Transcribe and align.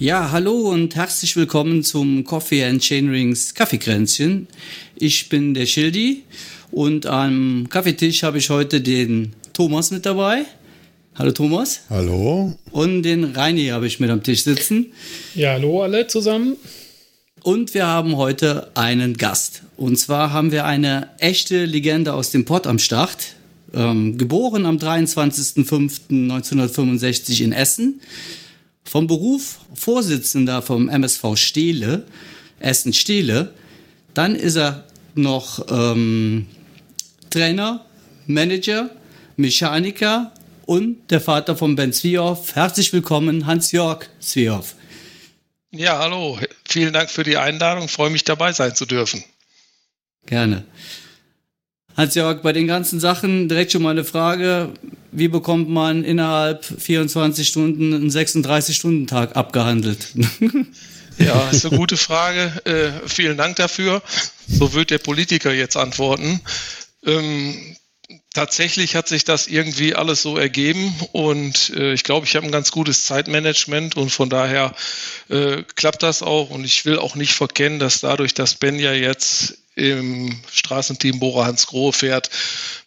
Ja, 0.00 0.30
hallo 0.30 0.70
und 0.70 0.96
herzlich 0.96 1.36
willkommen 1.36 1.84
zum 1.84 2.24
Coffee 2.24 2.64
and 2.64 2.80
Chainrings 2.80 3.52
Kaffeekränzchen. 3.52 4.46
Ich 4.96 5.28
bin 5.28 5.52
der 5.52 5.66
Schildi 5.66 6.22
und 6.70 7.04
am 7.04 7.66
Kaffeetisch 7.68 8.22
habe 8.22 8.38
ich 8.38 8.48
heute 8.48 8.80
den 8.80 9.34
Thomas 9.52 9.90
mit 9.90 10.06
dabei. 10.06 10.46
Hallo 11.16 11.32
Thomas. 11.32 11.82
Hallo. 11.90 12.56
Und 12.70 13.02
den 13.02 13.24
Reini 13.24 13.66
habe 13.66 13.86
ich 13.86 14.00
mit 14.00 14.08
am 14.08 14.22
Tisch 14.22 14.44
sitzen. 14.44 14.86
Ja, 15.34 15.52
hallo 15.52 15.82
alle 15.82 16.06
zusammen. 16.06 16.56
Und 17.42 17.74
wir 17.74 17.86
haben 17.86 18.16
heute 18.16 18.74
einen 18.74 19.18
Gast. 19.18 19.64
Und 19.76 19.98
zwar 19.98 20.32
haben 20.32 20.50
wir 20.50 20.64
eine 20.64 21.10
echte 21.18 21.66
Legende 21.66 22.14
aus 22.14 22.30
dem 22.30 22.46
Pott 22.46 22.66
am 22.66 22.78
Start. 22.78 23.34
Ähm, 23.74 24.16
geboren 24.16 24.64
am 24.64 24.78
23.05.1965 24.78 27.42
in 27.42 27.52
Essen 27.52 28.00
vom 28.84 29.06
Beruf 29.06 29.60
Vorsitzender 29.74 30.62
vom 30.62 30.88
MSV 30.88 31.36
Steele, 31.36 32.06
Essen 32.58 32.92
Steele. 32.92 33.54
Dann 34.14 34.34
ist 34.34 34.56
er 34.56 34.84
noch 35.14 35.66
ähm, 35.70 36.46
Trainer, 37.30 37.84
Manager, 38.26 38.90
Mechaniker 39.36 40.32
und 40.66 41.10
der 41.10 41.20
Vater 41.20 41.56
von 41.56 41.76
Ben 41.76 41.92
Zwiehoff. 41.92 42.54
Herzlich 42.54 42.92
willkommen, 42.92 43.46
Hans-Jörg 43.46 44.06
Zwiehoff. 44.20 44.74
Ja, 45.72 45.98
hallo. 45.98 46.38
Vielen 46.68 46.92
Dank 46.92 47.10
für 47.10 47.22
die 47.22 47.36
Einladung. 47.36 47.84
Ich 47.84 47.92
freue 47.92 48.10
mich 48.10 48.24
dabei 48.24 48.52
sein 48.52 48.74
zu 48.74 48.86
dürfen. 48.86 49.24
Gerne. 50.26 50.64
Hans-Jörg, 52.00 52.42
bei 52.42 52.52
den 52.52 52.66
ganzen 52.66 52.98
Sachen 53.00 53.48
direkt 53.48 53.72
schon 53.72 53.82
mal 53.82 53.90
eine 53.90 54.04
Frage. 54.04 54.70
Wie 55.12 55.28
bekommt 55.28 55.68
man 55.68 56.04
innerhalb 56.04 56.64
24 56.64 57.46
Stunden 57.46 57.94
einen 57.94 58.10
36-Stunden-Tag 58.10 59.36
abgehandelt? 59.36 60.08
Ja, 61.18 61.50
ist 61.50 61.66
eine 61.66 61.76
gute 61.76 61.98
Frage. 61.98 62.50
Äh, 62.64 63.06
vielen 63.06 63.36
Dank 63.36 63.56
dafür. 63.56 64.02
So 64.48 64.72
wird 64.72 64.90
der 64.90 64.96
Politiker 64.96 65.52
jetzt 65.52 65.76
antworten. 65.76 66.40
Ähm, 67.04 67.76
tatsächlich 68.32 68.96
hat 68.96 69.08
sich 69.08 69.24
das 69.24 69.46
irgendwie 69.46 69.94
alles 69.94 70.22
so 70.22 70.38
ergeben 70.38 70.94
und 71.12 71.70
äh, 71.76 71.92
ich 71.92 72.04
glaube, 72.04 72.26
ich 72.26 72.36
habe 72.36 72.46
ein 72.46 72.52
ganz 72.52 72.70
gutes 72.70 73.04
Zeitmanagement 73.04 73.96
und 73.96 74.10
von 74.10 74.30
daher 74.30 74.74
äh, 75.28 75.62
klappt 75.76 76.02
das 76.02 76.22
auch 76.22 76.50
und 76.50 76.64
ich 76.64 76.84
will 76.86 76.98
auch 76.98 77.16
nicht 77.16 77.34
verkennen, 77.34 77.78
dass 77.78 78.00
dadurch, 78.00 78.32
dass 78.32 78.54
Ben 78.54 78.78
ja 78.78 78.92
jetzt 78.92 79.58
im 79.76 80.40
Straßenteam 80.50 81.20
Bora 81.20 81.46
Hans 81.46 81.66
Grohe 81.66 81.92
fährt, 81.92 82.30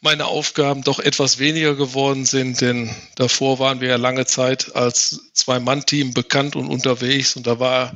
meine 0.02 0.26
Aufgaben 0.26 0.84
doch 0.84 1.00
etwas 1.00 1.40
weniger 1.40 1.76
geworden 1.76 2.26
sind, 2.26 2.62
denn 2.62 2.90
davor 3.16 3.60
waren 3.60 3.82
wir 3.82 3.90
ja 3.90 3.96
lange 3.96 4.26
Zeit 4.26 4.76
als 4.76 5.32
Zwei-Mann-Team 5.34 6.14
bekannt 6.14 6.56
und 6.56 6.68
unterwegs 6.68 7.36
und 7.36 7.48
da 7.48 7.60
war 7.60 7.96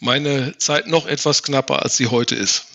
meine 0.00 0.56
Zeit 0.58 0.88
noch 0.88 1.06
etwas 1.06 1.42
knapper, 1.42 1.82
als 1.82 1.96
sie 1.96 2.08
heute 2.08 2.34
ist. 2.34 2.66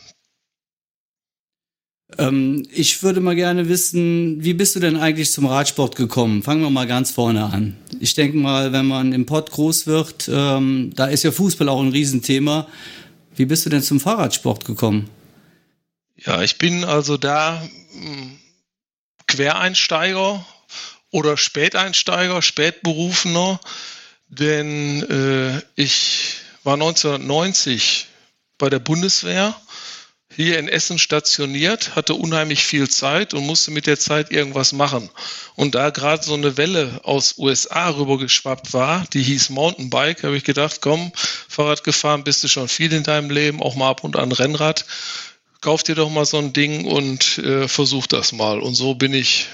Ähm, 2.18 2.66
ich 2.72 3.04
würde 3.04 3.20
mal 3.20 3.36
gerne 3.36 3.68
wissen, 3.68 4.42
wie 4.42 4.54
bist 4.54 4.76
du 4.76 4.80
denn 4.80 4.96
eigentlich 4.96 5.32
zum 5.32 5.46
Radsport 5.46 5.96
gekommen? 5.96 6.42
Fangen 6.42 6.62
wir 6.62 6.70
mal 6.70 6.88
ganz 6.88 7.12
vorne 7.12 7.46
an. 7.46 7.76
Ich 8.00 8.14
denke 8.14 8.38
mal, 8.38 8.72
wenn 8.72 8.86
man 8.86 9.12
im 9.12 9.26
Pott 9.26 9.52
groß 9.52 9.88
wird, 9.88 10.30
ähm, 10.32 10.92
da 10.96 11.08
ist 11.08 11.24
ja 11.24 11.32
Fußball 11.32 11.68
auch 11.68 11.82
ein 11.82 11.92
Riesenthema. 11.92 12.68
Wie 13.36 13.46
bist 13.46 13.66
du 13.66 13.70
denn 13.70 13.84
zum 13.84 14.00
Fahrradsport 14.00 14.64
gekommen? 14.64 15.10
Ja, 16.18 16.42
ich 16.42 16.58
bin 16.58 16.84
also 16.84 17.18
da 17.18 17.62
hm, 17.92 18.40
Quereinsteiger 19.28 20.46
oder 21.12 21.38
Späteinsteiger, 21.38 22.42
Spätberufener, 22.42 23.60
denn 24.28 25.04
äh, 25.04 25.62
ich 25.76 26.36
war 26.64 26.74
1990 26.74 28.08
bei 28.58 28.70
der 28.70 28.80
Bundeswehr 28.80 29.56
hier 30.36 30.60
in 30.60 30.68
Essen 30.68 31.00
stationiert, 31.00 31.96
hatte 31.96 32.14
unheimlich 32.14 32.64
viel 32.64 32.90
Zeit 32.90 33.34
und 33.34 33.46
musste 33.46 33.72
mit 33.72 33.88
der 33.88 33.98
Zeit 33.98 34.32
irgendwas 34.32 34.74
machen. 34.74 35.10
Und 35.56 35.76
da 35.76 35.90
gerade 35.90 36.24
so 36.24 36.34
eine 36.34 36.58
Welle 36.58 37.00
aus 37.04 37.38
USA 37.38 37.90
rübergeschwappt 37.90 38.74
war, 38.74 39.06
die 39.14 39.24
hieß 39.24 39.50
Mountainbike, 39.50 40.24
habe 40.24 40.38
ich 40.38 40.44
gedacht, 40.44 40.82
komm, 40.82 41.12
Fahrrad 41.16 41.84
gefahren 41.84 42.24
bist 42.24 42.44
du 42.44 42.48
schon 42.48 42.68
viel 42.68 42.92
in 42.94 43.04
deinem 43.04 43.30
Leben, 43.30 43.62
auch 43.62 43.76
mal 43.76 43.90
ab 43.90 44.04
und 44.04 44.16
an 44.16 44.32
Rennrad 44.32 44.86
kauf 45.62 45.84
dir 45.84 45.96
doch 45.96 46.10
mal 46.10 46.26
so 46.26 46.38
ein 46.38 46.54
Ding 46.54 46.86
und 46.86 47.38
äh, 47.40 47.68
versuch 47.68 48.08
das 48.08 48.32
mal. 48.32 48.60
Und 48.60 48.76
so 48.76 48.96
bin 48.96 49.14
ich 49.14 49.48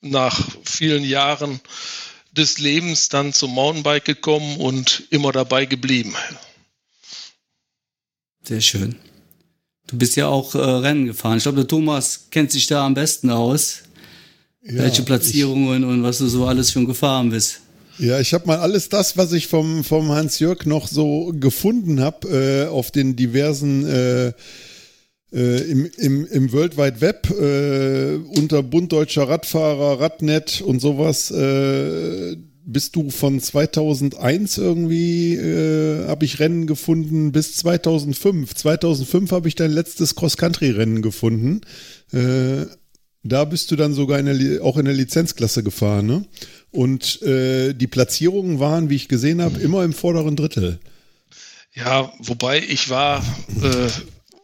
nach 0.00 0.48
vielen 0.64 1.04
Jahren 1.04 1.60
des 2.32 2.58
Lebens 2.58 3.08
dann 3.08 3.32
zum 3.32 3.52
Mountainbike 3.52 4.04
gekommen 4.04 4.58
und 4.58 5.04
immer 5.10 5.32
dabei 5.32 5.66
geblieben. 5.66 6.14
Sehr 8.42 8.60
schön. 8.60 8.96
Du 9.88 9.96
bist 9.96 10.16
ja 10.16 10.28
auch 10.28 10.54
äh, 10.54 10.58
Rennen 10.58 11.06
gefahren. 11.06 11.38
Ich 11.38 11.44
glaube, 11.44 11.56
der 11.56 11.66
Thomas 11.66 12.28
kennt 12.30 12.52
sich 12.52 12.66
da 12.66 12.84
am 12.84 12.94
besten 12.94 13.30
aus. 13.30 13.82
Ja, 14.62 14.82
welche 14.82 15.02
Platzierungen 15.02 15.84
und 15.84 16.02
was 16.02 16.18
du 16.18 16.28
so 16.28 16.46
alles 16.46 16.70
schon 16.72 16.86
gefahren 16.86 17.30
bist. 17.30 17.60
Ja, 17.98 18.20
ich 18.20 18.34
habe 18.34 18.46
mal 18.46 18.58
alles 18.58 18.88
das, 18.88 19.16
was 19.16 19.32
ich 19.32 19.48
vom, 19.48 19.82
vom 19.82 20.10
Hans-Jörg 20.10 20.66
noch 20.66 20.86
so 20.86 21.32
gefunden 21.34 22.00
habe, 22.00 22.28
äh, 22.28 22.68
auf 22.68 22.90
den 22.90 23.16
diversen 23.16 23.86
äh, 23.86 24.32
äh, 25.32 25.62
im, 25.70 25.90
im, 25.96 26.26
im 26.26 26.52
World 26.52 26.76
Wide 26.76 27.00
Web 27.00 27.30
äh, 27.30 28.16
unter 28.38 28.62
Bund 28.62 28.92
Deutscher 28.92 29.28
Radfahrer, 29.28 30.00
Radnet 30.00 30.60
und 30.60 30.80
sowas 30.80 31.30
äh, 31.30 32.36
bist 32.70 32.96
du 32.96 33.10
von 33.10 33.40
2001 33.40 34.58
irgendwie, 34.58 35.34
äh, 35.36 36.06
habe 36.06 36.26
ich 36.26 36.38
Rennen 36.38 36.66
gefunden, 36.66 37.32
bis 37.32 37.56
2005. 37.56 38.54
2005 38.54 39.32
habe 39.32 39.48
ich 39.48 39.54
dein 39.54 39.70
letztes 39.70 40.14
Cross-Country-Rennen 40.14 41.00
gefunden. 41.00 41.62
Äh, 42.12 42.66
da 43.22 43.44
bist 43.46 43.70
du 43.70 43.76
dann 43.76 43.94
sogar 43.94 44.18
in 44.18 44.26
der, 44.26 44.62
auch 44.62 44.76
in 44.76 44.84
der 44.84 44.94
Lizenzklasse 44.94 45.62
gefahren, 45.62 46.06
ne? 46.06 46.24
Und 46.70 47.22
äh, 47.22 47.72
die 47.72 47.86
Platzierungen 47.86 48.60
waren, 48.60 48.90
wie 48.90 48.96
ich 48.96 49.08
gesehen 49.08 49.40
habe, 49.40 49.58
immer 49.60 49.82
im 49.82 49.94
vorderen 49.94 50.36
Drittel. 50.36 50.78
Ja, 51.74 52.12
wobei 52.18 52.60
ich 52.60 52.90
war 52.90 53.24
äh, 53.62 53.88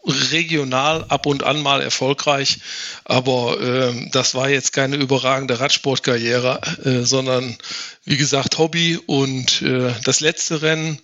regional 0.04 1.04
ab 1.08 1.26
und 1.26 1.44
an 1.44 1.62
mal 1.62 1.80
erfolgreich, 1.80 2.58
aber 3.04 3.60
äh, 3.60 4.10
das 4.10 4.34
war 4.34 4.48
jetzt 4.48 4.72
keine 4.72 4.96
überragende 4.96 5.60
Radsportkarriere, 5.60 6.60
äh, 6.84 7.04
sondern 7.04 7.56
wie 8.04 8.16
gesagt 8.16 8.58
Hobby. 8.58 8.98
Und 9.06 9.62
äh, 9.62 9.92
das 10.04 10.20
letzte 10.20 10.62
Rennen 10.62 11.00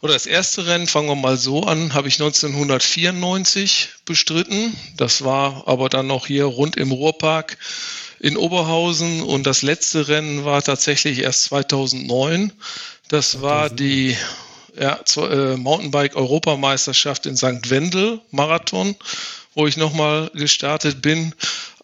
oder 0.00 0.12
das 0.12 0.26
erste 0.26 0.66
Rennen, 0.66 0.86
fangen 0.86 1.08
wir 1.08 1.16
mal 1.16 1.36
so 1.36 1.64
an, 1.64 1.92
habe 1.92 2.08
ich 2.08 2.20
1994 2.20 3.88
bestritten. 4.04 4.76
Das 4.96 5.24
war 5.24 5.64
aber 5.66 5.88
dann 5.88 6.06
noch 6.06 6.26
hier 6.26 6.44
rund 6.44 6.76
im 6.76 6.92
Ruhrpark 6.92 7.58
in 8.20 8.36
Oberhausen 8.36 9.22
und 9.22 9.46
das 9.46 9.62
letzte 9.62 10.08
Rennen 10.08 10.44
war 10.44 10.62
tatsächlich 10.62 11.20
erst 11.20 11.44
2009. 11.44 12.52
Das 13.08 13.42
war 13.42 13.70
die 13.70 14.16
ja, 14.78 15.00
zur 15.04 15.30
äh, 15.30 15.56
Mountainbike-Europameisterschaft 15.56 17.26
in 17.26 17.36
St. 17.36 17.70
Wendel, 17.70 18.20
Marathon, 18.30 18.94
wo 19.54 19.66
ich 19.66 19.76
nochmal 19.76 20.30
gestartet 20.34 21.02
bin, 21.02 21.34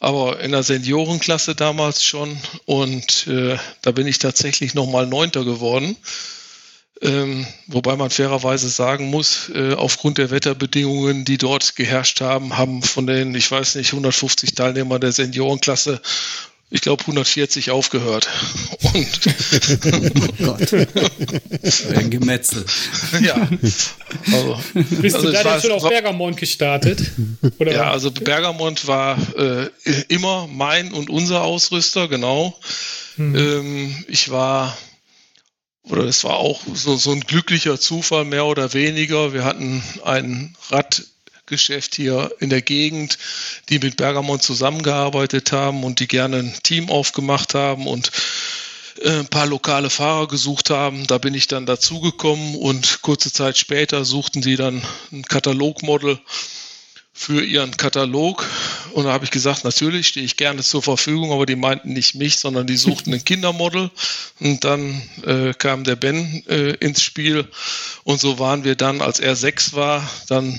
aber 0.00 0.40
in 0.40 0.52
der 0.52 0.62
Seniorenklasse 0.62 1.54
damals 1.54 2.04
schon. 2.04 2.36
Und 2.66 3.26
äh, 3.26 3.56
da 3.82 3.90
bin 3.90 4.06
ich 4.06 4.18
tatsächlich 4.18 4.74
nochmal 4.74 5.06
Neunter 5.06 5.44
geworden. 5.44 5.96
Ähm, 7.02 7.44
wobei 7.66 7.96
man 7.96 8.10
fairerweise 8.10 8.68
sagen 8.68 9.10
muss, 9.10 9.50
äh, 9.52 9.74
aufgrund 9.74 10.18
der 10.18 10.30
Wetterbedingungen, 10.30 11.24
die 11.24 11.38
dort 11.38 11.74
geherrscht 11.74 12.20
haben, 12.20 12.56
haben 12.56 12.82
von 12.82 13.06
den, 13.06 13.34
ich 13.34 13.50
weiß 13.50 13.74
nicht, 13.74 13.92
150 13.92 14.54
Teilnehmern 14.54 15.00
der 15.00 15.12
Seniorenklasse 15.12 16.00
ich 16.74 16.80
glaube, 16.80 17.02
140 17.02 17.70
aufgehört. 17.70 18.28
Und 18.82 19.20
oh 20.40 20.44
Gott. 20.44 20.72
Ein 21.96 22.10
Gemetzel. 22.10 22.64
Ja. 23.20 23.48
Also, 24.32 24.60
Bist 24.74 25.14
also 25.14 25.28
du 25.28 25.32
da 25.32 25.60
schon 25.60 25.70
auf 25.70 25.88
Bergamont 25.88 26.36
gestartet? 26.36 27.12
Oder? 27.60 27.72
Ja, 27.72 27.90
also 27.92 28.10
Bergamont 28.10 28.88
war 28.88 29.16
äh, 29.38 29.68
immer 30.08 30.48
mein 30.48 30.92
und 30.92 31.10
unser 31.10 31.44
Ausrüster, 31.44 32.08
genau. 32.08 32.58
Hm. 33.14 33.36
Ähm, 33.36 34.04
ich 34.08 34.32
war, 34.32 34.76
oder 35.84 36.02
es 36.02 36.24
war 36.24 36.38
auch 36.38 36.60
so, 36.74 36.96
so 36.96 37.12
ein 37.12 37.20
glücklicher 37.20 37.78
Zufall, 37.78 38.24
mehr 38.24 38.46
oder 38.46 38.74
weniger. 38.74 39.32
Wir 39.32 39.44
hatten 39.44 39.80
ein 40.02 40.56
Rad 40.70 41.04
Geschäft 41.46 41.94
hier 41.94 42.32
in 42.40 42.50
der 42.50 42.62
Gegend, 42.62 43.18
die 43.68 43.78
mit 43.78 43.96
Bergamont 43.96 44.42
zusammengearbeitet 44.42 45.52
haben 45.52 45.84
und 45.84 46.00
die 46.00 46.08
gerne 46.08 46.38
ein 46.38 46.54
Team 46.62 46.88
aufgemacht 46.88 47.54
haben 47.54 47.86
und 47.86 48.10
äh, 49.02 49.10
ein 49.10 49.28
paar 49.28 49.46
lokale 49.46 49.90
Fahrer 49.90 50.28
gesucht 50.28 50.70
haben. 50.70 51.06
Da 51.06 51.18
bin 51.18 51.34
ich 51.34 51.46
dann 51.46 51.66
dazugekommen 51.66 52.56
und 52.56 53.02
kurze 53.02 53.32
Zeit 53.32 53.58
später 53.58 54.04
suchten 54.04 54.42
sie 54.42 54.56
dann 54.56 54.82
ein 55.12 55.24
Katalogmodel 55.24 56.18
für 57.16 57.44
ihren 57.44 57.76
Katalog 57.76 58.44
Und 58.92 59.04
da 59.04 59.12
habe 59.12 59.24
ich 59.24 59.30
gesagt, 59.30 59.62
natürlich 59.62 60.08
stehe 60.08 60.26
ich 60.26 60.36
gerne 60.36 60.62
zur 60.62 60.82
Verfügung, 60.82 61.30
aber 61.32 61.46
die 61.46 61.54
meinten 61.54 61.92
nicht 61.92 62.16
mich, 62.16 62.38
sondern 62.38 62.66
die 62.66 62.76
suchten 62.76 63.14
ein 63.14 63.24
Kindermodel. 63.24 63.90
Und 64.40 64.64
dann 64.64 65.00
äh, 65.24 65.54
kam 65.54 65.84
der 65.84 65.94
Ben 65.94 66.42
äh, 66.48 66.72
ins 66.74 67.02
Spiel. 67.02 67.46
Und 68.02 68.20
so 68.20 68.40
waren 68.40 68.64
wir 68.64 68.74
dann, 68.74 69.00
als 69.00 69.20
er 69.20 69.36
sechs 69.36 69.74
war, 69.74 70.08
dann 70.26 70.58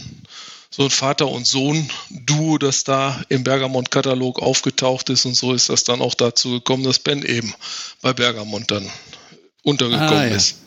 so 0.75 0.83
ein 0.83 0.89
Vater- 0.89 1.29
und 1.29 1.47
Sohn-Duo, 1.47 2.57
das 2.57 2.83
da 2.83 3.23
im 3.29 3.43
Bergamont-Katalog 3.43 4.41
aufgetaucht 4.41 5.09
ist. 5.09 5.25
Und 5.25 5.35
so 5.35 5.53
ist 5.53 5.69
das 5.69 5.85
dann 5.85 6.01
auch 6.01 6.15
dazu 6.15 6.51
gekommen, 6.51 6.83
dass 6.83 6.99
Ben 6.99 7.23
eben 7.23 7.53
bei 8.01 8.11
Bergamont 8.11 8.71
dann 8.71 8.89
untergekommen 9.63 10.09
ah, 10.09 10.27
ja. 10.27 10.35
ist. 10.35 10.57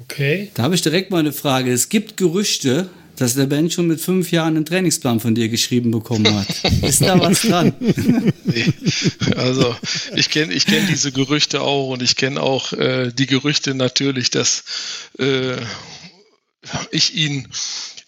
Okay. 0.00 0.50
Da 0.54 0.64
habe 0.64 0.74
ich 0.74 0.82
direkt 0.82 1.12
mal 1.12 1.18
eine 1.18 1.32
Frage. 1.32 1.72
Es 1.72 1.88
gibt 1.88 2.16
Gerüchte, 2.16 2.90
dass 3.16 3.34
der 3.34 3.46
Ben 3.46 3.70
schon 3.70 3.86
mit 3.86 4.00
fünf 4.00 4.32
Jahren 4.32 4.56
einen 4.56 4.64
Trainingsplan 4.64 5.20
von 5.20 5.36
dir 5.36 5.48
geschrieben 5.48 5.92
bekommen 5.92 6.34
hat. 6.34 6.48
Ist 6.82 7.02
da 7.02 7.20
was 7.20 7.42
dran? 7.42 7.72
nee. 8.44 8.72
Also 9.36 9.76
ich 10.16 10.28
kenne 10.28 10.52
ich 10.52 10.66
kenn 10.66 10.88
diese 10.88 11.12
Gerüchte 11.12 11.60
auch 11.60 11.90
und 11.90 12.02
ich 12.02 12.16
kenne 12.16 12.42
auch 12.42 12.72
äh, 12.72 13.12
die 13.12 13.26
Gerüchte 13.26 13.74
natürlich, 13.74 14.30
dass 14.30 14.64
äh, 15.20 15.56
ich 16.90 17.14
ihn 17.14 17.46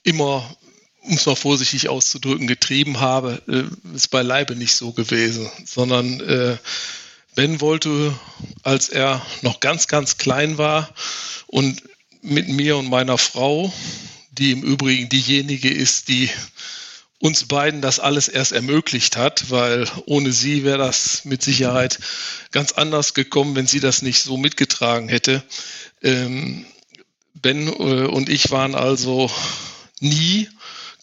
immer, 0.03 0.57
um 1.05 1.15
es 1.15 1.27
mal 1.27 1.37
vorsichtig 1.37 1.89
auszudrücken, 1.89 2.47
getrieben 2.47 3.01
habe. 3.01 3.43
Äh, 3.49 3.95
ist 3.97 4.09
beileibe 4.09 4.57
nicht 4.57 4.75
so 4.75 4.93
gewesen, 4.93 5.51
sondern 5.65 6.21
äh, 6.21 6.57
Ben 7.35 7.61
wollte, 7.61 8.15
als 8.63 8.89
er 8.89 9.25
noch 9.43 9.61
ganz, 9.61 9.89
ganz 9.89 10.19
klein 10.19 10.57
war 10.57 10.95
und 11.47 11.83
mit 12.23 12.49
mir 12.49 12.77
und 12.77 12.89
meiner 12.89 13.19
Frau, 13.19 13.73
die 14.31 14.53
im 14.53 14.63
Übrigen 14.63 15.09
diejenige 15.09 15.69
ist, 15.71 16.09
die 16.09 16.31
uns 17.19 17.45
beiden 17.45 17.81
das 17.81 18.01
alles 18.01 18.29
erst 18.29 18.53
ermöglicht 18.53 19.17
hat, 19.17 19.51
weil 19.51 19.89
ohne 20.07 20.33
sie 20.33 20.65
wäre 20.65 20.79
das 20.79 21.25
mit 21.25 21.43
Sicherheit 21.43 21.99
ganz 22.51 22.73
anders 22.73 23.15
gekommen, 23.15 23.57
wenn 23.57 23.67
sie 23.67 23.81
das 23.81 24.03
nicht 24.03 24.23
so 24.23 24.37
mitgetragen 24.37 25.09
hätte. 25.09 25.43
Ähm, 26.03 26.67
ben 27.35 27.69
äh, 27.69 28.07
und 28.07 28.29
ich 28.29 28.51
waren 28.51 28.75
also 28.75 29.31
nie 30.01 30.49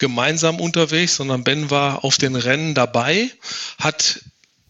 gemeinsam 0.02 0.60
unterwegs, 0.60 1.16
sondern 1.16 1.46
Ben 1.46 1.70
war 1.70 2.04
auf 2.04 2.18
den 2.18 2.36
Rennen 2.36 2.74
dabei, 2.74 3.30
hat 3.78 4.20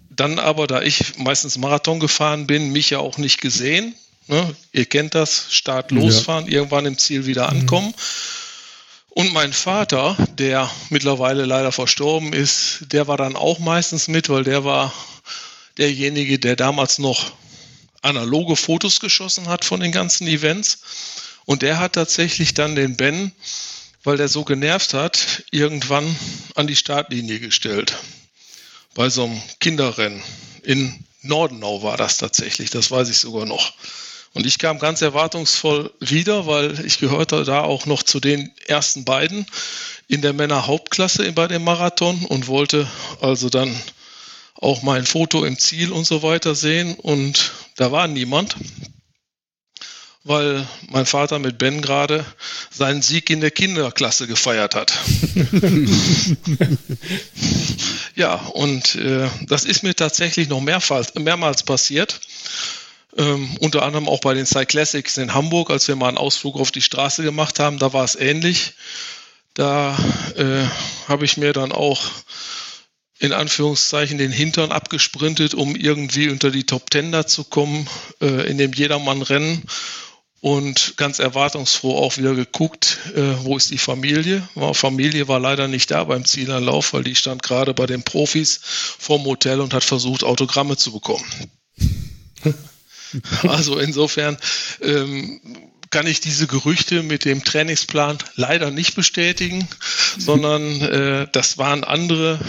dann 0.09 0.37
aber, 0.37 0.67
da 0.67 0.81
ich 0.81 1.17
meistens 1.17 1.57
Marathon 1.57 2.01
gefahren 2.01 2.45
bin, 2.45 2.71
mich 2.71 2.89
ja 2.89 2.99
auch 2.99 3.17
nicht 3.17 3.39
gesehen. 3.39 3.95
Ne? 4.27 4.55
Ihr 4.73 4.85
kennt 4.85 5.15
das, 5.15 5.47
Start 5.49 5.91
losfahren, 5.91 6.45
ja. 6.45 6.51
irgendwann 6.51 6.85
im 6.85 6.97
Ziel 6.97 7.25
wieder 7.25 7.49
ankommen. 7.49 7.87
Mhm. 7.87 7.93
Und 9.13 9.33
mein 9.33 9.53
Vater, 9.53 10.15
der 10.37 10.69
mittlerweile 10.89 11.45
leider 11.45 11.71
verstorben 11.71 12.33
ist, 12.33 12.79
der 12.91 13.07
war 13.07 13.17
dann 13.17 13.35
auch 13.35 13.59
meistens 13.59 14.09
mit, 14.09 14.29
weil 14.29 14.43
der 14.43 14.65
war 14.65 14.93
derjenige, 15.77 16.39
der 16.39 16.57
damals 16.57 16.99
noch 16.99 17.31
analoge 18.01 18.57
Fotos 18.57 18.99
geschossen 18.99 19.47
hat 19.47 19.63
von 19.63 19.79
den 19.79 19.93
ganzen 19.93 20.27
Events. 20.27 20.79
Und 21.45 21.61
der 21.61 21.79
hat 21.79 21.93
tatsächlich 21.93 22.53
dann 22.53 22.75
den 22.75 22.97
Ben, 22.97 23.31
weil 24.03 24.17
der 24.17 24.27
so 24.27 24.43
genervt 24.43 24.93
hat, 24.93 25.43
irgendwann 25.51 26.15
an 26.55 26.67
die 26.67 26.75
Startlinie 26.75 27.39
gestellt 27.39 27.97
bei 28.93 29.09
so 29.09 29.25
einem 29.25 29.41
Kinderrennen. 29.59 30.21
In 30.63 31.05
Nordenau 31.21 31.83
war 31.83 31.97
das 31.97 32.17
tatsächlich, 32.17 32.69
das 32.69 32.91
weiß 32.91 33.09
ich 33.09 33.19
sogar 33.19 33.45
noch. 33.45 33.73
Und 34.33 34.45
ich 34.45 34.59
kam 34.59 34.79
ganz 34.79 35.01
erwartungsvoll 35.01 35.91
wieder, 35.99 36.47
weil 36.47 36.85
ich 36.85 36.99
gehörte 36.99 37.43
da 37.43 37.61
auch 37.61 37.85
noch 37.85 38.01
zu 38.03 38.19
den 38.19 38.51
ersten 38.65 39.03
beiden 39.03 39.45
in 40.07 40.21
der 40.21 40.33
Männerhauptklasse 40.33 41.31
bei 41.33 41.47
dem 41.47 41.63
Marathon 41.63 42.25
und 42.25 42.47
wollte 42.47 42.87
also 43.19 43.49
dann 43.49 43.75
auch 44.55 44.83
mein 44.83 45.05
Foto 45.05 45.43
im 45.43 45.57
Ziel 45.59 45.91
und 45.91 46.05
so 46.05 46.23
weiter 46.23 46.55
sehen. 46.55 46.95
Und 46.95 47.51
da 47.75 47.91
war 47.91 48.07
niemand 48.07 48.55
weil 50.23 50.67
mein 50.89 51.05
Vater 51.05 51.39
mit 51.39 51.57
Ben 51.57 51.81
gerade 51.81 52.25
seinen 52.69 53.01
Sieg 53.01 53.29
in 53.29 53.41
der 53.41 53.51
Kinderklasse 53.51 54.27
gefeiert 54.27 54.75
hat. 54.75 54.93
ja, 58.15 58.35
und 58.35 58.95
äh, 58.95 59.27
das 59.47 59.65
ist 59.65 59.83
mir 59.83 59.95
tatsächlich 59.95 60.47
noch 60.47 60.61
mehrfach, 60.61 61.05
mehrmals 61.15 61.63
passiert. 61.63 62.21
Ähm, 63.17 63.49
unter 63.59 63.83
anderem 63.83 64.07
auch 64.07 64.21
bei 64.21 64.33
den 64.33 64.45
Cyclassics 64.45 65.17
in 65.17 65.33
Hamburg, 65.33 65.69
als 65.69 65.87
wir 65.87 65.95
mal 65.95 66.07
einen 66.07 66.17
Ausflug 66.17 66.55
auf 66.55 66.71
die 66.71 66.81
Straße 66.81 67.23
gemacht 67.23 67.59
haben, 67.59 67.79
da 67.79 67.91
war 67.91 68.05
es 68.05 68.15
ähnlich. 68.15 68.73
Da 69.53 69.97
äh, 70.37 70.63
habe 71.09 71.25
ich 71.25 71.35
mir 71.35 71.51
dann 71.51 71.71
auch 71.71 72.01
in 73.19 73.33
Anführungszeichen 73.33 74.17
den 74.17 74.31
Hintern 74.31 74.71
abgesprintet, 74.71 75.53
um 75.53 75.75
irgendwie 75.75 76.29
unter 76.29 76.51
die 76.51 76.65
Top 76.65 76.89
Ten 76.89 77.11
da 77.11 77.27
zu 77.27 77.43
kommen 77.43 77.87
äh, 78.21 78.49
in 78.49 78.57
dem 78.57 78.73
Jedermann-Rennen 78.73 79.63
und 80.41 80.97
ganz 80.97 81.19
erwartungsfroh 81.19 81.95
auch 81.97 82.17
wieder 82.17 82.33
geguckt, 82.33 82.97
äh, 83.15 83.21
wo 83.43 83.55
ist 83.55 83.69
die 83.69 83.77
Familie. 83.77 84.47
War, 84.55 84.73
Familie 84.73 85.27
war 85.27 85.39
leider 85.39 85.67
nicht 85.67 85.91
da 85.91 86.03
beim 86.03 86.25
Zielanlauf, 86.25 86.93
weil 86.93 87.03
die 87.03 87.15
stand 87.15 87.43
gerade 87.43 87.75
bei 87.75 87.85
den 87.85 88.01
Profis 88.01 88.59
vorm 88.63 89.23
Hotel 89.25 89.61
und 89.61 89.73
hat 89.73 89.83
versucht, 89.83 90.23
Autogramme 90.23 90.77
zu 90.77 90.91
bekommen. 90.91 91.23
also 93.43 93.77
insofern 93.77 94.35
ähm, 94.81 95.39
kann 95.91 96.07
ich 96.07 96.21
diese 96.21 96.47
Gerüchte 96.47 97.03
mit 97.03 97.25
dem 97.25 97.43
Trainingsplan 97.43 98.17
leider 98.35 98.71
nicht 98.71 98.95
bestätigen, 98.95 99.67
sondern 100.17 100.81
äh, 100.81 101.27
das 101.31 101.57
waren 101.57 101.83
andere 101.83 102.39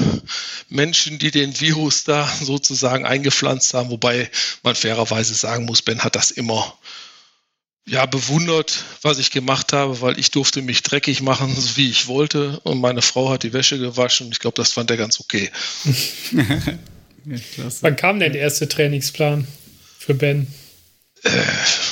Menschen, 0.69 1.19
die 1.19 1.33
den 1.33 1.61
Virus 1.61 2.05
da 2.05 2.27
sozusagen 2.41 3.05
eingepflanzt 3.05 3.75
haben, 3.75 3.91
wobei 3.91 4.31
man 4.62 4.77
fairerweise 4.77 5.35
sagen 5.35 5.67
muss, 5.67 5.83
Ben 5.83 6.03
hat 6.05 6.15
das 6.15 6.31
immer 6.31 6.79
ja, 7.87 8.06
bewundert, 8.06 8.84
was 9.02 9.19
ich 9.19 9.31
gemacht 9.31 9.73
habe, 9.73 10.00
weil 10.00 10.19
ich 10.19 10.31
durfte 10.31 10.62
mich 10.62 10.82
dreckig 10.82 11.20
machen, 11.20 11.55
so 11.56 11.76
wie 11.76 11.90
ich 11.90 12.06
wollte. 12.06 12.61
Und 12.61 12.81
meine 12.81 13.02
Frau 13.02 13.31
hat 13.31 13.43
die 13.43 13.52
Wäsche 13.52 13.79
gewaschen. 13.79 14.31
Ich 14.32 14.38
glaube, 14.38 14.56
das 14.56 14.73
fand 14.73 14.90
er 14.90 14.96
ganz 14.96 15.20
okay. 15.20 15.50
ja, 16.32 17.37
Wann 17.81 17.96
kam 17.96 18.20
denn 18.20 18.32
der 18.32 18.43
erste 18.43 18.69
Trainingsplan 18.69 19.46
für 19.99 20.14
Ben? 20.14 20.46
Äh, 21.23 21.31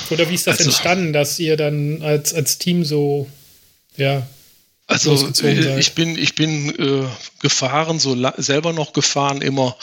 Oder 0.09 0.29
wie 0.29 0.35
ist 0.35 0.47
das 0.47 0.57
also, 0.57 0.69
entstanden, 0.69 1.13
dass 1.13 1.39
ihr 1.39 1.55
dann 1.55 2.01
als, 2.01 2.33
als 2.33 2.57
Team 2.57 2.83
so, 2.83 3.29
ja, 3.95 4.27
also 4.87 5.15
äh, 5.43 5.79
ich 5.79 5.93
bin, 5.93 6.17
ich 6.17 6.35
bin 6.35 6.77
äh, 6.77 7.07
gefahren, 7.39 7.97
so 7.97 8.17
selber 8.37 8.73
noch 8.73 8.91
gefahren 8.91 9.41
immer, 9.41 9.77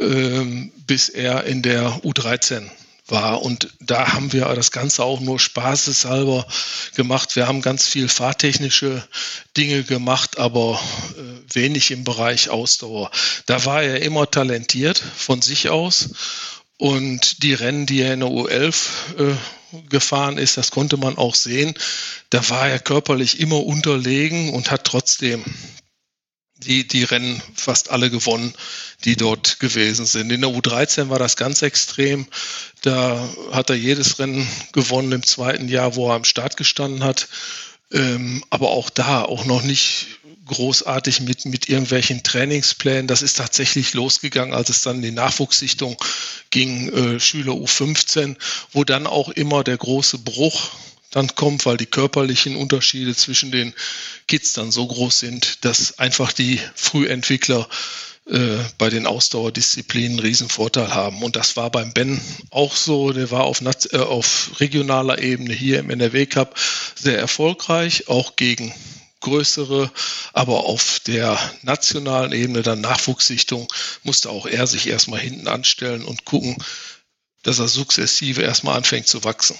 äh, 0.00 0.68
bis 0.84 1.08
er 1.08 1.44
in 1.44 1.62
der 1.62 2.00
U13 2.02 2.68
war. 3.10 3.42
Und 3.42 3.68
da 3.80 4.12
haben 4.12 4.32
wir 4.32 4.44
das 4.54 4.70
Ganze 4.70 5.04
auch 5.04 5.20
nur 5.20 5.38
spaßeshalber 5.38 6.46
gemacht. 6.94 7.36
Wir 7.36 7.46
haben 7.46 7.62
ganz 7.62 7.86
viel 7.86 8.08
fahrtechnische 8.08 9.06
Dinge 9.56 9.84
gemacht, 9.84 10.38
aber 10.38 10.80
äh, 11.16 11.54
wenig 11.54 11.90
im 11.90 12.04
Bereich 12.04 12.50
Ausdauer. 12.50 13.10
Da 13.46 13.64
war 13.64 13.82
er 13.82 14.02
immer 14.02 14.30
talentiert 14.30 15.02
von 15.16 15.42
sich 15.42 15.68
aus. 15.70 16.10
Und 16.76 17.42
die 17.42 17.54
Rennen, 17.54 17.86
die 17.86 18.02
er 18.02 18.14
in 18.14 18.20
der 18.20 18.28
U11 18.28 18.74
äh, 19.18 19.34
gefahren 19.88 20.38
ist, 20.38 20.56
das 20.56 20.70
konnte 20.70 20.96
man 20.96 21.18
auch 21.18 21.34
sehen. 21.34 21.74
Da 22.30 22.48
war 22.50 22.68
er 22.68 22.78
körperlich 22.78 23.40
immer 23.40 23.64
unterlegen 23.64 24.50
und 24.50 24.70
hat 24.70 24.84
trotzdem 24.84 25.44
die, 26.58 26.86
die 26.86 27.04
Rennen 27.04 27.42
fast 27.54 27.90
alle 27.90 28.10
gewonnen, 28.10 28.52
die 29.04 29.16
dort 29.16 29.60
gewesen 29.60 30.06
sind. 30.06 30.30
In 30.30 30.40
der 30.40 30.50
U13 30.50 31.08
war 31.08 31.18
das 31.18 31.36
ganz 31.36 31.62
extrem. 31.62 32.26
Da 32.82 33.28
hat 33.52 33.70
er 33.70 33.76
jedes 33.76 34.18
Rennen 34.18 34.46
gewonnen 34.72 35.12
im 35.12 35.22
zweiten 35.22 35.68
Jahr, 35.68 35.96
wo 35.96 36.08
er 36.08 36.16
am 36.16 36.24
Start 36.24 36.56
gestanden 36.56 37.04
hat. 37.04 37.28
Ähm, 37.92 38.44
aber 38.50 38.70
auch 38.70 38.90
da, 38.90 39.22
auch 39.22 39.44
noch 39.44 39.62
nicht 39.62 40.06
großartig 40.48 41.20
mit, 41.20 41.44
mit 41.44 41.68
irgendwelchen 41.68 42.22
Trainingsplänen. 42.22 43.06
Das 43.06 43.22
ist 43.22 43.36
tatsächlich 43.36 43.94
losgegangen, 43.94 44.54
als 44.54 44.70
es 44.70 44.82
dann 44.82 44.96
in 44.96 45.02
die 45.02 45.10
Nachwuchssichtung 45.12 45.96
ging, 46.50 46.88
äh, 46.92 47.20
Schüler 47.20 47.52
U15, 47.52 48.36
wo 48.72 48.84
dann 48.84 49.06
auch 49.06 49.28
immer 49.28 49.62
der 49.62 49.76
große 49.76 50.18
Bruch 50.18 50.70
dann 51.10 51.34
kommt, 51.34 51.64
weil 51.66 51.76
die 51.76 51.86
körperlichen 51.86 52.56
Unterschiede 52.56 53.14
zwischen 53.14 53.50
den 53.50 53.74
Kids 54.26 54.52
dann 54.52 54.70
so 54.70 54.86
groß 54.86 55.18
sind, 55.18 55.64
dass 55.64 55.98
einfach 55.98 56.32
die 56.32 56.60
Frühentwickler 56.74 57.66
äh, 58.26 58.58
bei 58.76 58.90
den 58.90 59.06
Ausdauerdisziplinen 59.06 60.18
einen 60.18 60.26
riesen 60.26 60.50
Vorteil 60.50 60.94
haben. 60.94 61.22
Und 61.22 61.36
das 61.36 61.56
war 61.56 61.70
beim 61.70 61.94
Ben 61.94 62.20
auch 62.50 62.76
so. 62.76 63.12
Der 63.12 63.30
war 63.30 63.44
auf, 63.44 63.62
äh, 63.62 63.98
auf 63.98 64.50
regionaler 64.60 65.18
Ebene 65.18 65.54
hier 65.54 65.78
im 65.78 65.88
NRW 65.88 66.26
Cup 66.26 66.58
sehr 66.94 67.18
erfolgreich, 67.18 68.08
auch 68.08 68.36
gegen 68.36 68.74
größere, 69.20 69.90
aber 70.32 70.64
auf 70.64 71.00
der 71.06 71.38
nationalen 71.62 72.32
Ebene 72.32 72.62
dann 72.62 72.80
Nachwuchssichtung 72.80 73.66
musste 74.02 74.30
auch 74.30 74.46
er 74.46 74.66
sich 74.66 74.86
erstmal 74.86 75.20
hinten 75.20 75.48
anstellen 75.48 76.04
und 76.04 76.24
gucken, 76.24 76.56
dass 77.42 77.58
er 77.58 77.68
sukzessive 77.68 78.42
erstmal 78.42 78.76
anfängt 78.76 79.08
zu 79.08 79.24
wachsen. 79.24 79.58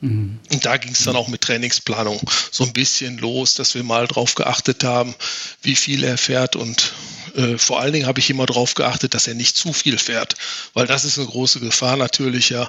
Mhm. 0.00 0.38
Und 0.52 0.64
da 0.64 0.76
ging 0.76 0.92
es 0.92 1.04
dann 1.04 1.16
auch 1.16 1.28
mit 1.28 1.42
Trainingsplanung 1.42 2.20
so 2.50 2.64
ein 2.64 2.72
bisschen 2.72 3.18
los, 3.18 3.54
dass 3.54 3.74
wir 3.74 3.82
mal 3.82 4.06
drauf 4.06 4.34
geachtet 4.34 4.84
haben, 4.84 5.14
wie 5.62 5.76
viel 5.76 6.04
er 6.04 6.18
fährt 6.18 6.56
und 6.56 6.92
äh, 7.34 7.58
vor 7.58 7.80
allen 7.80 7.92
Dingen 7.92 8.06
habe 8.06 8.20
ich 8.20 8.30
immer 8.30 8.46
darauf 8.46 8.74
geachtet, 8.74 9.14
dass 9.14 9.26
er 9.26 9.34
nicht 9.34 9.56
zu 9.56 9.72
viel 9.72 9.98
fährt, 9.98 10.34
weil 10.74 10.86
das 10.86 11.04
ist 11.04 11.18
eine 11.18 11.28
große 11.28 11.60
Gefahr 11.60 11.96
natürlich 11.96 12.50
ja. 12.50 12.68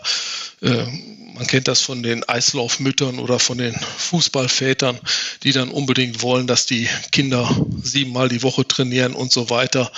Äh, 0.61 0.85
man 1.33 1.47
kennt 1.47 1.67
das 1.67 1.81
von 1.81 2.03
den 2.03 2.27
Eislaufmüttern 2.27 3.17
oder 3.17 3.39
von 3.39 3.57
den 3.57 3.73
Fußballvätern, 3.73 4.99
die 5.43 5.53
dann 5.53 5.69
unbedingt 5.69 6.21
wollen, 6.21 6.45
dass 6.45 6.65
die 6.65 6.87
Kinder 7.11 7.49
siebenmal 7.81 8.29
die 8.29 8.43
Woche 8.43 8.67
trainieren 8.67 9.13
und 9.13 9.31
so 9.31 9.49
weiter. 9.49 9.91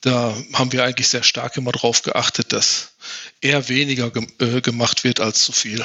Da 0.00 0.36
haben 0.52 0.72
wir 0.72 0.84
eigentlich 0.84 1.08
sehr 1.08 1.22
stark 1.22 1.56
immer 1.56 1.72
darauf 1.72 2.02
geachtet, 2.02 2.52
dass 2.52 2.90
eher 3.40 3.68
weniger 3.68 4.10
ge 4.10 4.26
äh, 4.40 4.60
gemacht 4.60 5.04
wird 5.04 5.20
als 5.20 5.44
zu 5.44 5.52
viel. 5.52 5.84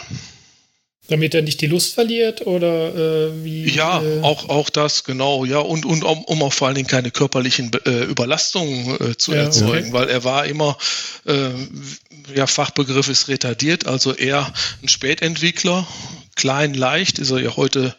Damit 1.09 1.33
er 1.33 1.41
nicht 1.41 1.59
die 1.61 1.67
Lust 1.67 1.93
verliert 1.93 2.45
oder 2.45 2.95
äh, 2.95 3.43
wie? 3.43 3.69
Ja, 3.69 4.01
äh 4.01 4.21
auch, 4.21 4.47
auch 4.49 4.69
das, 4.69 5.03
genau, 5.03 5.43
ja, 5.45 5.59
und, 5.59 5.85
und 5.85 6.03
um, 6.03 6.23
um 6.23 6.43
auch 6.43 6.53
vor 6.53 6.67
allen 6.67 6.75
Dingen 6.75 6.87
keine 6.87 7.11
körperlichen 7.11 7.71
äh, 7.85 8.03
Überlastungen 8.03 9.11
äh, 9.11 9.17
zu 9.17 9.33
ja, 9.33 9.43
erzeugen, 9.43 9.89
okay. 9.89 9.93
weil 9.93 10.09
er 10.09 10.23
war 10.23 10.45
immer, 10.45 10.77
äh, 11.25 11.49
ja, 12.35 12.47
Fachbegriff 12.47 13.09
ist 13.09 13.27
retardiert, 13.27 13.87
also 13.87 14.13
eher 14.13 14.51
ein 14.81 14.87
Spätentwickler, 14.87 15.87
klein, 16.35 16.73
leicht, 16.73 17.19
ist 17.19 17.31
er 17.31 17.39
ja 17.39 17.55
heute, 17.55 17.95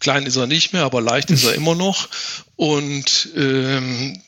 klein 0.00 0.26
ist 0.26 0.36
er 0.36 0.46
nicht 0.46 0.72
mehr, 0.72 0.84
aber 0.84 1.00
leicht 1.00 1.30
ist 1.30 1.44
er 1.44 1.54
immer 1.56 1.74
noch. 1.74 2.08
Und 2.56 3.28
ähm, 3.36 4.20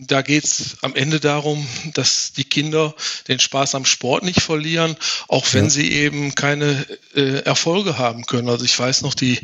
da 0.00 0.22
geht 0.22 0.44
es 0.44 0.76
am 0.82 0.94
Ende 0.94 1.20
darum, 1.20 1.66
dass 1.94 2.32
die 2.32 2.44
Kinder 2.44 2.94
den 3.28 3.38
Spaß 3.38 3.74
am 3.74 3.84
Sport 3.84 4.24
nicht 4.24 4.40
verlieren, 4.40 4.96
auch 5.28 5.46
wenn 5.52 5.64
ja. 5.64 5.70
sie 5.70 5.92
eben 5.92 6.34
keine 6.34 6.86
äh, 7.14 7.40
Erfolge 7.40 7.96
haben 7.98 8.26
können. 8.26 8.48
Also 8.48 8.64
ich 8.64 8.78
weiß 8.78 9.02
noch, 9.02 9.14
die 9.14 9.40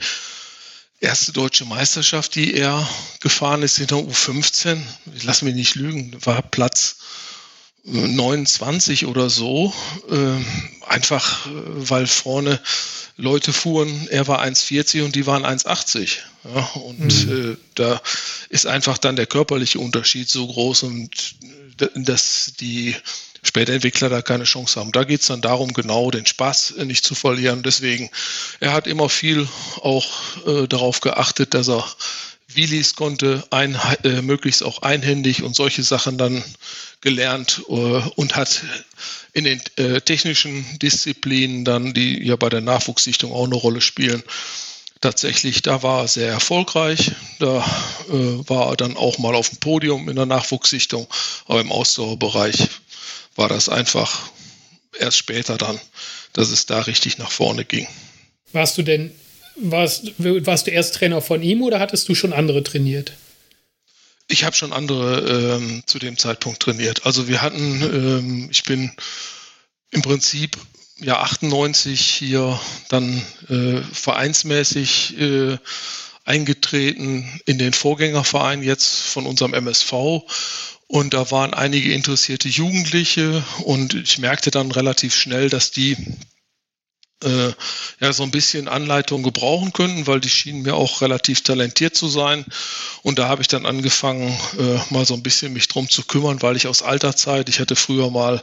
erste 1.00 1.32
deutsche 1.32 1.64
Meisterschaft, 1.64 2.34
die 2.34 2.54
er 2.54 2.88
gefahren 3.20 3.62
ist 3.62 3.78
in 3.78 3.86
der 3.86 3.98
U15, 3.98 4.78
ich 5.14 5.24
lass 5.24 5.42
mich 5.42 5.54
nicht 5.54 5.76
lügen, 5.76 6.16
war 6.24 6.42
Platz 6.42 6.96
29 7.84 9.06
oder 9.06 9.30
so, 9.30 9.72
äh, 10.10 10.86
einfach 10.86 11.46
äh, 11.46 11.50
weil 11.54 12.06
vorne 12.06 12.60
Leute 13.20 13.52
fuhren, 13.52 14.08
er 14.10 14.26
war 14.26 14.42
1,40 14.42 15.04
und 15.04 15.14
die 15.14 15.26
waren 15.26 15.44
1,80. 15.44 16.18
Ja, 16.54 16.60
und 16.80 17.26
mhm. 17.26 17.52
äh, 17.52 17.56
da 17.74 18.00
ist 18.48 18.66
einfach 18.66 18.98
dann 18.98 19.16
der 19.16 19.26
körperliche 19.26 19.78
Unterschied 19.78 20.28
so 20.28 20.46
groß 20.46 20.84
und 20.84 21.36
dass 21.94 22.52
die 22.60 22.96
Spätentwickler 23.42 24.08
da 24.08 24.22
keine 24.22 24.44
Chance 24.44 24.78
haben. 24.78 24.92
Da 24.92 25.04
geht 25.04 25.20
es 25.20 25.26
dann 25.26 25.40
darum, 25.40 25.72
genau 25.72 26.10
den 26.10 26.26
Spaß 26.26 26.74
nicht 26.84 27.04
zu 27.04 27.14
verlieren. 27.14 27.62
Deswegen, 27.62 28.10
er 28.60 28.72
hat 28.72 28.86
immer 28.86 29.08
viel 29.08 29.48
auch 29.80 30.06
äh, 30.46 30.66
darauf 30.66 31.00
geachtet, 31.00 31.54
dass 31.54 31.68
er 31.68 31.86
Wheelies 32.54 32.94
konnte, 32.94 33.44
ein, 33.50 33.78
äh, 34.04 34.22
möglichst 34.22 34.62
auch 34.62 34.82
einhändig 34.82 35.42
und 35.42 35.54
solche 35.54 35.82
Sachen 35.82 36.18
dann 36.18 36.42
gelernt 37.00 37.62
äh, 37.68 37.72
und 37.72 38.36
hat 38.36 38.62
in 39.32 39.44
den 39.44 39.60
äh, 39.76 40.00
technischen 40.00 40.64
Disziplinen 40.78 41.64
dann, 41.64 41.94
die 41.94 42.22
ja 42.24 42.36
bei 42.36 42.48
der 42.48 42.60
Nachwuchssichtung 42.60 43.32
auch 43.32 43.44
eine 43.44 43.54
Rolle 43.54 43.80
spielen, 43.80 44.22
tatsächlich, 45.00 45.62
da 45.62 45.82
war 45.82 46.02
er 46.02 46.08
sehr 46.08 46.30
erfolgreich. 46.30 47.12
Da 47.38 47.58
äh, 48.08 48.48
war 48.48 48.70
er 48.70 48.76
dann 48.76 48.96
auch 48.96 49.18
mal 49.18 49.34
auf 49.34 49.48
dem 49.48 49.58
Podium 49.58 50.08
in 50.08 50.16
der 50.16 50.26
Nachwuchssichtung, 50.26 51.06
aber 51.46 51.60
im 51.60 51.72
Ausdauerbereich 51.72 52.68
war 53.36 53.48
das 53.48 53.68
einfach 53.68 54.30
erst 54.98 55.16
später 55.16 55.56
dann, 55.56 55.80
dass 56.32 56.50
es 56.50 56.66
da 56.66 56.80
richtig 56.80 57.18
nach 57.18 57.30
vorne 57.30 57.64
ging. 57.64 57.86
Warst 58.52 58.76
du 58.76 58.82
denn, 58.82 59.12
warst, 59.62 60.12
warst 60.18 60.66
du 60.66 60.70
erst 60.70 60.94
Trainer 60.94 61.20
von 61.20 61.42
ihm 61.42 61.62
oder 61.62 61.80
hattest 61.80 62.08
du 62.08 62.14
schon 62.14 62.32
andere 62.32 62.62
trainiert? 62.62 63.12
Ich 64.28 64.44
habe 64.44 64.54
schon 64.54 64.72
andere 64.72 65.56
ähm, 65.56 65.82
zu 65.86 65.98
dem 65.98 66.16
Zeitpunkt 66.16 66.60
trainiert. 66.60 67.04
Also 67.04 67.26
wir 67.26 67.42
hatten, 67.42 67.82
ähm, 67.82 68.48
ich 68.50 68.62
bin 68.62 68.92
im 69.90 70.02
Prinzip 70.02 70.56
ja 71.00 71.20
98 71.20 72.00
hier 72.00 72.60
dann 72.88 73.22
äh, 73.48 73.80
vereinsmäßig 73.92 75.18
äh, 75.18 75.58
eingetreten 76.24 77.40
in 77.46 77.58
den 77.58 77.72
Vorgängerverein 77.72 78.62
jetzt 78.62 79.02
von 79.02 79.26
unserem 79.26 79.54
MSV. 79.54 79.92
Und 80.86 81.14
da 81.14 81.30
waren 81.30 81.54
einige 81.54 81.92
interessierte 81.92 82.48
Jugendliche 82.48 83.44
und 83.64 83.94
ich 83.94 84.18
merkte 84.18 84.50
dann 84.50 84.72
relativ 84.72 85.14
schnell, 85.14 85.48
dass 85.48 85.70
die 85.70 85.96
äh, 87.24 87.52
ja 88.00 88.12
so 88.12 88.22
ein 88.22 88.30
bisschen 88.30 88.68
Anleitung 88.68 89.22
gebrauchen 89.22 89.72
könnten, 89.72 90.06
weil 90.06 90.20
die 90.20 90.28
schienen 90.28 90.62
mir 90.62 90.74
auch 90.74 91.00
relativ 91.00 91.42
talentiert 91.42 91.96
zu 91.96 92.08
sein. 92.08 92.44
Und 93.02 93.18
da 93.18 93.28
habe 93.28 93.42
ich 93.42 93.48
dann 93.48 93.66
angefangen, 93.66 94.28
äh, 94.58 94.78
mal 94.92 95.04
so 95.04 95.14
ein 95.14 95.22
bisschen 95.22 95.52
mich 95.52 95.68
drum 95.68 95.88
zu 95.88 96.04
kümmern, 96.04 96.42
weil 96.42 96.56
ich 96.56 96.66
aus 96.66 96.82
alter 96.82 97.16
Zeit, 97.16 97.48
ich 97.48 97.60
hatte 97.60 97.76
früher 97.76 98.10
mal 98.10 98.42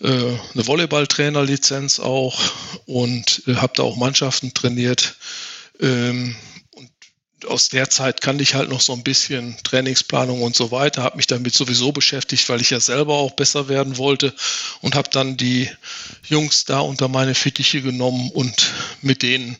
äh, 0.00 0.08
eine 0.08 0.66
Volleyballtrainerlizenz 0.66 2.00
auch 2.00 2.38
und 2.86 3.42
äh, 3.46 3.56
habe 3.56 3.72
da 3.76 3.82
auch 3.82 3.96
Mannschaften 3.96 4.52
trainiert. 4.52 5.16
Ähm, 5.80 6.36
aus 7.46 7.68
der 7.68 7.90
Zeit 7.90 8.20
kannte 8.22 8.42
ich 8.42 8.54
halt 8.54 8.70
noch 8.70 8.80
so 8.80 8.92
ein 8.92 9.02
bisschen 9.02 9.56
Trainingsplanung 9.62 10.42
und 10.42 10.56
so 10.56 10.70
weiter, 10.70 11.02
habe 11.02 11.16
mich 11.16 11.26
damit 11.26 11.54
sowieso 11.54 11.92
beschäftigt, 11.92 12.48
weil 12.48 12.60
ich 12.60 12.70
ja 12.70 12.80
selber 12.80 13.14
auch 13.14 13.32
besser 13.32 13.68
werden 13.68 13.98
wollte 13.98 14.32
und 14.80 14.94
habe 14.94 15.10
dann 15.12 15.36
die 15.36 15.68
Jungs 16.26 16.64
da 16.64 16.80
unter 16.80 17.08
meine 17.08 17.34
Fittiche 17.34 17.82
genommen 17.82 18.30
und 18.32 18.72
mit 19.02 19.22
denen 19.22 19.56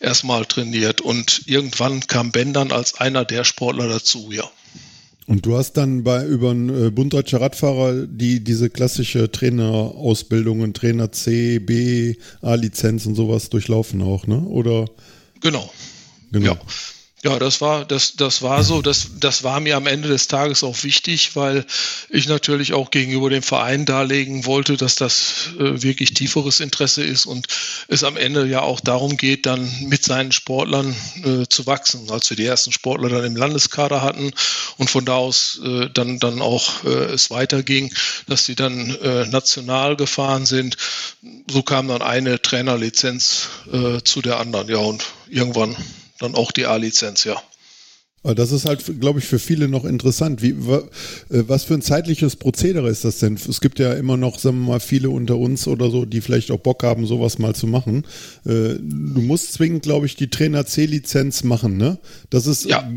erstmal 0.00 0.44
trainiert. 0.44 1.00
Und 1.00 1.42
irgendwann 1.46 2.00
kam 2.06 2.32
Ben 2.32 2.52
dann 2.52 2.72
als 2.72 2.94
einer 2.94 3.24
der 3.24 3.44
Sportler 3.44 3.88
dazu, 3.88 4.32
ja. 4.32 4.50
Und 5.26 5.46
du 5.46 5.56
hast 5.56 5.74
dann 5.74 6.02
bei 6.02 6.26
über 6.26 6.50
einen 6.50 6.86
äh, 6.86 6.90
Bund 6.90 7.12
Deutscher 7.12 7.40
Radfahrer 7.40 8.06
die 8.06 8.42
diese 8.42 8.70
klassische 8.70 9.30
Trainerausbildung, 9.30 10.74
Trainer 10.74 11.12
C, 11.12 11.60
B, 11.60 12.16
A-Lizenz 12.40 13.06
und 13.06 13.14
sowas 13.14 13.48
durchlaufen 13.48 14.02
auch, 14.02 14.26
ne? 14.26 14.40
Oder? 14.40 14.86
Genau. 15.40 15.72
Genau. 16.32 16.54
Ja. 16.54 16.60
Ja, 17.24 17.38
das 17.38 17.60
war, 17.60 17.84
das, 17.84 18.16
das 18.16 18.42
war 18.42 18.64
so, 18.64 18.82
das, 18.82 19.10
das 19.20 19.44
war 19.44 19.60
mir 19.60 19.76
am 19.76 19.86
Ende 19.86 20.08
des 20.08 20.26
Tages 20.26 20.64
auch 20.64 20.82
wichtig, 20.82 21.36
weil 21.36 21.64
ich 22.08 22.26
natürlich 22.26 22.72
auch 22.72 22.90
gegenüber 22.90 23.30
dem 23.30 23.44
Verein 23.44 23.84
darlegen 23.86 24.44
wollte, 24.44 24.76
dass 24.76 24.96
das 24.96 25.50
äh, 25.56 25.82
wirklich 25.84 26.14
tieferes 26.14 26.58
Interesse 26.58 27.04
ist 27.04 27.26
und 27.26 27.46
es 27.86 28.02
am 28.02 28.16
Ende 28.16 28.44
ja 28.46 28.62
auch 28.62 28.80
darum 28.80 29.16
geht, 29.16 29.46
dann 29.46 29.70
mit 29.86 30.02
seinen 30.02 30.32
Sportlern 30.32 30.96
äh, 31.22 31.46
zu 31.48 31.64
wachsen. 31.64 32.10
Als 32.10 32.28
wir 32.28 32.36
die 32.36 32.44
ersten 32.44 32.72
Sportler 32.72 33.08
dann 33.08 33.24
im 33.24 33.36
Landeskader 33.36 34.02
hatten 34.02 34.32
und 34.76 34.90
von 34.90 35.04
da 35.04 35.14
aus 35.14 35.60
äh, 35.64 35.90
dann, 35.94 36.18
dann 36.18 36.42
auch 36.42 36.82
äh, 36.82 36.88
es 36.88 37.30
weiterging, 37.30 37.94
dass 38.26 38.46
die 38.46 38.56
dann 38.56 38.96
äh, 38.96 39.26
national 39.26 39.94
gefahren 39.94 40.44
sind. 40.44 40.76
So 41.48 41.62
kam 41.62 41.86
dann 41.86 42.02
eine 42.02 42.42
Trainerlizenz 42.42 43.48
äh, 43.72 44.00
zu 44.02 44.22
der 44.22 44.40
anderen, 44.40 44.68
ja, 44.68 44.78
und 44.78 45.04
irgendwann 45.28 45.76
dann 46.22 46.34
auch 46.34 46.52
die 46.52 46.66
A-Lizenz, 46.66 47.24
ja. 47.24 47.42
Das 48.24 48.52
ist 48.52 48.66
halt, 48.66 49.00
glaube 49.00 49.18
ich, 49.18 49.24
für 49.24 49.40
viele 49.40 49.66
noch 49.66 49.84
interessant. 49.84 50.42
Wie, 50.42 50.50
äh, 50.50 50.82
was 51.28 51.64
für 51.64 51.74
ein 51.74 51.82
zeitliches 51.82 52.36
Prozedere 52.36 52.88
ist 52.88 53.04
das 53.04 53.18
denn? 53.18 53.34
Es 53.34 53.60
gibt 53.60 53.80
ja 53.80 53.94
immer 53.94 54.16
noch, 54.16 54.38
sagen 54.38 54.60
wir 54.60 54.68
mal, 54.68 54.80
viele 54.80 55.10
unter 55.10 55.36
uns 55.38 55.66
oder 55.66 55.90
so, 55.90 56.04
die 56.04 56.20
vielleicht 56.20 56.52
auch 56.52 56.60
Bock 56.60 56.84
haben, 56.84 57.04
sowas 57.06 57.40
mal 57.40 57.54
zu 57.56 57.66
machen. 57.66 58.04
Äh, 58.46 58.74
du 58.78 59.20
musst 59.22 59.54
zwingend, 59.54 59.82
glaube 59.82 60.06
ich, 60.06 60.14
die 60.14 60.30
Trainer 60.30 60.64
C-Lizenz 60.64 61.42
machen, 61.42 61.76
ne? 61.76 61.98
Das 62.30 62.46
ist 62.46 62.64
ja. 62.64 62.88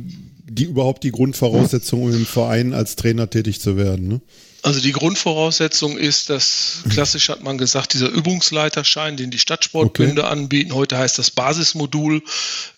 die 0.47 0.65
überhaupt 0.65 1.03
die 1.03 1.11
Grundvoraussetzung, 1.11 2.03
um 2.03 2.13
im 2.13 2.27
Verein 2.27 2.73
als 2.73 2.95
Trainer 2.95 3.27
tätig 3.27 3.59
zu 3.59 3.77
werden, 3.77 4.07
ne? 4.07 4.21
Also 4.65 4.79
die 4.79 4.93
Grundvoraussetzung 4.93 5.95
ist, 5.95 6.31
dass 6.31 6.79
klassisch 6.89 7.29
hat 7.29 7.43
man 7.43 7.59
gesagt, 7.59 7.93
dieser 7.93 8.07
Übungsleiterschein, 8.07 9.15
den 9.15 9.29
die 9.29 9.37
Stadtsportbünde 9.37 10.23
okay. 10.23 10.31
anbieten, 10.31 10.73
heute 10.73 10.97
heißt 10.97 11.19
das 11.19 11.29
Basismodul, 11.29 12.23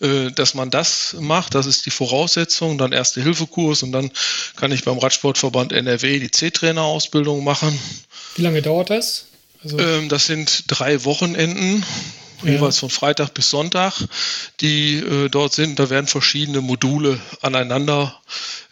äh, 0.01 0.29
dass 0.31 0.53
man 0.53 0.69
das 0.69 1.15
macht, 1.17 1.55
das 1.55 1.65
ist 1.65 1.85
die 1.85 1.89
Voraussetzung, 1.89 2.77
dann 2.77 2.91
erste 2.91 3.21
Hilfekurs 3.21 3.83
und 3.83 3.93
dann 3.93 4.11
kann 4.57 4.73
ich 4.73 4.83
beim 4.83 4.97
Radsportverband 4.97 5.71
NRW 5.71 6.19
die 6.19 6.29
C-Trainer-Ausbildung 6.29 7.45
machen. 7.45 7.79
Wie 8.35 8.41
lange 8.41 8.61
dauert 8.61 8.89
das? 8.89 9.27
Also 9.63 9.79
ähm, 9.79 10.09
das 10.09 10.25
sind 10.25 10.65
drei 10.67 11.05
Wochenenden 11.05 11.85
ja. 12.43 12.51
jeweils 12.51 12.79
von 12.79 12.89
Freitag 12.89 13.33
bis 13.33 13.49
Sonntag, 13.49 13.93
die 14.61 14.97
äh, 14.97 15.29
dort 15.29 15.53
sind. 15.53 15.79
Da 15.79 15.89
werden 15.89 16.07
verschiedene 16.07 16.61
Module 16.61 17.19
aneinander 17.41 18.19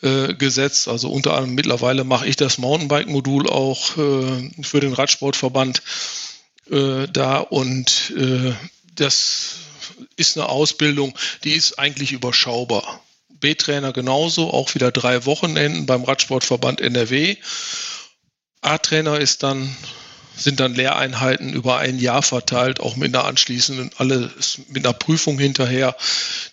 äh, 0.01 0.34
gesetzt. 0.34 0.88
Also 0.88 1.10
unter 1.10 1.34
anderem 1.34 1.55
mittlerweile 1.55 2.03
mache 2.03 2.27
ich 2.27 2.36
das 2.36 2.57
Mountainbike-Modul 2.57 3.50
auch 3.50 3.98
äh, 3.98 4.63
für 4.63 4.79
den 4.79 4.93
Radsportverband 4.93 5.81
äh, 6.69 7.07
da 7.12 7.38
und 7.38 8.13
äh, 8.17 8.53
das 8.95 9.55
ist 10.15 10.38
eine 10.38 10.50
Ausbildung, 10.50 11.17
die 11.43 11.53
ist 11.53 11.79
eigentlich 11.79 12.12
überschaubar. 12.12 13.01
B-Trainer 13.29 13.93
genauso, 13.93 14.51
auch 14.51 14.74
wieder 14.75 14.91
drei 14.91 15.25
Wochenenden 15.25 15.86
beim 15.86 16.03
Radsportverband 16.03 16.81
NRW. 16.81 17.36
A-Trainer 18.62 19.19
ist 19.19 19.43
dann 19.43 19.75
sind 20.37 20.59
dann 20.59 20.75
Lehreinheiten 20.75 21.53
über 21.53 21.77
ein 21.77 21.99
Jahr 21.99 22.21
verteilt, 22.21 22.79
auch 22.79 22.95
mit 22.95 23.15
einer 23.15 23.25
anschließenden, 23.25 23.91
alles 23.97 24.59
mit 24.69 24.85
einer 24.85 24.93
Prüfung 24.93 25.39
hinterher, 25.39 25.95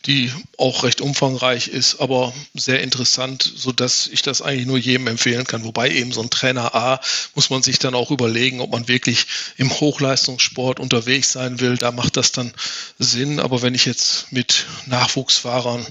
die 0.06 0.32
auch 0.58 0.84
recht 0.84 1.00
umfangreich 1.00 1.68
ist, 1.68 2.00
aber 2.00 2.32
sehr 2.54 2.82
interessant, 2.82 3.42
so 3.42 3.72
dass 3.72 4.06
ich 4.06 4.22
das 4.22 4.42
eigentlich 4.42 4.66
nur 4.66 4.78
jedem 4.78 5.06
empfehlen 5.06 5.46
kann. 5.46 5.64
Wobei 5.64 5.90
eben 5.90 6.12
so 6.12 6.22
ein 6.22 6.30
Trainer 6.30 6.74
A 6.74 7.00
muss 7.34 7.50
man 7.50 7.62
sich 7.62 7.78
dann 7.78 7.94
auch 7.94 8.10
überlegen, 8.10 8.60
ob 8.60 8.70
man 8.70 8.88
wirklich 8.88 9.26
im 9.56 9.70
Hochleistungssport 9.70 10.80
unterwegs 10.80 11.32
sein 11.32 11.60
will. 11.60 11.76
Da 11.76 11.92
macht 11.92 12.16
das 12.16 12.32
dann 12.32 12.52
Sinn. 12.98 13.40
Aber 13.40 13.62
wenn 13.62 13.74
ich 13.74 13.84
jetzt 13.84 14.32
mit 14.32 14.66
Nachwuchsfahrern 14.86 15.86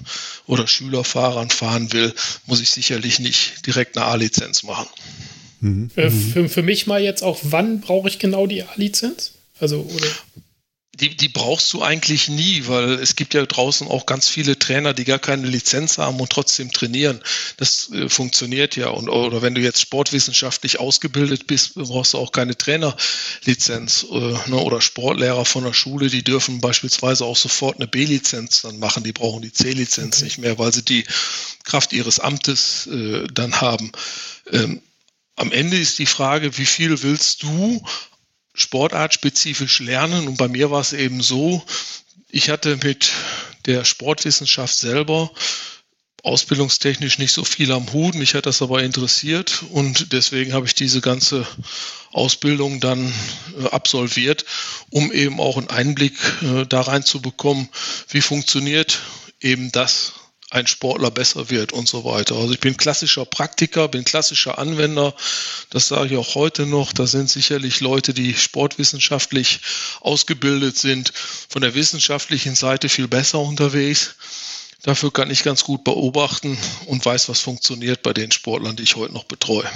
oder 0.48 0.68
Schülerfahrern 0.68 1.50
fahren 1.50 1.92
will, 1.94 2.14
muss 2.46 2.62
ich 2.62 2.70
sicherlich 2.70 3.20
nicht 3.20 3.66
direkt 3.66 3.98
eine 3.98 4.06
A-Lizenz 4.08 4.64
machen. 4.64 4.88
Mhm. 5.62 5.90
Äh, 5.96 6.10
für, 6.10 6.50
für 6.50 6.64
mich 6.64 6.88
mal 6.88 7.02
jetzt 7.02 7.24
auch, 7.24 7.40
wann 7.44 7.80
brauche 7.80 8.10
ich 8.10 8.20
genau 8.20 8.48
die 8.48 8.64
A-Lizenz? 8.64 9.34
Also, 9.60 9.82
oder? 9.82 10.08
Die, 11.00 11.16
die 11.16 11.30
brauchst 11.30 11.72
du 11.74 11.82
eigentlich 11.82 12.28
nie, 12.28 12.68
weil 12.68 12.94
es 12.94 13.16
gibt 13.16 13.34
ja 13.34 13.46
draußen 13.46 13.88
auch 13.88 14.06
ganz 14.06 14.28
viele 14.28 14.60
Trainer, 14.60 14.94
die 14.94 15.06
gar 15.06 15.20
keine 15.20 15.48
Lizenz 15.48 15.98
haben 15.98 16.20
und 16.20 16.30
trotzdem 16.30 16.72
trainieren. 16.72 17.22
Das 17.58 17.90
äh, 17.92 18.10
funktioniert 18.10 18.76
ja. 18.76 18.90
Und, 18.90 19.08
oder 19.08 19.42
wenn 19.42 19.56
du 19.56 19.62
jetzt 19.62 19.80
sportwissenschaftlich 19.80 20.80
ausgebildet 20.80 21.48
bist, 21.48 21.76
brauchst 21.76 22.14
du 22.14 22.18
auch 22.18 22.32
keine 22.32 22.58
Trainerlizenz. 22.58 24.06
Äh, 24.12 24.50
ne, 24.50 24.58
oder 24.58 24.82
Sportlehrer 24.82 25.46
von 25.46 25.64
der 25.64 25.74
Schule, 25.74 26.10
die 26.10 26.24
dürfen 26.24 26.60
beispielsweise 26.60 27.26
auch 27.26 27.38
sofort 27.38 27.78
eine 27.78 27.88
B-Lizenz 27.88 28.62
dann 28.62 28.78
machen. 28.78 29.04
Die 29.04 29.14
brauchen 29.14 29.42
die 29.42 29.54
C-Lizenz 29.54 30.18
okay. 30.18 30.26
nicht 30.26 30.38
mehr, 30.40 30.60
weil 30.60 30.74
sie 30.74 30.84
die 30.84 31.06
Kraft 31.64 31.94
ihres 31.94 32.20
Amtes 32.20 32.88
äh, 32.88 33.28
dann 33.34 33.62
haben. 33.62 33.92
Ähm, 34.52 34.82
am 35.42 35.52
Ende 35.52 35.78
ist 35.78 35.98
die 35.98 36.06
Frage, 36.06 36.58
wie 36.60 36.68
viel 36.68 37.02
willst 37.02 37.42
du 37.42 37.84
sportartspezifisch 38.54 39.80
lernen? 39.80 40.28
Und 40.28 40.38
bei 40.38 40.48
mir 40.48 40.70
war 40.70 40.82
es 40.82 40.94
eben 40.94 41.22
so, 41.22 41.64
ich 42.30 42.50
hatte 42.50 42.78
mit 42.84 43.12
der 43.66 43.84
Sportwissenschaft 43.84 44.76
selber 44.76 45.32
ausbildungstechnisch 46.22 47.18
nicht 47.18 47.34
so 47.34 47.44
viel 47.44 47.72
am 47.72 47.92
Hut. 47.92 48.14
Mich 48.14 48.36
hat 48.36 48.46
das 48.46 48.62
aber 48.62 48.84
interessiert 48.84 49.64
und 49.72 50.14
deswegen 50.14 50.54
habe 50.54 50.68
ich 50.68 50.76
diese 50.76 51.02
ganze 51.02 51.48
Ausbildung 52.12 52.80
dann 52.80 53.12
äh, 53.60 53.68
absolviert, 53.70 54.46
um 54.92 55.12
eben 55.12 55.40
auch 55.40 55.58
einen 55.58 55.70
Einblick 55.70 56.14
äh, 56.44 56.68
da 56.68 56.82
reinzubekommen, 56.82 57.68
wie 58.10 58.22
funktioniert 58.22 59.02
eben 59.40 59.72
das, 59.72 60.14
ein 60.52 60.68
Sportler 60.68 61.12
besser 61.12 61.50
wird 61.50 61.72
und 61.72 61.88
so 61.88 62.04
weiter. 62.04 62.36
Also 62.36 62.54
ich 62.54 62.60
bin 62.60 62.76
klassischer 62.76 63.26
Praktiker, 63.26 63.88
bin 63.88 64.04
klassischer 64.04 64.60
Anwender. 64.60 65.16
Das 65.70 65.88
sage 65.88 66.14
ich 66.14 66.18
auch 66.18 66.36
heute 66.36 66.66
noch. 66.66 66.92
Da 66.92 67.08
sind 67.08 67.30
sicherlich 67.30 67.80
Leute, 67.80 68.14
die 68.14 68.34
sportwissenschaftlich 68.34 69.62
ausgebildet 70.02 70.78
sind, 70.78 71.14
von 71.16 71.62
der 71.62 71.74
wissenschaftlichen 71.74 72.56
Seite 72.56 72.90
viel 72.90 73.08
besser 73.08 73.40
unterwegs. 73.40 74.16
Dafür 74.84 75.14
kann 75.14 75.32
ich 75.32 75.44
ganz 75.44 75.64
gut 75.64 75.86
beobachten 75.86 76.58
und 76.86 77.06
weiß, 77.06 77.30
was 77.30 77.40
funktioniert 77.40 78.04
bei 78.04 78.12
den 78.12 78.32
Sportlern, 78.32 78.76
die 78.76 78.84
ich 78.84 78.98
heute 78.98 79.14
noch 79.14 79.24
betreue. 79.24 79.70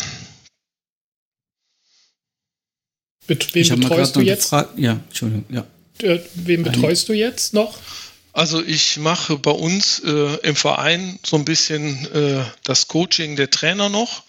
Bet 3.27 3.55
wen 3.55 3.79
betreust 3.79 4.15
du 4.17 4.21
jetzt? 4.21 4.51
Ja, 4.51 4.99
Entschuldigung, 5.07 5.45
ja. 5.49 5.65
Äh, 6.01 6.19
wen 6.33 6.63
betreust 6.63 7.07
du 7.07 7.13
jetzt 7.13 7.53
noch? 7.53 7.79
Also 8.35 8.61
ich 8.61 8.97
mache 8.97 9.37
bei 9.37 9.51
uns 9.51 9.99
äh, 9.99 10.35
im 10.43 10.57
Verein 10.57 11.17
so 11.25 11.37
ein 11.37 11.45
bisschen 11.45 12.05
äh, 12.13 12.43
das 12.65 12.89
Coaching 12.89 13.37
der 13.37 13.49
Trainer 13.49 13.87
noch 13.87 14.23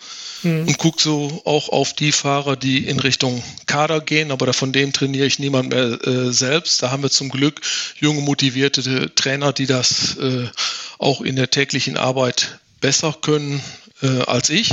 mhm. 0.45 0.69
und 0.69 0.79
gucke 0.79 1.03
so 1.03 1.43
auch 1.45 1.71
auf 1.71 1.93
die 1.93 2.13
Fahrer, 2.13 2.55
die 2.55 2.87
in 2.87 3.01
Richtung 3.01 3.43
Kader 3.67 4.01
gehen, 4.01 4.31
aber 4.31 4.53
von 4.53 4.73
denen 4.73 4.93
trainiere 4.93 5.27
ich 5.27 5.41
niemand 5.41 5.71
mehr 5.71 5.99
äh, 6.07 6.33
selbst. 6.33 6.85
Da 6.85 6.93
haben 6.93 7.03
wir 7.03 7.11
zum 7.11 7.31
Glück 7.31 7.61
junge, 7.99 8.21
motivierte 8.21 9.13
Trainer, 9.17 9.53
die 9.53 9.67
das 9.67 10.17
äh, 10.19 10.47
auch 10.99 11.21
in 11.21 11.35
der 11.35 11.51
täglichen 11.51 11.97
Arbeit 11.97 12.61
besser 12.81 13.13
können 13.21 13.61
äh, 14.03 14.21
als 14.21 14.51
ich. 14.51 14.73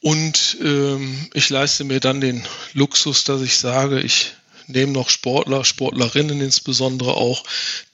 Und 0.00 0.58
ähm, 0.62 1.30
ich 1.34 1.50
leiste 1.50 1.82
mir 1.82 1.98
dann 1.98 2.20
den 2.20 2.46
Luxus, 2.74 3.24
dass 3.24 3.42
ich 3.42 3.58
sage, 3.58 4.00
ich 4.00 4.34
neben 4.66 4.92
noch 4.92 5.08
Sportler, 5.08 5.64
Sportlerinnen 5.64 6.40
insbesondere 6.40 7.14
auch, 7.14 7.44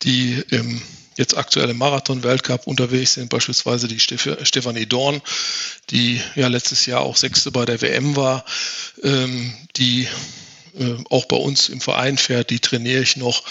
die 0.03 0.43
im 0.51 0.83
jetzt 1.17 1.37
aktuell 1.37 1.69
im 1.69 1.77
Marathon-Weltcup 1.77 2.67
unterwegs 2.67 3.15
sind, 3.15 3.29
beispielsweise 3.29 3.89
die 3.89 4.01
Stefanie 4.01 4.87
Dorn, 4.87 5.21
die 5.91 6.21
ja 6.35 6.49
letztes 6.49 6.87
Jahr 6.87 7.01
auch 7.03 7.17
Sechste 7.17 7.51
bei 7.51 7.67
der 7.67 7.83
WM 7.83 8.17
war, 8.17 8.45
ähm, 9.03 9.53
die 9.77 10.09
äh, 10.79 10.95
auch 11.11 11.27
bei 11.27 11.37
uns 11.37 11.69
im 11.69 11.81
Verein 11.81 12.17
fährt, 12.17 12.49
die 12.49 12.61
trainiere 12.61 13.03
ich 13.03 13.17
noch. 13.17 13.45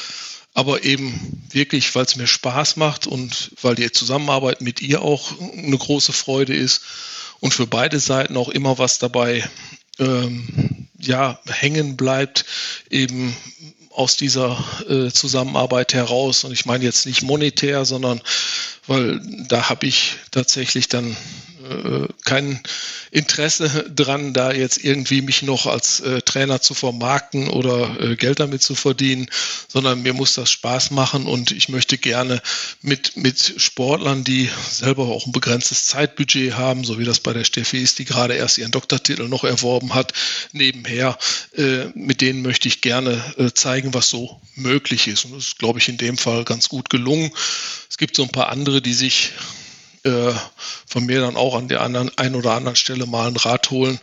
Aber 0.56 0.84
eben 0.84 1.44
wirklich, 1.52 1.94
weil 1.94 2.06
es 2.06 2.16
mir 2.16 2.26
Spaß 2.26 2.76
macht 2.78 3.06
und 3.06 3.52
weil 3.62 3.76
die 3.76 3.92
Zusammenarbeit 3.92 4.62
mit 4.62 4.82
ihr 4.82 5.04
auch 5.04 5.32
eine 5.40 5.78
große 5.78 6.12
Freude 6.12 6.56
ist 6.56 6.82
und 7.40 7.54
für 7.54 7.68
beide 7.68 8.00
Seiten 8.00 8.36
auch 8.36 8.50
immer 8.50 8.80
was 8.80 8.98
dabei 8.98 9.48
ähm, 10.00 10.79
ja, 11.00 11.40
hängen 11.48 11.98
bleibt, 11.98 12.46
eben 12.90 13.36
aus 13.92 14.18
dieser 14.18 14.58
äh, 14.88 15.12
Zusammenarbeit 15.12 15.94
heraus. 15.94 16.44
Und 16.44 16.52
ich 16.52 16.66
meine 16.66 16.84
jetzt 16.84 17.06
nicht 17.06 17.22
monetär, 17.22 17.86
sondern 17.86 18.22
weil 18.88 19.22
da 19.48 19.70
habe 19.70 19.88
ich 19.88 20.16
tatsächlich 20.32 20.88
dann 20.88 21.16
äh, 21.70 22.08
kein 22.26 22.62
Interesse 23.12 23.90
dran, 23.96 24.34
da 24.34 24.52
jetzt 24.52 24.84
irgendwie 24.84 25.22
mich 25.22 25.42
noch 25.42 25.66
als 25.66 26.00
äh, 26.00 26.22
Trainer 26.22 26.62
zu 26.62 26.74
vermarkten 26.74 27.50
oder 27.50 28.00
äh, 28.00 28.16
Geld 28.16 28.40
damit 28.40 28.62
zu 28.62 28.76
verdienen, 28.76 29.30
sondern 29.68 30.02
mir 30.02 30.14
muss 30.14 30.34
das 30.34 30.52
Spaß 30.52 30.92
machen 30.92 31.26
und 31.26 31.52
ich 31.52 31.70
möchte 31.70 31.98
gerne 31.98 32.42
mit, 32.82 33.18
mit 33.18 33.56
Sportlern, 33.58 34.24
die 34.24 34.50
selber 34.70 35.04
auch 35.04 35.26
ein 35.26 35.32
begrenztes 35.32 35.86
Zeitbudget 35.88 36.56
haben, 36.56 36.84
so 36.84 37.00
wie 37.00 37.06
das 37.06 37.20
bei 37.20 37.34
der 37.34 37.44
Steffi 37.44 37.82
ist, 37.82 38.00
die 38.00 38.06
gerade 38.06 38.36
erst 38.36 38.58
ihren 38.58 38.72
Doktortitel 38.72 39.28
noch 39.28 39.44
erworben 39.44 39.94
hat, 39.94 40.14
nebenher, 40.52 41.18
äh, 41.56 41.86
mit 41.96 42.22
denen 42.22 42.42
möchte 42.42 42.68
ich 42.68 42.82
gerne 42.82 43.24
äh, 43.38 43.52
zeigen, 43.52 43.94
was 43.94 44.10
so 44.10 44.40
möglich 44.56 45.08
ist. 45.08 45.26
Und 45.26 45.36
das 45.36 45.48
ist, 45.48 45.60
glaube 45.60 45.80
ich, 45.80 45.90
in 45.90 45.98
dem 45.98 46.18
Fall 46.18 46.44
ganz 46.44 46.70
gut 46.70 46.90
gelungen. 46.90 47.32
Es 47.90 47.98
gibt 47.98 48.16
so 48.16 48.24
ein 48.24 48.30
paar 48.30 48.50
andere, 48.50 48.82
die 48.82 48.94
sich 48.94 49.34
äh, 50.04 50.34
von 50.86 51.06
mir 51.06 51.22
dann 51.22 51.36
auch 51.36 51.56
an 51.56 51.68
der 51.68 51.82
anderen, 51.82 52.12
ein 52.18 52.36
oder 52.36 52.54
anderen 52.54 52.76
Stelle 52.76 53.06
mal 53.06 53.28
ein 53.28 53.36
Rat 53.36 53.72
holen. 53.72 54.00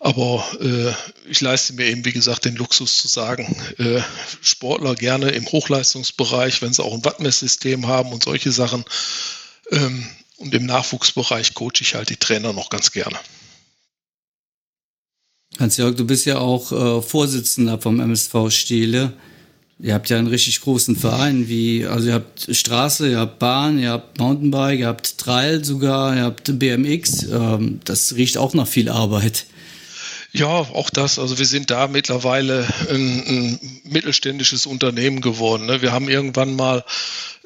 Aber 0.00 0.44
äh, 0.60 0.92
ich 1.28 1.40
leiste 1.40 1.72
mir 1.72 1.86
eben, 1.86 2.04
wie 2.04 2.12
gesagt, 2.12 2.44
den 2.44 2.56
Luxus 2.56 2.98
zu 2.98 3.08
sagen, 3.08 3.56
äh, 3.78 4.00
Sportler 4.42 4.94
gerne 4.94 5.30
im 5.30 5.46
Hochleistungsbereich, 5.46 6.62
wenn 6.62 6.72
sie 6.72 6.84
auch 6.84 6.92
ein 6.92 7.04
Wattmesssystem 7.04 7.86
haben 7.86 8.12
und 8.12 8.24
solche 8.24 8.52
Sachen. 8.52 8.84
Ähm, 9.70 10.06
und 10.36 10.54
im 10.54 10.66
Nachwuchsbereich 10.66 11.54
coache 11.54 11.80
ich 11.80 11.94
halt 11.94 12.10
die 12.10 12.16
Trainer 12.16 12.52
noch 12.52 12.68
ganz 12.68 12.92
gerne. 12.92 13.18
Hans-Jörg, 15.58 15.96
du 15.96 16.04
bist 16.04 16.26
ja 16.26 16.38
auch 16.38 16.72
äh, 16.72 17.02
Vorsitzender 17.02 17.80
vom 17.80 18.00
MSV 18.00 18.50
Stele. 18.50 19.14
Ihr 19.78 19.92
habt 19.92 20.08
ja 20.08 20.16
einen 20.16 20.26
richtig 20.26 20.62
großen 20.62 20.96
Verein, 20.96 21.48
wie, 21.48 21.84
also 21.84 22.08
ihr 22.08 22.14
habt 22.14 22.48
Straße, 22.50 23.10
ihr 23.10 23.18
habt 23.18 23.38
Bahn, 23.38 23.78
ihr 23.78 23.90
habt 23.90 24.18
Mountainbike, 24.18 24.80
ihr 24.80 24.86
habt 24.86 25.18
Trail 25.18 25.62
sogar, 25.64 26.16
ihr 26.16 26.22
habt 26.22 26.58
BMX. 26.58 27.24
Ähm, 27.24 27.80
das 27.84 28.14
riecht 28.14 28.38
auch 28.38 28.54
nach 28.54 28.66
viel 28.66 28.88
Arbeit. 28.88 29.44
Ja, 30.32 30.46
auch 30.46 30.88
das. 30.88 31.18
Also 31.18 31.38
wir 31.38 31.46
sind 31.46 31.70
da 31.70 31.88
mittlerweile 31.88 32.66
ein, 32.90 33.24
ein 33.26 33.80
mittelständisches 33.84 34.64
Unternehmen 34.64 35.20
geworden. 35.20 35.66
Ne? 35.66 35.82
Wir 35.82 35.92
haben 35.92 36.08
irgendwann 36.08 36.56
mal 36.56 36.82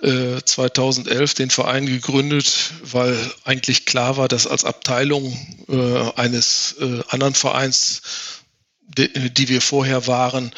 äh, 0.02 0.40
2011 0.44 1.34
den 1.34 1.50
Verein 1.50 1.86
gegründet, 1.86 2.72
weil 2.84 3.16
eigentlich 3.44 3.86
klar 3.86 4.16
war, 4.16 4.28
dass 4.28 4.46
als 4.46 4.64
Abteilung 4.64 5.36
äh, 5.68 6.12
eines 6.16 6.76
äh, 6.80 7.00
anderen 7.08 7.34
Vereins, 7.34 8.02
die, 8.86 9.30
die 9.30 9.48
wir 9.48 9.60
vorher 9.60 10.06
waren, 10.06 10.52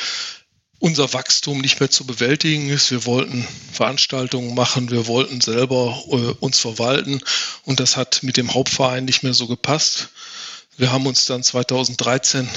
unser 0.82 1.12
Wachstum 1.12 1.60
nicht 1.60 1.78
mehr 1.78 1.90
zu 1.90 2.04
bewältigen 2.04 2.68
ist. 2.68 2.90
Wir 2.90 3.06
wollten 3.06 3.46
Veranstaltungen 3.72 4.52
machen, 4.56 4.90
wir 4.90 5.06
wollten 5.06 5.40
selber 5.40 6.02
äh, 6.08 6.34
uns 6.40 6.58
verwalten 6.58 7.20
und 7.64 7.78
das 7.78 7.96
hat 7.96 8.24
mit 8.24 8.36
dem 8.36 8.52
Hauptverein 8.52 9.04
nicht 9.04 9.22
mehr 9.22 9.32
so 9.32 9.46
gepasst. 9.46 10.08
Wir 10.76 10.90
haben 10.90 11.06
uns 11.06 11.24
dann 11.24 11.44
2013 11.44 12.48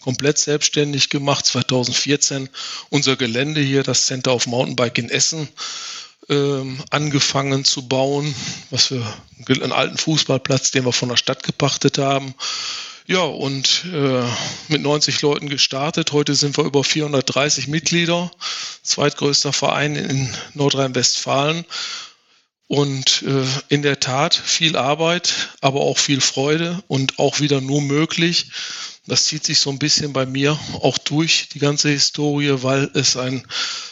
komplett 0.00 0.38
selbstständig 0.38 1.10
gemacht, 1.10 1.44
2014 1.44 2.48
unser 2.88 3.16
Gelände 3.16 3.60
hier, 3.60 3.82
das 3.82 4.06
Center 4.06 4.34
of 4.34 4.46
Mountainbike 4.46 4.96
in 4.96 5.10
Essen, 5.10 5.46
ähm, 6.30 6.82
angefangen 6.88 7.66
zu 7.66 7.86
bauen, 7.86 8.34
was 8.70 8.90
wir 8.90 9.04
einen 9.46 9.72
alten 9.72 9.98
Fußballplatz, 9.98 10.70
den 10.70 10.86
wir 10.86 10.92
von 10.92 11.10
der 11.10 11.18
Stadt 11.18 11.42
gepachtet 11.42 11.98
haben. 11.98 12.34
Ja, 13.10 13.24
und 13.24 13.86
äh, 13.92 14.22
mit 14.68 14.82
90 14.82 15.20
Leuten 15.22 15.48
gestartet. 15.48 16.12
Heute 16.12 16.36
sind 16.36 16.56
wir 16.56 16.62
über 16.62 16.84
430 16.84 17.66
Mitglieder, 17.66 18.30
zweitgrößter 18.84 19.52
Verein 19.52 19.96
in 19.96 20.32
Nordrhein-Westfalen. 20.54 21.64
Und 22.68 23.22
äh, 23.22 23.44
in 23.68 23.82
der 23.82 23.98
Tat 23.98 24.36
viel 24.36 24.76
Arbeit, 24.76 25.48
aber 25.60 25.80
auch 25.80 25.98
viel 25.98 26.20
Freude 26.20 26.84
und 26.86 27.18
auch 27.18 27.40
wieder 27.40 27.60
nur 27.60 27.82
möglich. 27.82 28.52
Das 29.08 29.24
zieht 29.24 29.42
sich 29.42 29.58
so 29.58 29.70
ein 29.70 29.80
bisschen 29.80 30.12
bei 30.12 30.24
mir 30.24 30.56
auch 30.74 30.96
durch 30.96 31.48
die 31.52 31.58
ganze 31.58 31.88
Historie, 31.88 32.62
weil 32.62 32.92
es 32.94 33.16
ein 33.16 33.44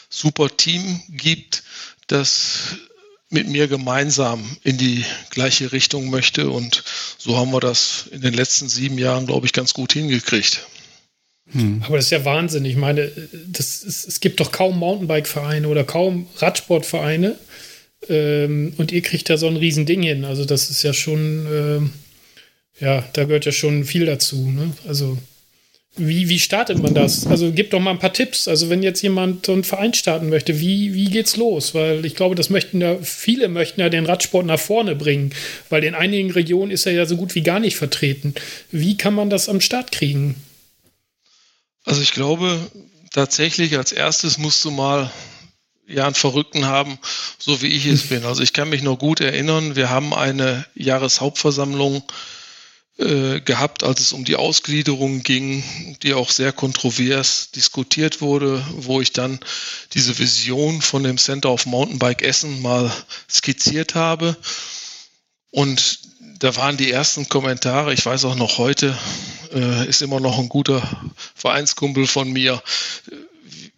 super 0.09 0.57
Team 0.57 1.03
gibt, 1.09 1.65
das 2.07 2.77
mit 3.31 3.49
mir 3.49 3.69
gemeinsam 3.69 4.45
in 4.63 4.79
die 4.79 5.05
gleiche 5.31 5.73
Richtung 5.73 6.11
möchte. 6.11 6.51
Und 6.51 6.83
so 7.19 7.37
haben 7.37 7.53
wir 7.53 7.61
das 7.61 8.07
in 8.11 8.23
den 8.23 8.35
letzten 8.35 8.69
sieben 8.69 8.99
Jahren, 8.99 9.27
glaube 9.27 9.47
ich, 9.47 9.53
ganz 9.53 9.75
gut 9.75 9.93
hingekriegt. 9.93 10.67
Hm. 11.51 11.83
Aber 11.85 11.97
das 11.97 12.07
ist 12.07 12.11
ja 12.11 12.25
Wahnsinn. 12.25 12.65
Ich 12.65 12.77
meine, 12.77 13.11
das 13.47 13.83
ist, 13.83 14.07
es 14.07 14.21
gibt 14.21 14.41
doch 14.41 14.53
kaum 14.53 14.79
Mountainbike-Vereine 14.79 15.69
oder 15.69 15.85
kaum 15.85 16.27
Radsportvereine, 16.37 17.39
ähm, 18.09 18.75
und 18.77 18.93
ihr 18.93 19.03
kriegt 19.03 19.29
da 19.29 19.37
so 19.37 19.49
ein 19.49 19.57
Riesending 19.57 20.03
hin. 20.03 20.25
Also 20.25 20.45
das 20.45 20.71
ist 20.71 20.83
ja 20.83 20.93
schon, 20.93 21.47
ähm, 21.51 21.93
ja, 22.79 23.05
da 23.13 23.25
gehört 23.25 23.45
ja 23.45 23.53
schon 23.53 23.85
viel 23.85 24.07
dazu. 24.07 24.51
Ne? 24.51 24.73
Also 24.87 25.19
wie, 25.97 26.29
wie 26.29 26.39
startet 26.39 26.81
man 26.81 26.95
das? 26.95 27.27
Also 27.27 27.51
gib 27.53 27.71
doch 27.71 27.81
mal 27.81 27.91
ein 27.91 27.99
paar 27.99 28.13
Tipps. 28.13 28.47
Also 28.47 28.71
wenn 28.71 28.83
jetzt 28.83 29.03
jemand 29.03 29.47
so 29.47 29.53
einen 29.53 29.65
Verein 29.65 29.95
starten 29.95 30.29
möchte, 30.29 30.61
wie, 30.61 30.95
wie 30.95 31.07
geht's 31.07 31.37
los? 31.37 31.75
Weil 31.75 32.05
ich 32.05 32.15
glaube, 32.15 32.35
das 32.35 32.51
möchten 32.51 32.81
ja, 32.81 32.97
viele 33.03 33.49
möchten 33.49 33.81
ja 33.81 33.89
den 33.89 34.07
Radsport 34.07 34.47
nach 34.47 34.61
vorne 34.61 34.95
bringen, 34.95 35.35
weil 35.71 35.85
in 35.85 35.95
einigen 35.95 36.31
Regionen 36.31 36.71
ist 36.71 36.87
er 36.87 36.93
ja 36.93 37.07
so 37.07 37.17
gut 37.17 37.35
wie 37.35 37.43
gar 37.43 37.59
nicht 37.59 37.77
vertreten. 37.77 38.35
Wie 38.71 38.97
kann 38.97 39.15
man 39.15 39.31
das 39.31 39.49
am 39.49 39.61
Start 39.61 39.91
kriegen? 39.91 40.37
Also 41.85 42.01
ich 42.01 42.13
glaube, 42.13 42.59
tatsächlich 43.13 43.77
als 43.77 43.93
erstes 43.93 44.39
musst 44.39 44.65
du 44.65 44.71
mal 44.71 45.11
ja 45.87 46.05
einen 46.05 46.15
Verrückten 46.15 46.67
haben, 46.67 46.99
so 47.39 47.63
wie 47.63 47.69
ich 47.69 47.87
es 47.87 48.09
bin. 48.09 48.25
Also 48.25 48.43
ich 48.43 48.53
kann 48.53 48.69
mich 48.69 48.83
noch 48.83 48.99
gut 48.99 49.21
erinnern, 49.21 49.75
wir 49.75 49.89
haben 49.91 50.13
eine 50.13 50.67
Jahreshauptversammlung 50.75 51.97
äh, 51.97 52.03
gehabt, 52.99 53.85
als 53.85 54.01
es 54.01 54.13
um 54.13 54.25
die 54.25 54.35
Ausgliederung 54.35 55.23
ging, 55.23 55.63
die 56.03 56.15
auch 56.15 56.31
sehr 56.31 56.53
kontrovers 56.53 57.53
diskutiert 57.53 58.21
wurde, 58.21 58.65
wo 58.73 59.01
ich 59.01 59.13
dann 59.13 59.39
diese 59.95 60.19
Vision 60.19 60.83
von 60.83 61.05
dem 61.05 61.17
Center 61.17 61.53
of 61.53 61.67
Mountainbike 61.67 62.23
Essen 62.23 62.61
mal 62.61 62.91
skizziert 63.31 63.95
habe. 63.95 64.37
Und 65.51 66.01
da 66.41 66.57
waren 66.57 66.77
die 66.77 66.91
ersten 66.91 67.29
Kommentare, 67.29 67.93
ich 67.93 68.05
weiß 68.05 68.25
auch 68.25 68.35
noch 68.35 68.59
heute, 68.59 68.97
äh, 69.53 69.89
ist 69.89 70.03
immer 70.03 70.21
noch 70.21 70.39
ein 70.39 70.49
guter 70.49 70.83
Vereinskumpel 71.35 72.07
von 72.07 72.33
mir, 72.33 72.63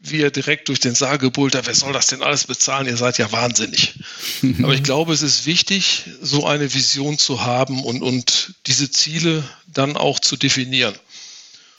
wie 0.03 0.23
er 0.23 0.31
direkt 0.31 0.69
durch 0.69 0.81
den 0.81 0.95
Saal 0.95 1.19
gebrüllt 1.19 1.55
hat, 1.55 1.67
wer 1.67 1.75
soll 1.75 1.93
das 1.93 2.07
denn 2.07 2.23
alles 2.23 2.47
bezahlen? 2.47 2.87
Ihr 2.87 2.97
seid 2.97 3.19
ja 3.19 3.31
wahnsinnig. 3.33 3.95
Aber 4.63 4.73
ich 4.73 4.83
glaube, 4.83 5.13
es 5.13 5.23
ist 5.23 5.47
wichtig, 5.47 6.05
so 6.23 6.47
eine 6.47 6.73
Vision 6.73 7.19
zu 7.19 7.45
haben 7.45 7.85
und, 7.85 8.03
und 8.03 8.55
diese 8.67 8.91
Ziele 8.91 9.45
dann 9.67 9.97
auch 9.97 10.19
zu 10.19 10.37
definieren. 10.37 10.95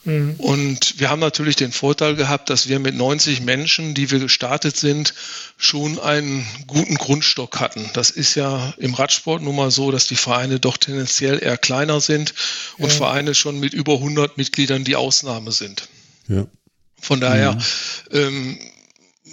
Mhm. 0.04 0.36
Und 0.38 1.00
wir 1.00 1.10
haben 1.10 1.20
natürlich 1.20 1.56
den 1.56 1.72
Vorteil 1.72 2.16
gehabt, 2.16 2.50
dass 2.50 2.68
wir 2.68 2.80
mit 2.80 2.96
90 2.96 3.42
Menschen, 3.42 3.94
die 3.94 4.10
wir 4.10 4.20
gestartet 4.20 4.78
sind, 4.78 5.14
schon 5.58 6.00
einen 6.00 6.46
guten 6.68 6.96
Grundstock 6.96 7.60
hatten. 7.60 7.90
Das 7.94 8.10
ist 8.10 8.36
ja 8.36 8.74
im 8.78 8.94
Radsport 8.94 9.42
nun 9.42 9.56
mal 9.56 9.72
so, 9.72 9.92
dass 9.92 10.08
die 10.08 10.16
Vereine 10.16 10.60
doch 10.60 10.78
tendenziell 10.78 11.42
eher 11.42 11.58
kleiner 11.58 12.02
sind 12.02 12.34
und 12.78 12.90
ja. 12.90 12.96
Vereine 12.96 13.36
schon 13.36 13.60
mit 13.60 13.74
über 13.74 13.94
100 13.94 14.38
Mitgliedern 14.38 14.84
die 14.84 14.96
Ausnahme 14.96 15.52
sind. 15.52 15.88
Ja. 16.28 16.48
Von 17.02 17.20
daher 17.20 17.54
mhm. 17.54 17.62
ähm, 18.12 18.60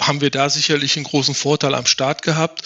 haben 0.00 0.20
wir 0.20 0.31
da 0.31 0.48
sicherlich 0.50 0.96
einen 0.96 1.04
großen 1.04 1.35
Vorteil 1.35 1.74
am 1.74 1.87
Start 1.87 2.22
gehabt. 2.22 2.62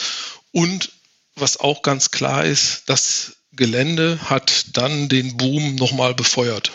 Und 0.53 0.93
was 1.35 1.59
auch 1.59 1.83
ganz 1.83 2.11
klar 2.11 2.45
ist, 2.45 2.85
das 2.87 3.37
Gelände 3.53 4.19
hat 4.25 4.77
dann 4.77 5.09
den 5.09 5.37
Boom 5.37 5.75
nochmal 5.75 6.15
befeuert. 6.15 6.73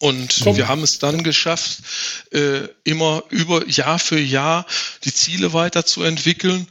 Und 0.00 0.40
Komm. 0.44 0.56
wir 0.56 0.68
haben 0.68 0.82
es 0.82 0.98
dann 0.98 1.22
geschafft, 1.24 1.82
äh, 2.30 2.68
immer 2.84 3.24
über 3.30 3.66
Jahr 3.66 3.98
für 3.98 4.18
Jahr 4.18 4.64
die 5.04 5.12
Ziele 5.12 5.52
weiterzuentwickeln, 5.52 6.68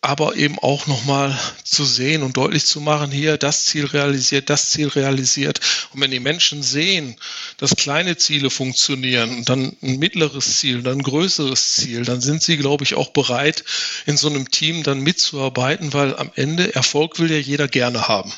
aber 0.00 0.36
eben 0.36 0.58
auch 0.58 0.86
nochmal 0.86 1.38
zu 1.64 1.84
sehen 1.84 2.22
und 2.22 2.36
deutlich 2.36 2.64
zu 2.64 2.80
machen, 2.80 3.10
hier 3.10 3.36
das 3.36 3.64
Ziel 3.66 3.86
realisiert, 3.86 4.48
das 4.50 4.70
Ziel 4.70 4.88
realisiert. 4.88 5.60
Und 5.92 6.00
wenn 6.00 6.10
die 6.10 6.20
Menschen 6.20 6.62
sehen, 6.62 7.16
dass 7.56 7.76
kleine 7.76 8.16
Ziele 8.16 8.50
funktionieren, 8.50 9.44
dann 9.44 9.76
ein 9.82 9.98
mittleres 9.98 10.58
Ziel, 10.58 10.82
dann 10.82 10.98
ein 10.98 11.02
größeres 11.02 11.72
Ziel, 11.72 12.04
dann 12.04 12.20
sind 12.20 12.42
sie, 12.42 12.56
glaube 12.56 12.84
ich, 12.84 12.94
auch 12.94 13.10
bereit, 13.10 13.64
in 14.06 14.16
so 14.16 14.28
einem 14.28 14.50
Team 14.50 14.82
dann 14.82 15.00
mitzuarbeiten, 15.00 15.92
weil 15.92 16.16
am 16.16 16.30
Ende 16.34 16.74
Erfolg 16.74 17.18
will 17.18 17.30
ja 17.30 17.38
jeder 17.38 17.68
gerne 17.68 18.08
haben. 18.08 18.32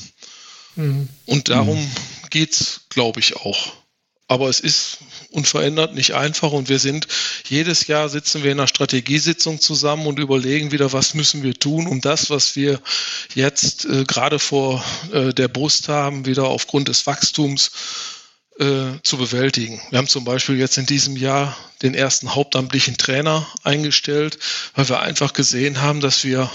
Mhm. 0.77 1.09
Und 1.27 1.49
darum 1.49 1.81
mhm. 1.81 1.91
geht's, 2.31 2.83
glaube 2.89 3.21
ich, 3.21 3.37
auch. 3.37 3.73
Aber 4.29 4.49
es 4.49 4.61
ist 4.61 4.99
unverändert 5.31 5.95
nicht 5.95 6.15
einfach 6.15 6.53
und 6.53 6.69
wir 6.69 6.79
sind 6.79 7.07
jedes 7.49 7.87
Jahr 7.87 8.09
sitzen 8.09 8.43
wir 8.43 8.53
in 8.53 8.59
einer 8.59 8.67
Strategiesitzung 8.67 9.61
zusammen 9.61 10.07
und 10.07 10.19
überlegen 10.19 10.73
wieder, 10.73 10.93
was 10.93 11.15
müssen 11.15 11.43
wir 11.43 11.55
tun, 11.55 11.87
um 11.87 12.01
das, 12.01 12.31
was 12.31 12.57
wir 12.57 12.81
jetzt 13.35 13.85
äh, 13.85 14.05
gerade 14.05 14.39
vor 14.39 14.85
äh, 15.13 15.33
der 15.33 15.49
Brust 15.49 15.89
haben, 15.89 16.27
wieder 16.27 16.45
aufgrund 16.45 16.89
des 16.89 17.07
Wachstums 17.07 17.71
äh, 18.59 18.99
zu 19.03 19.17
bewältigen. 19.17 19.81
Wir 19.91 19.99
haben 19.99 20.09
zum 20.09 20.25
Beispiel 20.25 20.59
jetzt 20.59 20.79
in 20.79 20.87
diesem 20.87 21.17
Jahr 21.17 21.57
den 21.83 21.95
ersten 21.95 22.35
hauptamtlichen 22.35 22.97
Trainer 22.97 23.47
eingestellt, 23.63 24.39
weil 24.75 24.89
wir 24.89 25.01
einfach 25.01 25.33
gesehen 25.33 25.81
haben, 25.81 26.01
dass 26.01 26.25
wir 26.25 26.51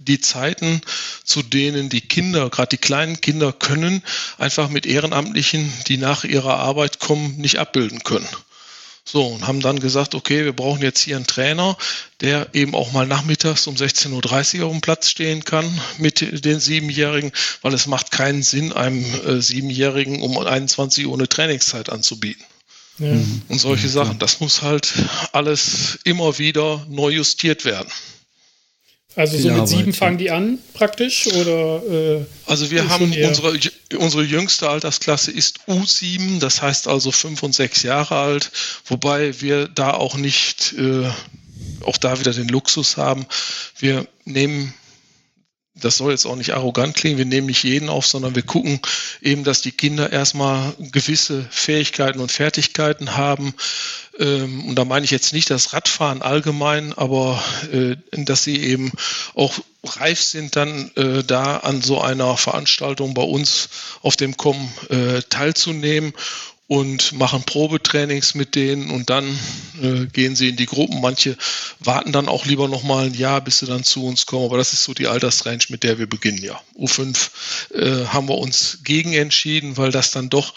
die 0.00 0.20
Zeiten, 0.20 0.80
zu 1.24 1.42
denen 1.42 1.88
die 1.88 2.00
Kinder, 2.00 2.50
gerade 2.50 2.70
die 2.70 2.78
kleinen 2.78 3.20
Kinder 3.20 3.52
können, 3.52 4.02
einfach 4.38 4.68
mit 4.68 4.86
Ehrenamtlichen, 4.86 5.72
die 5.86 5.98
nach 5.98 6.24
ihrer 6.24 6.58
Arbeit 6.58 6.98
kommen, 6.98 7.36
nicht 7.36 7.58
abbilden 7.58 8.02
können. 8.02 8.28
So, 9.04 9.26
und 9.26 9.46
haben 9.46 9.60
dann 9.60 9.80
gesagt, 9.80 10.14
okay, 10.14 10.44
wir 10.44 10.52
brauchen 10.52 10.82
jetzt 10.82 11.00
hier 11.00 11.16
einen 11.16 11.26
Trainer, 11.26 11.76
der 12.20 12.48
eben 12.54 12.74
auch 12.74 12.92
mal 12.92 13.06
nachmittags 13.06 13.66
um 13.66 13.74
16.30 13.74 14.60
Uhr 14.60 14.66
auf 14.66 14.72
dem 14.72 14.80
Platz 14.80 15.10
stehen 15.10 15.44
kann 15.44 15.66
mit 15.98 16.44
den 16.44 16.60
Siebenjährigen, 16.60 17.32
weil 17.62 17.74
es 17.74 17.86
macht 17.86 18.10
keinen 18.10 18.42
Sinn, 18.42 18.72
einem 18.72 19.04
äh, 19.26 19.40
Siebenjährigen 19.40 20.22
um 20.22 20.38
21 20.38 21.06
Uhr 21.06 21.14
eine 21.14 21.28
Trainingszeit 21.28 21.90
anzubieten. 21.90 22.44
Ja. 22.98 23.12
Und 23.48 23.58
solche 23.58 23.88
Sachen, 23.88 24.18
das 24.18 24.40
muss 24.40 24.62
halt 24.62 24.92
alles 25.32 25.98
immer 26.04 26.38
wieder 26.38 26.86
neu 26.88 27.10
justiert 27.10 27.64
werden. 27.64 27.90
Also 29.16 29.38
so 29.38 29.50
mit 29.50 29.66
sieben 29.66 29.92
fangen 29.92 30.18
die 30.18 30.30
an, 30.30 30.58
praktisch? 30.72 31.26
Oder, 31.26 31.82
äh, 32.18 32.24
also 32.46 32.70
wir 32.70 32.88
haben 32.88 33.12
unsere, 33.12 33.58
unsere 33.98 34.22
jüngste 34.22 34.68
Altersklasse 34.68 35.32
ist 35.32 35.60
U7, 35.66 36.38
das 36.38 36.62
heißt 36.62 36.86
also 36.86 37.10
fünf 37.10 37.42
und 37.42 37.54
sechs 37.54 37.82
Jahre 37.82 38.16
alt, 38.16 38.52
wobei 38.86 39.40
wir 39.40 39.66
da 39.66 39.94
auch 39.94 40.16
nicht, 40.16 40.74
äh, 40.78 41.08
auch 41.84 41.96
da 41.96 42.20
wieder 42.20 42.32
den 42.32 42.48
Luxus 42.48 42.96
haben. 42.96 43.26
Wir 43.78 44.06
nehmen 44.24 44.74
das 45.74 45.96
soll 45.96 46.10
jetzt 46.10 46.26
auch 46.26 46.36
nicht 46.36 46.52
arrogant 46.52 46.96
klingen, 46.96 47.18
wir 47.18 47.24
nehmen 47.24 47.46
nicht 47.46 47.62
jeden 47.62 47.88
auf, 47.88 48.06
sondern 48.06 48.34
wir 48.34 48.42
gucken 48.42 48.80
eben, 49.20 49.44
dass 49.44 49.62
die 49.62 49.72
Kinder 49.72 50.12
erstmal 50.12 50.74
gewisse 50.78 51.46
Fähigkeiten 51.50 52.20
und 52.20 52.32
Fertigkeiten 52.32 53.16
haben. 53.16 53.54
Ähm, 54.18 54.68
und 54.68 54.74
da 54.76 54.84
meine 54.84 55.04
ich 55.04 55.10
jetzt 55.10 55.32
nicht 55.32 55.48
das 55.50 55.72
Radfahren 55.72 56.22
allgemein, 56.22 56.92
aber 56.92 57.42
äh, 57.72 57.96
dass 58.12 58.44
sie 58.44 58.56
eben 58.56 58.90
auch 59.34 59.58
reif 59.84 60.20
sind, 60.22 60.56
dann 60.56 60.90
äh, 60.96 61.22
da 61.24 61.58
an 61.58 61.80
so 61.80 62.00
einer 62.00 62.36
Veranstaltung 62.36 63.14
bei 63.14 63.22
uns 63.22 63.68
auf 64.02 64.16
dem 64.16 64.36
Com 64.36 64.70
äh, 64.88 65.22
teilzunehmen 65.22 66.12
und 66.70 67.14
machen 67.14 67.42
Probetrainings 67.42 68.36
mit 68.36 68.54
denen 68.54 68.92
und 68.92 69.10
dann 69.10 69.26
äh, 69.82 70.06
gehen 70.06 70.36
sie 70.36 70.50
in 70.50 70.56
die 70.56 70.66
Gruppen. 70.66 71.00
Manche 71.00 71.36
warten 71.80 72.12
dann 72.12 72.28
auch 72.28 72.46
lieber 72.46 72.68
noch 72.68 72.84
mal 72.84 73.06
ein 73.06 73.14
Jahr, 73.14 73.40
bis 73.40 73.58
sie 73.58 73.66
dann 73.66 73.82
zu 73.82 74.06
uns 74.06 74.24
kommen. 74.24 74.44
Aber 74.44 74.56
das 74.56 74.72
ist 74.72 74.84
so 74.84 74.94
die 74.94 75.08
Altersrange, 75.08 75.64
mit 75.70 75.82
der 75.82 75.98
wir 75.98 76.08
beginnen. 76.08 76.38
Ja, 76.38 76.60
U5 76.78 77.30
äh, 77.74 78.06
haben 78.06 78.28
wir 78.28 78.38
uns 78.38 78.78
gegen 78.84 79.12
entschieden, 79.14 79.78
weil 79.78 79.90
das 79.90 80.12
dann 80.12 80.30
doch 80.30 80.54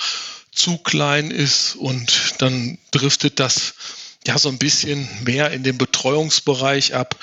zu 0.52 0.78
klein 0.78 1.32
ist 1.32 1.76
und 1.78 2.36
dann 2.38 2.78
driftet 2.92 3.40
das 3.40 3.74
ja 4.28 4.38
so 4.38 4.50
ein 4.50 4.60
bisschen 4.60 5.10
mehr 5.24 5.50
in 5.50 5.64
den 5.64 5.80
Betreuungsbereich 5.80 6.94
ab. 6.94 7.20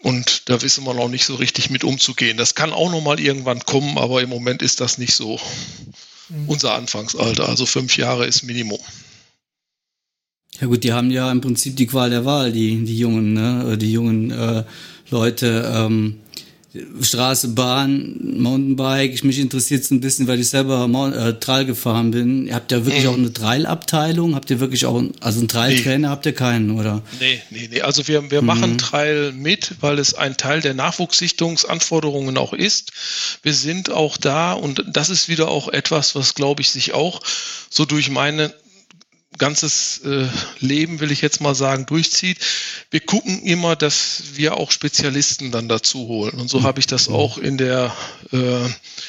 Und 0.00 0.48
da 0.48 0.62
wissen 0.62 0.84
wir 0.84 0.94
noch 0.94 1.10
nicht 1.10 1.26
so 1.26 1.34
richtig 1.34 1.68
mit 1.68 1.84
umzugehen. 1.84 2.38
Das 2.38 2.54
kann 2.54 2.72
auch 2.72 2.90
noch 2.90 3.02
mal 3.02 3.20
irgendwann 3.20 3.60
kommen, 3.60 3.98
aber 3.98 4.22
im 4.22 4.30
Moment 4.30 4.62
ist 4.62 4.80
das 4.80 4.96
nicht 4.96 5.14
so 5.14 5.38
unser 6.46 6.74
Anfangsalter. 6.74 7.48
Also 7.48 7.66
fünf 7.66 7.96
Jahre 7.96 8.26
ist 8.26 8.42
Minimum. 8.42 8.78
Ja 10.60 10.66
gut, 10.66 10.84
die 10.84 10.92
haben 10.92 11.10
ja 11.10 11.30
im 11.32 11.40
Prinzip 11.40 11.76
die 11.76 11.86
Qual 11.86 12.10
der 12.10 12.24
Wahl, 12.24 12.52
die, 12.52 12.84
die 12.84 12.98
jungen, 12.98 13.32
ne? 13.32 13.76
die 13.78 13.92
jungen 13.92 14.30
äh, 14.30 14.64
Leute. 15.10 15.72
Ähm, 15.74 16.21
Straße, 17.02 17.48
Bahn, 17.48 18.16
Mountainbike. 18.38 19.22
Mich 19.24 19.38
interessiert 19.38 19.82
es 19.82 19.90
ein 19.90 20.00
bisschen, 20.00 20.26
weil 20.26 20.40
ich 20.40 20.48
selber 20.48 20.88
Mount, 20.88 21.14
äh, 21.14 21.38
Trail 21.38 21.66
gefahren 21.66 22.12
bin. 22.12 22.46
Ihr 22.46 22.54
habt 22.54 22.72
ja 22.72 22.86
wirklich 22.86 23.04
mhm. 23.04 23.10
auch 23.10 23.18
eine 23.18 23.32
Trail-Abteilung? 23.32 24.34
Habt 24.34 24.50
ihr 24.50 24.58
wirklich 24.58 24.86
auch, 24.86 25.02
also 25.20 25.40
einen 25.40 25.48
Trail-Trainer 25.48 26.08
nee. 26.08 26.10
habt 26.10 26.24
ihr 26.24 26.32
keinen, 26.32 26.78
oder? 26.78 27.02
Nee, 27.20 27.42
nee, 27.50 27.68
nee. 27.70 27.82
Also 27.82 28.08
wir, 28.08 28.30
wir 28.30 28.40
mhm. 28.40 28.46
machen 28.46 28.78
Trail 28.78 29.32
mit, 29.32 29.72
weil 29.80 29.98
es 29.98 30.14
ein 30.14 30.38
Teil 30.38 30.62
der 30.62 30.72
Nachwuchssichtungsanforderungen 30.72 32.38
auch 32.38 32.54
ist. 32.54 32.92
Wir 33.42 33.54
sind 33.54 33.90
auch 33.90 34.16
da 34.16 34.54
und 34.54 34.82
das 34.90 35.10
ist 35.10 35.28
wieder 35.28 35.48
auch 35.48 35.68
etwas, 35.68 36.14
was 36.14 36.34
glaube 36.34 36.62
ich 36.62 36.70
sich 36.70 36.94
auch 36.94 37.20
so 37.68 37.84
durch 37.84 38.08
meine 38.08 38.54
ganzes 39.38 39.98
äh, 40.04 40.26
Leben, 40.60 41.00
will 41.00 41.10
ich 41.10 41.20
jetzt 41.20 41.40
mal 41.40 41.54
sagen, 41.54 41.86
durchzieht. 41.86 42.38
Wir 42.90 43.00
gucken 43.00 43.42
immer, 43.42 43.76
dass 43.76 44.22
wir 44.34 44.56
auch 44.56 44.70
Spezialisten 44.70 45.50
dann 45.50 45.68
dazu 45.68 46.06
holen. 46.06 46.38
Und 46.38 46.48
so 46.48 46.62
habe 46.62 46.80
ich 46.80 46.86
das 46.86 47.08
auch 47.08 47.38
in 47.38 47.58
der 47.58 47.94
äh, 48.32 48.66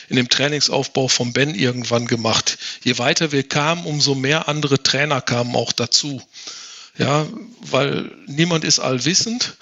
in 0.10 0.16
dem 0.16 0.30
Trainingsaufbau 0.30 1.08
von 1.08 1.34
Ben 1.34 1.56
irgendwann 1.56 2.08
gemacht. 2.08 2.58
Je 2.84 2.98
weiter 2.98 3.32
wir 3.32 3.44
kamen, 3.44 3.86
umso 3.86 4.16
mehr 4.16 4.48
andere 4.48 4.82
Trainer 4.82 5.22
kamen 5.22 5.56
auch 5.56 5.72
dazu. 5.72 6.22
Ja, 6.98 7.26
weil 7.62 8.12
niemand 8.28 8.64
ist 8.64 8.80
allwissend 8.80 9.56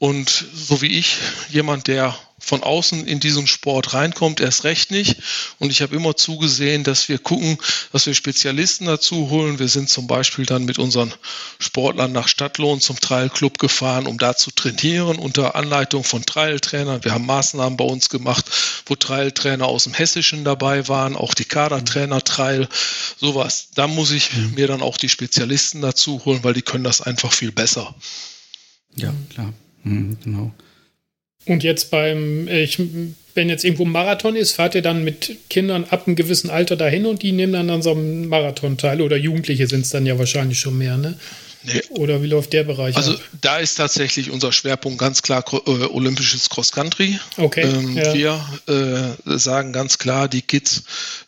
und 0.00 0.46
so 0.54 0.80
wie 0.80 0.98
ich, 0.98 1.18
jemand, 1.50 1.86
der 1.86 2.18
von 2.38 2.62
außen 2.62 3.06
in 3.06 3.20
diesen 3.20 3.46
Sport 3.46 3.92
reinkommt, 3.92 4.40
erst 4.40 4.64
recht 4.64 4.90
nicht. 4.90 5.18
Und 5.58 5.70
ich 5.70 5.82
habe 5.82 5.94
immer 5.94 6.16
zugesehen, 6.16 6.84
dass 6.84 7.10
wir 7.10 7.18
gucken, 7.18 7.58
dass 7.92 8.06
wir 8.06 8.14
Spezialisten 8.14 8.86
dazu 8.86 9.28
holen. 9.28 9.58
Wir 9.58 9.68
sind 9.68 9.90
zum 9.90 10.06
Beispiel 10.06 10.46
dann 10.46 10.64
mit 10.64 10.78
unseren 10.78 11.12
Sportlern 11.58 12.12
nach 12.12 12.28
Stadtlohn 12.28 12.80
zum 12.80 12.98
Trailclub 12.98 13.58
gefahren, 13.58 14.06
um 14.06 14.16
da 14.16 14.34
zu 14.34 14.50
trainieren 14.50 15.18
unter 15.18 15.54
Anleitung 15.54 16.02
von 16.02 16.24
Trailtrainern. 16.24 17.04
Wir 17.04 17.12
haben 17.12 17.26
Maßnahmen 17.26 17.76
bei 17.76 17.84
uns 17.84 18.08
gemacht, 18.08 18.46
wo 18.86 18.96
Trailtrainer 18.96 19.66
aus 19.66 19.84
dem 19.84 19.92
Hessischen 19.92 20.44
dabei 20.44 20.88
waren, 20.88 21.14
auch 21.14 21.34
die 21.34 21.44
Kadertrainer 21.44 22.22
Trail, 22.22 22.70
sowas. 23.18 23.68
Da 23.74 23.86
muss 23.86 24.12
ich 24.12 24.32
mhm. 24.32 24.54
mir 24.54 24.66
dann 24.66 24.80
auch 24.80 24.96
die 24.96 25.10
Spezialisten 25.10 25.82
dazu 25.82 26.24
holen, 26.24 26.42
weil 26.42 26.54
die 26.54 26.62
können 26.62 26.84
das 26.84 27.02
einfach 27.02 27.34
viel 27.34 27.52
besser. 27.52 27.94
Ja, 28.96 29.12
klar. 29.34 29.52
Mhm, 29.84 30.18
genau. 30.22 30.52
Und 31.46 31.62
jetzt 31.62 31.90
beim, 31.90 32.48
ich, 32.48 32.78
wenn 33.34 33.48
jetzt 33.48 33.64
irgendwo 33.64 33.84
ein 33.84 33.92
Marathon 33.92 34.36
ist, 34.36 34.52
fahrt 34.52 34.74
ihr 34.74 34.82
dann 34.82 35.04
mit 35.04 35.36
Kindern 35.48 35.84
ab 35.88 36.06
einem 36.06 36.16
gewissen 36.16 36.50
Alter 36.50 36.76
dahin 36.76 37.06
und 37.06 37.22
die 37.22 37.32
nehmen 37.32 37.54
dann 37.54 37.70
an 37.70 37.82
so 37.82 37.92
einem 37.92 38.28
Marathon 38.28 38.76
teil? 38.76 39.00
Oder 39.00 39.16
Jugendliche 39.16 39.66
sind 39.66 39.82
es 39.82 39.90
dann 39.90 40.06
ja 40.06 40.18
wahrscheinlich 40.18 40.60
schon 40.60 40.76
mehr, 40.76 40.96
ne? 40.96 41.18
Nee. 41.62 41.82
Oder 41.90 42.22
wie 42.22 42.26
läuft 42.26 42.54
der 42.54 42.64
Bereich? 42.64 42.96
Also 42.96 43.12
ab? 43.12 43.20
da 43.40 43.58
ist 43.58 43.74
tatsächlich 43.74 44.30
unser 44.30 44.50
Schwerpunkt 44.50 44.98
ganz 44.98 45.20
klar 45.20 45.44
äh, 45.52 45.70
olympisches 45.70 46.48
Cross 46.48 46.72
Country. 46.72 47.18
Okay. 47.36 47.62
Ähm, 47.62 47.96
ja. 47.96 48.14
Wir 48.14 49.16
äh, 49.26 49.38
sagen 49.38 49.72
ganz 49.72 49.98
klar, 49.98 50.28
die 50.28 50.40
Kids 50.40 50.84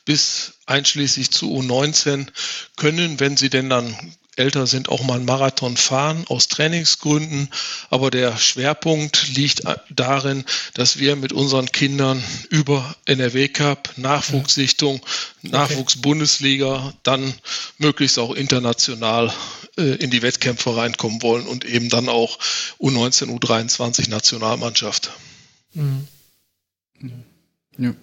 bis 0.07 0.55
einschließlich 0.67 1.31
zu 1.31 1.55
U19 1.55 2.29
können, 2.77 3.21
wenn 3.21 3.37
sie 3.37 3.51
denn 3.51 3.69
dann 3.69 3.95
älter 4.37 4.67
sind, 4.67 4.89
auch 4.89 5.03
mal 5.03 5.17
einen 5.17 5.25
Marathon 5.25 5.77
fahren 5.77 6.25
aus 6.29 6.49
Trainingsgründen. 6.49 7.49
Aber 7.91 8.11
der 8.11 8.37
Schwerpunkt 8.39 9.29
liegt 9.37 9.63
darin, 9.91 10.45
dass 10.75 10.99
wir 10.99 11.17
mit 11.17 11.33
unseren 11.33 11.71
Kindern 11.71 12.23
über 12.49 12.95
NRW 13.05 13.49
Cup, 13.49 13.93
Nachwuchssichtung, 13.97 14.97
okay. 14.97 15.49
Nachwuchsbundesliga, 15.49 16.95
dann 17.03 17.35
möglichst 17.79 18.19
auch 18.19 18.35
international 18.35 19.33
äh, 19.77 19.97
in 19.97 20.11
die 20.11 20.23
Wettkämpfe 20.23 20.77
reinkommen 20.77 21.23
wollen 21.23 21.47
und 21.47 21.65
eben 21.65 21.89
dann 21.89 22.09
auch 22.09 22.39
U19, 22.81 23.39
U23 23.39 24.09
Nationalmannschaft. 24.09 25.11
Mhm. 25.75 26.09
Ja. 27.79 27.95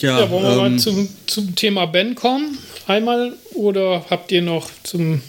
Ja, 0.00 0.20
ja 0.20 0.30
wollen 0.30 0.44
wir 0.44 0.50
ähm, 0.52 0.72
mal 0.74 0.78
zum, 0.78 1.08
zum 1.26 1.54
Thema 1.54 1.86
Ben 1.86 2.14
kommen? 2.14 2.58
Einmal 2.86 3.34
oder 3.54 4.04
habt 4.10 4.32
ihr 4.32 4.42
noch 4.42 4.70
zum 4.82 5.22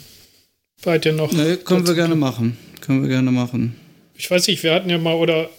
weiter 0.84 1.12
noch? 1.12 1.32
Nee, 1.32 1.58
können 1.58 1.88
wir 1.88 1.96
gerne 1.96 2.16
machen. 2.16 2.58
Können 2.82 3.02
wir 3.02 3.10
gerne 3.10 3.32
machen. 3.32 3.76
Ich 4.16 4.30
weiß 4.30 4.48
nicht, 4.48 4.64
wir 4.64 4.74
hatten 4.74 4.90
ja 4.90 4.98
mal 4.98 5.16
oder 5.16 5.50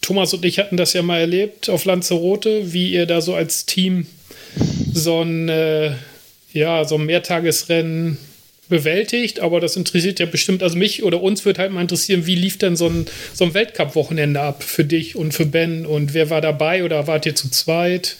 Thomas 0.00 0.32
und 0.34 0.44
ich 0.44 0.58
hatten 0.58 0.76
das 0.76 0.92
ja 0.92 1.02
mal 1.02 1.20
erlebt 1.20 1.68
auf 1.68 1.84
Lanzarote, 1.84 2.72
wie 2.72 2.92
ihr 2.92 3.06
da 3.06 3.20
so 3.20 3.34
als 3.34 3.66
Team 3.66 4.06
so 4.92 5.22
ein 5.22 5.48
äh, 5.48 5.92
ja 6.52 6.84
so 6.84 6.96
ein 6.96 7.06
Mehrtagesrennen 7.06 8.18
bewältigt, 8.68 9.40
aber 9.40 9.60
das 9.60 9.76
interessiert 9.76 10.18
ja 10.18 10.26
bestimmt, 10.26 10.62
also 10.62 10.76
mich 10.76 11.02
oder 11.02 11.22
uns 11.22 11.44
wird 11.44 11.58
halt 11.58 11.72
mal 11.72 11.80
interessieren, 11.80 12.26
wie 12.26 12.34
lief 12.34 12.58
denn 12.58 12.76
so 12.76 12.88
ein, 12.88 13.06
so 13.34 13.44
ein 13.44 13.54
Weltcup-Wochenende 13.54 14.40
ab 14.40 14.62
für 14.62 14.84
dich 14.84 15.16
und 15.16 15.32
für 15.32 15.46
Ben 15.46 15.86
und 15.86 16.14
wer 16.14 16.30
war 16.30 16.40
dabei 16.40 16.84
oder 16.84 17.06
wart 17.06 17.26
ihr 17.26 17.34
zu 17.34 17.50
zweit? 17.50 18.16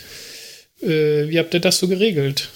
Äh, 0.82 1.28
wie 1.28 1.38
habt 1.38 1.54
ihr 1.54 1.60
das 1.60 1.78
so 1.78 1.88
geregelt? 1.88 2.48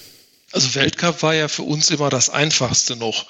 Also 0.52 0.74
Weltcup 0.74 1.22
war 1.22 1.34
ja 1.34 1.48
für 1.48 1.62
uns 1.62 1.90
immer 1.90 2.10
das 2.10 2.28
Einfachste 2.28 2.96
noch. 2.96 3.26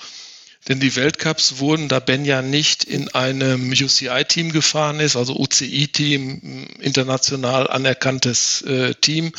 Denn 0.68 0.78
die 0.78 0.94
Weltcups 0.94 1.58
wurden, 1.58 1.88
da 1.88 2.00
Ben 2.00 2.26
ja 2.26 2.42
nicht 2.42 2.84
in 2.84 3.08
einem 3.14 3.70
UCI-Team 3.70 4.52
gefahren 4.52 5.00
ist, 5.00 5.16
also 5.16 5.34
UCI-Team, 5.34 6.68
international 6.80 7.68
anerkanntes 7.68 8.60
äh, 8.62 8.94
Team, 8.94 9.32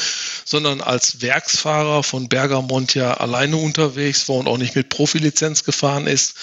sondern 0.45 0.81
als 0.81 1.21
Werksfahrer 1.21 2.01
von 2.01 2.27
Bergamont 2.27 2.95
ja 2.95 3.13
alleine 3.13 3.57
unterwegs 3.57 4.27
war 4.29 4.37
und 4.37 4.47
auch 4.47 4.57
nicht 4.57 4.75
mit 4.75 4.89
Profilizenz 4.89 5.63
gefahren 5.63 6.07
ist, 6.07 6.33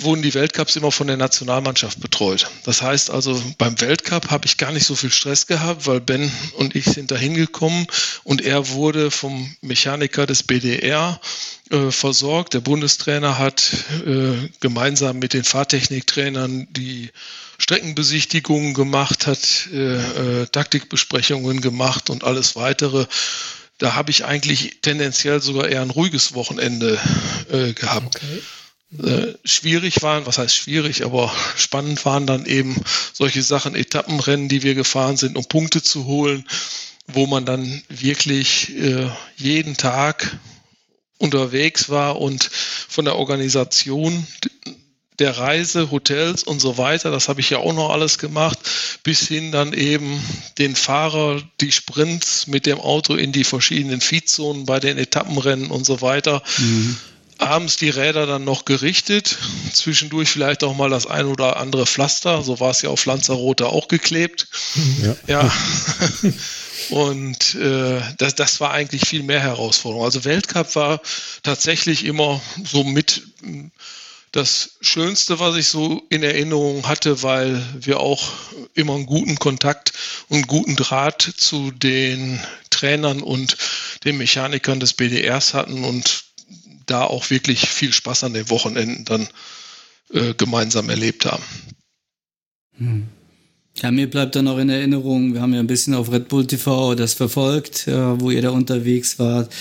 wurden 0.00 0.20
die 0.20 0.34
Weltcups 0.34 0.76
immer 0.76 0.92
von 0.92 1.06
der 1.06 1.16
Nationalmannschaft 1.16 1.98
betreut. 2.00 2.46
Das 2.64 2.82
heißt 2.82 3.10
also, 3.10 3.42
beim 3.56 3.80
Weltcup 3.80 4.30
habe 4.30 4.44
ich 4.44 4.58
gar 4.58 4.70
nicht 4.70 4.86
so 4.86 4.94
viel 4.94 5.10
Stress 5.10 5.46
gehabt, 5.46 5.86
weil 5.86 6.00
Ben 6.00 6.30
und 6.56 6.76
ich 6.76 6.84
sind 6.84 7.10
da 7.10 7.16
hingekommen 7.16 7.86
und 8.22 8.42
er 8.42 8.68
wurde 8.68 9.10
vom 9.10 9.54
Mechaniker 9.62 10.26
des 10.26 10.42
BDR 10.42 11.18
äh, 11.70 11.90
versorgt. 11.90 12.52
Der 12.52 12.60
Bundestrainer 12.60 13.38
hat 13.38 13.72
äh, 14.06 14.48
gemeinsam 14.60 15.18
mit 15.18 15.32
den 15.32 15.44
Fahrtechniktrainern 15.44 16.66
die 16.70 17.10
Streckenbesichtigungen 17.56 18.74
gemacht, 18.74 19.26
hat 19.26 19.68
äh, 19.72 20.42
äh 20.42 20.46
Taktikbesprechungen 20.48 21.62
gemacht 21.62 22.10
und 22.10 22.24
alles 22.24 22.56
weitere. 22.56 23.06
Da 23.78 23.94
habe 23.94 24.10
ich 24.10 24.26
eigentlich 24.26 24.78
tendenziell 24.82 25.40
sogar 25.40 25.68
eher 25.68 25.80
ein 25.80 25.90
ruhiges 25.90 26.34
Wochenende 26.34 27.00
äh, 27.50 27.72
gehabt. 27.72 28.16
Okay. 28.16 28.42
Äh, 28.98 29.34
schwierig 29.44 30.02
waren, 30.02 30.26
was 30.26 30.36
heißt 30.36 30.54
schwierig, 30.54 31.02
aber 31.04 31.32
spannend 31.56 32.04
waren 32.04 32.26
dann 32.26 32.44
eben 32.44 32.76
solche 33.14 33.42
Sachen, 33.42 33.74
Etappenrennen, 33.74 34.50
die 34.50 34.62
wir 34.62 34.74
gefahren 34.74 35.16
sind, 35.16 35.36
um 35.36 35.46
Punkte 35.46 35.82
zu 35.82 36.04
holen, 36.04 36.44
wo 37.06 37.26
man 37.26 37.46
dann 37.46 37.82
wirklich 37.88 38.76
äh, 38.76 39.08
jeden 39.36 39.78
Tag 39.78 40.36
unterwegs 41.16 41.88
war 41.88 42.20
und 42.20 42.44
von 42.52 43.06
der 43.06 43.16
Organisation 43.16 44.26
der 45.18 45.38
Reise, 45.38 45.90
Hotels 45.90 46.42
und 46.42 46.60
so 46.60 46.76
weiter, 46.76 47.10
das 47.10 47.28
habe 47.28 47.40
ich 47.40 47.48
ja 47.48 47.58
auch 47.58 47.72
noch 47.72 47.90
alles 47.90 48.18
gemacht, 48.18 48.58
bis 49.04 49.26
hin 49.26 49.52
dann 49.52 49.72
eben 49.72 50.20
den 50.58 50.74
Fahrer, 50.74 51.40
die 51.62 51.72
Sprints 51.72 52.46
mit 52.46 52.66
dem 52.66 52.80
Auto 52.80 53.14
in 53.14 53.32
die 53.32 53.44
verschiedenen 53.44 54.02
Feedzonen 54.02 54.66
bei 54.66 54.80
den 54.80 54.98
Etappenrennen 54.98 55.70
und 55.70 55.86
so 55.86 56.02
weiter. 56.02 56.42
Mhm 56.58 56.98
abends 57.42 57.76
die 57.76 57.90
Räder 57.90 58.26
dann 58.26 58.44
noch 58.44 58.64
gerichtet, 58.64 59.38
zwischendurch 59.72 60.28
vielleicht 60.28 60.64
auch 60.64 60.76
mal 60.76 60.90
das 60.90 61.06
ein 61.06 61.26
oder 61.26 61.56
andere 61.58 61.86
Pflaster, 61.86 62.42
so 62.42 62.60
war 62.60 62.70
es 62.70 62.82
ja 62.82 62.90
auf 62.90 63.04
Lanzarote 63.04 63.66
auch 63.66 63.88
geklebt. 63.88 64.48
Ja. 65.02 65.16
ja. 65.26 65.52
Und 66.90 67.54
äh, 67.54 68.00
das, 68.18 68.34
das 68.34 68.60
war 68.60 68.72
eigentlich 68.72 69.06
viel 69.06 69.22
mehr 69.22 69.40
Herausforderung. 69.40 70.04
Also 70.04 70.24
Weltcup 70.24 70.74
war 70.74 71.00
tatsächlich 71.42 72.04
immer 72.04 72.40
so 72.64 72.84
mit 72.84 73.22
das 74.32 74.76
Schönste, 74.80 75.38
was 75.38 75.56
ich 75.56 75.68
so 75.68 76.02
in 76.08 76.22
Erinnerung 76.22 76.88
hatte, 76.88 77.22
weil 77.22 77.62
wir 77.74 78.00
auch 78.00 78.32
immer 78.74 78.94
einen 78.94 79.06
guten 79.06 79.38
Kontakt 79.38 79.92
und 80.28 80.38
einen 80.38 80.46
guten 80.46 80.74
Draht 80.74 81.22
zu 81.22 81.70
den 81.70 82.40
Trainern 82.70 83.22
und 83.22 83.56
den 84.04 84.16
Mechanikern 84.16 84.80
des 84.80 84.94
BDRs 84.94 85.52
hatten 85.52 85.84
und 85.84 86.24
da 86.86 87.04
auch 87.04 87.30
wirklich 87.30 87.68
viel 87.68 87.92
Spaß 87.92 88.24
an 88.24 88.34
den 88.34 88.50
Wochenenden 88.50 89.04
dann 89.04 89.28
äh, 90.12 90.34
gemeinsam 90.34 90.88
erlebt 90.88 91.26
haben. 91.26 91.42
Hm. 92.78 93.08
Ja, 93.76 93.90
mir 93.90 94.08
bleibt 94.08 94.36
dann 94.36 94.48
auch 94.48 94.58
in 94.58 94.68
Erinnerung, 94.68 95.32
wir 95.32 95.40
haben 95.40 95.54
ja 95.54 95.60
ein 95.60 95.66
bisschen 95.66 95.94
auf 95.94 96.12
Red 96.12 96.28
Bull 96.28 96.46
TV 96.46 96.94
das 96.94 97.14
verfolgt, 97.14 97.86
ja, 97.86 98.20
wo 98.20 98.30
ihr 98.30 98.42
da 98.42 98.50
unterwegs 98.50 99.18
wart. 99.18 99.52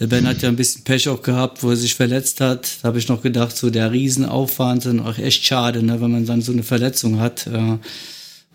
Der 0.00 0.08
Ben 0.08 0.26
hat 0.26 0.42
ja 0.42 0.48
ein 0.48 0.56
bisschen 0.56 0.82
Pech 0.82 1.08
auch 1.08 1.22
gehabt, 1.22 1.62
wo 1.62 1.70
er 1.70 1.76
sich 1.76 1.94
verletzt 1.94 2.40
hat. 2.40 2.78
Da 2.82 2.88
habe 2.88 2.98
ich 2.98 3.06
noch 3.06 3.22
gedacht, 3.22 3.56
so 3.56 3.70
der 3.70 3.92
Riesenaufwand 3.92 4.84
ist 4.84 5.00
auch 5.00 5.18
echt 5.18 5.44
schade, 5.44 5.80
ne, 5.84 6.00
wenn 6.00 6.10
man 6.10 6.26
dann 6.26 6.42
so 6.42 6.50
eine 6.50 6.64
Verletzung 6.64 7.20
hat. 7.20 7.46
Äh, 7.46 7.78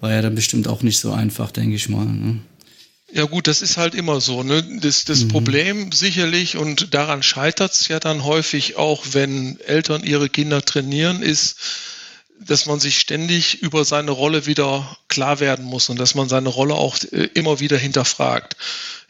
war 0.01 0.11
ja 0.11 0.21
dann 0.21 0.35
bestimmt 0.35 0.67
auch 0.67 0.83
nicht 0.83 0.99
so 0.99 1.11
einfach, 1.13 1.51
denke 1.51 1.75
ich 1.75 1.87
mal. 1.87 2.05
Ne? 2.05 2.39
Ja 3.11 3.23
gut, 3.23 3.47
das 3.47 3.61
ist 3.61 3.77
halt 3.77 3.95
immer 3.95 4.19
so. 4.19 4.43
Ne? 4.43 4.61
Das, 4.81 5.05
das 5.05 5.23
mhm. 5.23 5.27
Problem 5.29 5.91
sicherlich, 5.91 6.57
und 6.57 6.93
daran 6.93 7.23
scheitert 7.23 7.73
es 7.73 7.87
ja 7.87 7.99
dann 7.99 8.23
häufig 8.23 8.75
auch, 8.75 9.05
wenn 9.11 9.59
Eltern 9.61 10.03
ihre 10.03 10.29
Kinder 10.29 10.61
trainieren, 10.61 11.21
ist, 11.21 11.57
dass 12.39 12.65
man 12.65 12.79
sich 12.79 12.99
ständig 12.99 13.61
über 13.61 13.83
seine 13.83 14.11
Rolle 14.11 14.45
wieder 14.45 14.97
klar 15.07 15.39
werden 15.39 15.65
muss 15.65 15.89
und 15.89 15.97
dass 15.99 16.15
man 16.15 16.29
seine 16.29 16.49
Rolle 16.49 16.75
auch 16.75 16.97
äh, 17.11 17.29
immer 17.33 17.59
wieder 17.59 17.77
hinterfragt. 17.77 18.55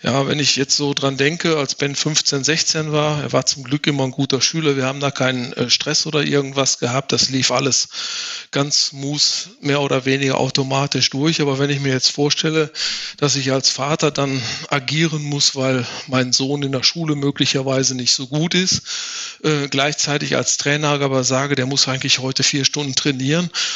Ja, 0.04 0.28
wenn 0.28 0.38
ich 0.38 0.56
jetzt 0.56 0.78
so 0.78 0.94
dran 0.94 1.18
denke, 1.18 1.58
als 1.58 1.74
Ben 1.74 1.96
15, 1.96 2.44
16 2.44 2.92
war, 2.92 3.24
er 3.24 3.34
war 3.34 3.48
zum 3.48 3.64
Glück 3.64 3.88
immer 3.88 4.04
ein 4.04 4.12
guter 4.12 4.42
Schüler, 4.42 4.78
wir 4.78 4.86
haben 4.86 5.00
da 5.00 5.10
keinen 5.10 5.54
äh, 5.54 5.72
Stress 5.72 6.06
oder 6.06 6.24
irgendwas 6.24 6.78
gehabt, 6.78 7.12
das 7.12 7.30
lief 7.30 7.50
alles 7.50 7.90
ganz 8.52 8.90
smooth, 8.90 9.50
mehr 9.60 9.82
oder 9.82 10.06
weniger 10.06 10.38
automatisch 10.38 11.10
durch. 11.10 11.42
Aber 11.42 11.58
wenn 11.58 11.72
ich 11.72 11.80
mir 11.80 11.92
jetzt 11.92 12.12
vorstelle, 12.12 12.72
dass 13.18 13.36
ich 13.36 13.52
als 13.52 13.72
Vater 13.72 14.12
dann 14.12 14.40
agieren 14.70 15.24
muss, 15.24 15.56
weil 15.56 15.86
mein 16.06 16.32
Sohn 16.32 16.62
in 16.62 16.72
der 16.72 16.84
Schule 16.84 17.16
möglicherweise 17.16 17.96
nicht 17.96 18.14
so 18.14 18.28
gut 18.28 18.54
ist, 18.54 18.84
äh, 19.44 19.68
gleichzeitig 19.68 20.36
als 20.36 20.58
Trainer 20.58 21.02
aber 21.02 21.24
sage, 21.24 21.56
der 21.56 21.66
muss 21.66 21.88
eigentlich 21.88 22.20
heute 22.20 22.44
vier 22.44 22.66
Stunden 22.66 22.96
trainieren 22.96 23.17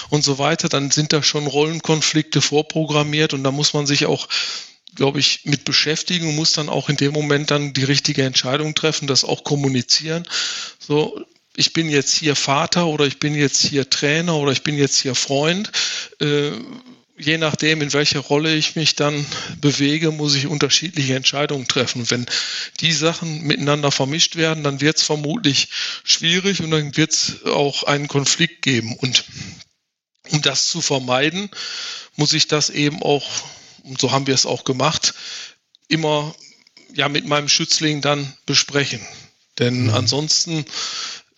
und 0.10 0.24
so 0.24 0.38
weiter, 0.38 0.70
dann 0.70 0.92
sind 0.92 1.14
da 1.14 1.24
schon 1.24 1.48
Rollenkonflikte 1.48 2.42
vorprogrammiert 2.42 3.34
und 3.34 3.44
da 3.44 3.52
muss 3.52 3.74
man 3.74 3.88
sich 3.88 4.06
auch 4.06 4.28
glaube 4.96 5.20
ich, 5.20 5.46
mit 5.46 5.64
beschäftigen 5.64 6.28
und 6.28 6.36
muss 6.36 6.52
dann 6.52 6.70
auch 6.70 6.90
in 6.90 6.98
dem 6.98 7.14
Moment 7.14 7.52
dann 7.52 7.74
die 7.74 7.84
richtige 7.84 8.24
Entscheidung 8.24 8.76
treffen, 8.76 9.08
das 9.08 9.24
auch 9.24 9.44
kommunizieren. 9.44 10.28
So, 10.80 11.24
ich 11.56 11.74
bin 11.74 11.90
jetzt 11.90 12.14
hier 12.14 12.36
Vater 12.36 12.88
oder 12.88 13.06
ich 13.06 13.20
bin 13.20 13.34
jetzt 13.34 13.62
hier 13.62 13.90
Trainer 13.90 14.36
oder 14.36 14.52
ich 14.52 14.64
bin 14.64 14.78
jetzt 14.78 15.00
hier 15.00 15.16
Freund. 15.16 15.72
Äh, 16.20 16.52
je 17.22 17.38
nachdem, 17.38 17.82
in 17.82 17.94
welcher 17.94 18.20
Rolle 18.20 18.56
ich 18.56 18.76
mich 18.76 18.96
dann 18.96 19.26
bewege, 19.60 20.12
muss 20.12 20.36
ich 20.36 20.48
unterschiedliche 20.48 21.16
Entscheidungen 21.16 21.68
treffen. 21.68 22.10
Wenn 22.10 22.26
die 22.80 22.92
Sachen 22.92 23.44
miteinander 23.44 23.92
vermischt 23.92 24.36
werden, 24.36 24.64
dann 24.64 24.82
wird 24.82 24.98
es 24.98 25.04
vermutlich 25.04 25.70
schwierig 26.04 26.62
und 26.62 26.72
dann 26.72 26.98
wird 26.98 27.14
es 27.14 27.46
auch 27.46 27.84
einen 27.84 28.08
Konflikt 28.08 28.62
geben. 28.62 28.96
Und 28.96 29.24
um 30.30 30.42
das 30.42 30.68
zu 30.68 30.82
vermeiden, 30.82 31.50
muss 32.16 32.34
ich 32.34 32.48
das 32.48 32.70
eben 32.70 33.02
auch 33.02 33.26
und 33.84 34.00
so 34.00 34.12
haben 34.12 34.28
wir 34.28 34.36
es 34.36 34.46
auch 34.46 34.64
gemacht, 34.64 35.14
immer 35.88 36.36
ja 36.94 37.10
mit 37.10 37.26
meinem 37.26 37.50
Schützling 37.50 38.02
dann 38.02 38.32
besprechen. 38.46 39.02
Denn 39.60 39.84
mhm. 39.86 39.90
ansonsten 39.94 40.66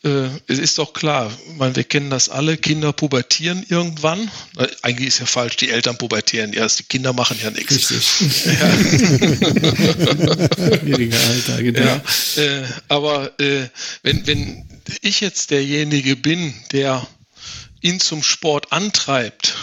äh, 0.03 0.27
es 0.47 0.59
ist 0.59 0.77
doch 0.77 0.91
klar, 0.93 1.31
meine, 1.57 1.75
wir 1.75 1.85
kennen 1.85 2.09
das 2.09 2.29
alle, 2.29 2.57
Kinder 2.57 2.91
pubertieren 2.91 3.65
irgendwann. 3.67 4.29
Eigentlich 4.81 5.07
ist 5.07 5.19
ja 5.19 5.25
falsch, 5.25 5.55
die 5.57 5.69
Eltern 5.69 5.97
pubertieren 5.97 6.53
erst, 6.53 6.79
die 6.79 6.83
Kinder 6.83 7.13
machen 7.13 7.37
ja 7.41 7.51
nichts. 7.51 7.91
Richtig. 7.91 8.43
Ja. 8.53 8.69
Schwieriger 10.79 11.17
genau. 11.57 11.81
Ja, 11.81 12.01
äh, 12.35 12.63
aber 12.89 13.39
äh, 13.39 13.69
wenn, 14.03 14.27
wenn 14.27 14.65
ich 15.01 15.21
jetzt 15.21 15.51
derjenige 15.51 16.15
bin, 16.15 16.53
der 16.71 17.05
ihn 17.81 17.99
zum 17.99 18.23
Sport 18.23 18.71
antreibt, 18.71 19.55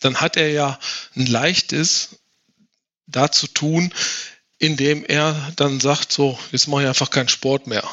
dann 0.00 0.20
hat 0.20 0.36
er 0.36 0.50
ja 0.50 0.78
ein 1.16 1.26
leichtes 1.26 2.20
dazu 3.06 3.46
tun, 3.46 3.92
indem 4.58 5.04
er 5.04 5.52
dann 5.56 5.80
sagt, 5.80 6.12
so, 6.12 6.38
jetzt 6.52 6.68
mache 6.68 6.82
ich 6.82 6.88
einfach 6.88 7.10
keinen 7.10 7.28
Sport 7.28 7.66
mehr. 7.66 7.88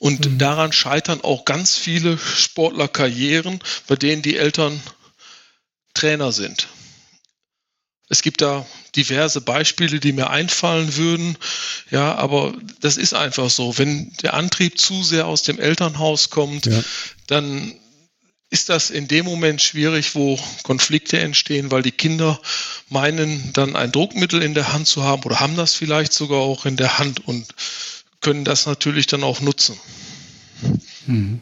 Und 0.00 0.24
mhm. 0.24 0.38
daran 0.38 0.72
scheitern 0.72 1.20
auch 1.20 1.44
ganz 1.44 1.76
viele 1.76 2.16
Sportlerkarrieren, 2.16 3.60
bei 3.86 3.96
denen 3.96 4.22
die 4.22 4.38
Eltern 4.38 4.80
Trainer 5.92 6.32
sind. 6.32 6.68
Es 8.08 8.22
gibt 8.22 8.40
da 8.40 8.66
diverse 8.96 9.42
Beispiele, 9.42 10.00
die 10.00 10.12
mir 10.12 10.30
einfallen 10.30 10.96
würden. 10.96 11.36
Ja, 11.90 12.14
aber 12.14 12.54
das 12.80 12.96
ist 12.96 13.12
einfach 13.12 13.50
so. 13.50 13.76
Wenn 13.76 14.12
der 14.22 14.34
Antrieb 14.34 14.78
zu 14.78 15.04
sehr 15.04 15.26
aus 15.26 15.42
dem 15.42 15.60
Elternhaus 15.60 16.30
kommt, 16.30 16.66
ja. 16.66 16.82
dann 17.26 17.74
ist 18.48 18.70
das 18.70 18.88
in 18.88 19.06
dem 19.06 19.26
Moment 19.26 19.60
schwierig, 19.60 20.14
wo 20.14 20.40
Konflikte 20.62 21.20
entstehen, 21.20 21.70
weil 21.70 21.82
die 21.82 21.92
Kinder 21.92 22.40
meinen, 22.88 23.52
dann 23.52 23.76
ein 23.76 23.92
Druckmittel 23.92 24.42
in 24.42 24.54
der 24.54 24.72
Hand 24.72 24.88
zu 24.88 25.04
haben 25.04 25.22
oder 25.24 25.38
haben 25.38 25.56
das 25.56 25.74
vielleicht 25.74 26.12
sogar 26.14 26.40
auch 26.40 26.66
in 26.66 26.76
der 26.76 26.98
Hand 26.98 27.28
und 27.28 27.46
können 28.20 28.44
das 28.44 28.66
natürlich 28.66 29.06
dann 29.06 29.22
auch 29.22 29.40
nutzen. 29.40 29.76
Mhm. 31.06 31.40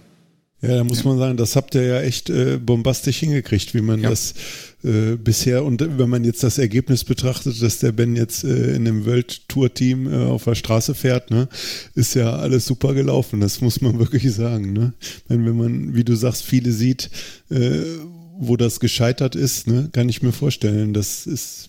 Ja, 0.61 0.79
da 0.79 0.85
muss 0.85 1.05
man 1.05 1.19
sagen, 1.19 1.37
das 1.37 1.55
habt 1.55 1.77
ihr 1.77 1.85
ja 1.85 2.01
echt 2.01 2.31
äh, 2.31 2.59
bombastisch 2.59 3.19
hingekriegt, 3.19 3.75
wie 3.75 3.81
man 3.81 4.01
ja. 4.01 4.11
das 4.11 4.35
äh, 4.83 5.15
bisher 5.15 5.65
und 5.65 5.81
wenn 5.99 6.11
man 6.11 6.25
jetzt 6.25 6.43
das 6.43 6.59
Ergebnis 6.59 7.05
betrachtet, 7.05 7.63
dass 7.63 7.79
der 7.79 7.93
Ben 7.93 8.17
jetzt 8.17 8.43
äh, 8.43 8.75
in 8.75 8.85
dem 8.85 9.07
World 9.07 9.49
Tour 9.49 9.73
Team 9.73 10.13
äh, 10.13 10.17
auf 10.17 10.45
der 10.45 10.57
Straße 10.57 10.97
fährt, 10.97 11.31
ne, 11.31 11.49
ist 11.95 12.15
ja 12.15 12.35
alles 12.35 12.67
super 12.67 12.93
gelaufen. 12.95 13.39
Das 13.39 13.61
muss 13.61 13.81
man 13.81 13.99
wirklich 14.01 14.33
sagen. 14.33 14.73
Ne? 14.73 14.95
Wenn, 15.29 15.47
wenn 15.47 15.57
man, 15.57 15.95
wie 15.95 16.05
du 16.05 16.17
sagst, 16.17 16.43
viele 16.43 16.73
sieht, 16.73 17.09
äh, 17.51 17.83
wo 18.41 18.57
das 18.57 18.81
gescheitert 18.81 19.37
ist, 19.37 19.69
ne, 19.69 19.91
kann 19.93 20.09
ich 20.09 20.23
mir 20.23 20.33
vorstellen, 20.33 20.93
das 20.93 21.25
ist 21.27 21.69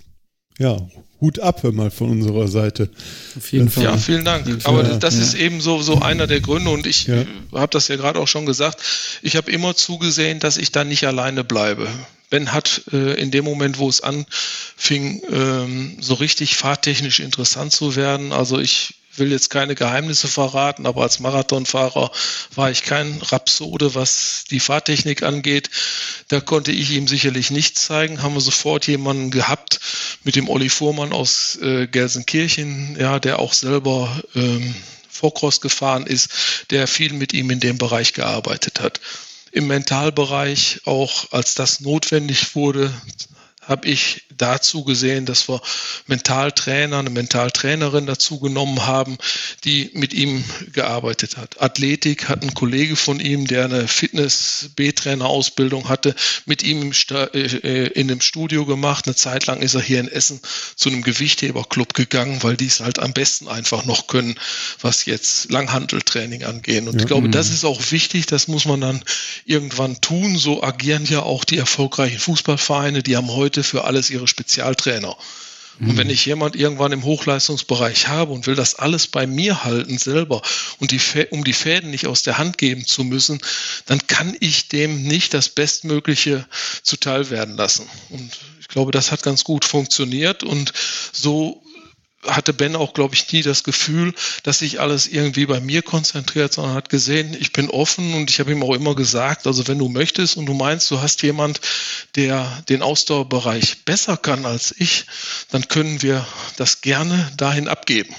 ja 0.57 0.89
Hut 1.21 1.39
ab 1.39 1.63
mal 1.73 1.91
von 1.91 2.09
unserer 2.09 2.47
Seite. 2.47 2.89
Auf 3.35 3.51
jeden 3.51 3.69
Fall. 3.69 3.83
Ja, 3.83 3.97
vielen 3.97 4.23
Dank. 4.23 4.47
Aber 4.63 4.83
das 4.83 5.15
ja. 5.15 5.21
ist 5.21 5.33
eben 5.33 5.59
so, 5.59 5.81
so 5.81 5.99
einer 5.99 6.27
der 6.27 6.39
Gründe 6.39 6.69
und 6.69 6.87
ich 6.87 7.07
ja. 7.07 7.25
habe 7.53 7.71
das 7.71 7.89
ja 7.89 7.97
gerade 7.97 8.19
auch 8.19 8.27
schon 8.27 8.45
gesagt. 8.45 8.81
Ich 9.21 9.35
habe 9.35 9.51
immer 9.51 9.75
zugesehen, 9.75 10.39
dass 10.39 10.57
ich 10.57 10.71
da 10.71 10.83
nicht 10.83 11.05
alleine 11.05 11.43
bleibe. 11.43 11.87
Ben 12.29 12.53
hat 12.53 12.83
äh, 12.93 13.19
in 13.19 13.31
dem 13.31 13.43
Moment, 13.43 13.79
wo 13.79 13.89
es 13.89 14.01
anfing, 14.01 15.21
ähm, 15.31 15.97
so 15.99 16.13
richtig 16.13 16.55
fahrtechnisch 16.55 17.19
interessant 17.19 17.73
zu 17.73 17.95
werden. 17.95 18.31
Also 18.31 18.59
ich 18.59 18.98
will 19.19 19.31
jetzt 19.31 19.49
keine 19.49 19.75
Geheimnisse 19.75 20.27
verraten, 20.27 20.85
aber 20.85 21.03
als 21.03 21.19
Marathonfahrer 21.19 22.11
war 22.55 22.71
ich 22.71 22.83
kein 22.83 23.21
Rhapsode, 23.21 23.95
was 23.95 24.45
die 24.49 24.59
Fahrtechnik 24.59 25.23
angeht. 25.23 25.69
Da 26.29 26.41
konnte 26.41 26.71
ich 26.71 26.91
ihm 26.91 27.07
sicherlich 27.07 27.51
nichts 27.51 27.85
zeigen. 27.85 28.21
Haben 28.21 28.33
wir 28.33 28.41
sofort 28.41 28.87
jemanden 28.87 29.31
gehabt 29.31 29.79
mit 30.23 30.35
dem 30.35 30.49
Olli 30.49 30.69
Fuhrmann 30.69 31.13
aus 31.13 31.57
äh, 31.61 31.87
Gelsenkirchen, 31.87 32.97
ja, 32.99 33.19
der 33.19 33.39
auch 33.39 33.53
selber 33.53 34.21
ähm, 34.35 34.75
Vorcross 35.09 35.59
gefahren 35.59 36.07
ist, 36.07 36.29
der 36.69 36.87
viel 36.87 37.13
mit 37.13 37.33
ihm 37.33 37.49
in 37.51 37.59
dem 37.59 37.77
Bereich 37.77 38.13
gearbeitet 38.13 38.79
hat. 38.79 39.01
Im 39.51 39.67
Mentalbereich, 39.67 40.81
auch 40.85 41.31
als 41.31 41.55
das 41.55 41.81
notwendig 41.81 42.55
wurde, 42.55 42.93
habe 43.61 43.87
ich 43.87 44.23
dazu 44.39 44.83
gesehen, 44.83 45.25
dass 45.25 45.47
wir 45.47 45.61
Mentaltrainer, 46.07 46.99
eine 46.99 47.09
Mentaltrainerin 47.09 48.07
dazu 48.07 48.39
genommen 48.39 48.85
haben, 48.85 49.17
die 49.63 49.91
mit 49.93 50.13
ihm 50.13 50.43
gearbeitet 50.73 51.37
hat. 51.37 51.61
Athletik 51.61 52.29
hat 52.29 52.41
ein 52.41 52.53
Kollege 52.53 52.95
von 52.95 53.19
ihm, 53.19 53.45
der 53.45 53.65
eine 53.65 53.87
Fitness-B-Trainer-Ausbildung 53.87 55.89
hatte, 55.89 56.15
mit 56.45 56.63
ihm 56.63 56.81
im 56.81 56.93
äh, 57.11 57.87
in 57.87 58.09
einem 58.09 58.21
Studio 58.21 58.65
gemacht. 58.65 59.05
Eine 59.05 59.15
Zeit 59.15 59.45
lang 59.45 59.61
ist 59.61 59.75
er 59.75 59.81
hier 59.81 59.99
in 59.99 60.07
Essen 60.07 60.39
zu 60.75 60.89
einem 60.89 61.03
Gewichtheberclub 61.03 61.93
gegangen, 61.93 62.41
weil 62.41 62.57
die 62.57 62.67
es 62.67 62.79
halt 62.79 62.99
am 62.99 63.13
besten 63.13 63.47
einfach 63.47 63.85
noch 63.85 64.07
können, 64.07 64.35
was 64.81 65.05
jetzt 65.05 65.51
Langhanteltraining 65.51 66.43
angeht. 66.43 66.87
Und 66.87 66.95
ja, 66.95 67.01
ich 67.01 67.07
glaube, 67.07 67.29
das 67.29 67.49
ist 67.49 67.65
auch 67.65 67.91
wichtig, 67.91 68.25
das 68.25 68.47
muss 68.47 68.65
man 68.65 68.81
dann 68.81 69.03
irgendwann 69.45 69.99
tun. 70.01 70.37
So 70.37 70.63
agieren 70.63 71.05
ja 71.05 71.23
auch 71.23 71.43
die 71.43 71.57
erfolgreichen 71.57 72.19
Fußballvereine, 72.19 73.03
die 73.03 73.17
haben 73.17 73.29
heute 73.29 73.63
für 73.63 73.83
alles 73.83 74.09
ihre 74.09 74.27
Spezialtrainer. 74.29 75.17
Und 75.81 75.95
wenn 75.95 76.09
ich 76.09 76.25
jemand 76.25 76.57
irgendwann 76.57 76.91
im 76.91 77.05
Hochleistungsbereich 77.05 78.09
habe 78.09 78.33
und 78.33 78.47
will 78.47 78.55
das 78.55 78.75
alles 78.75 79.07
bei 79.07 79.25
mir 79.25 79.63
halten 79.63 79.97
selber 79.97 80.41
und 80.79 80.91
die, 80.91 80.99
um 81.29 81.45
die 81.45 81.53
Fäden 81.53 81.89
nicht 81.89 82.05
aus 82.05 82.21
der 82.21 82.37
Hand 82.37 82.57
geben 82.57 82.85
zu 82.85 83.05
müssen, 83.05 83.39
dann 83.85 84.05
kann 84.07 84.35
ich 84.41 84.67
dem 84.67 85.03
nicht 85.03 85.33
das 85.33 85.47
Bestmögliche 85.47 86.45
zuteil 86.83 87.29
werden 87.29 87.55
lassen. 87.55 87.87
Und 88.09 88.29
ich 88.59 88.67
glaube, 88.67 88.91
das 88.91 89.13
hat 89.13 89.23
ganz 89.23 89.45
gut 89.45 89.63
funktioniert 89.63 90.43
und 90.43 90.73
so 91.13 91.63
hatte 92.25 92.53
Ben 92.53 92.75
auch, 92.75 92.93
glaube 92.93 93.15
ich, 93.15 93.31
nie 93.31 93.41
das 93.41 93.63
Gefühl, 93.63 94.13
dass 94.43 94.59
sich 94.59 94.79
alles 94.79 95.07
irgendwie 95.07 95.45
bei 95.45 95.59
mir 95.59 95.81
konzentriert, 95.81 96.53
sondern 96.53 96.73
hat 96.73 96.89
gesehen, 96.89 97.35
ich 97.39 97.53
bin 97.53 97.69
offen 97.69 98.13
und 98.13 98.29
ich 98.29 98.39
habe 98.39 98.51
ihm 98.51 98.63
auch 98.63 98.73
immer 98.73 98.95
gesagt, 98.95 99.47
also 99.47 99.67
wenn 99.67 99.79
du 99.79 99.89
möchtest 99.89 100.37
und 100.37 100.45
du 100.45 100.53
meinst, 100.53 100.91
du 100.91 100.99
hast 101.01 101.21
jemand, 101.23 101.61
der 102.15 102.63
den 102.67 102.81
Ausdauerbereich 102.81 103.85
besser 103.85 104.17
kann 104.17 104.45
als 104.45 104.75
ich, 104.77 105.05
dann 105.49 105.67
können 105.67 106.01
wir 106.01 106.27
das 106.57 106.81
gerne 106.81 107.31
dahin 107.37 107.67
abgeben. 107.67 108.13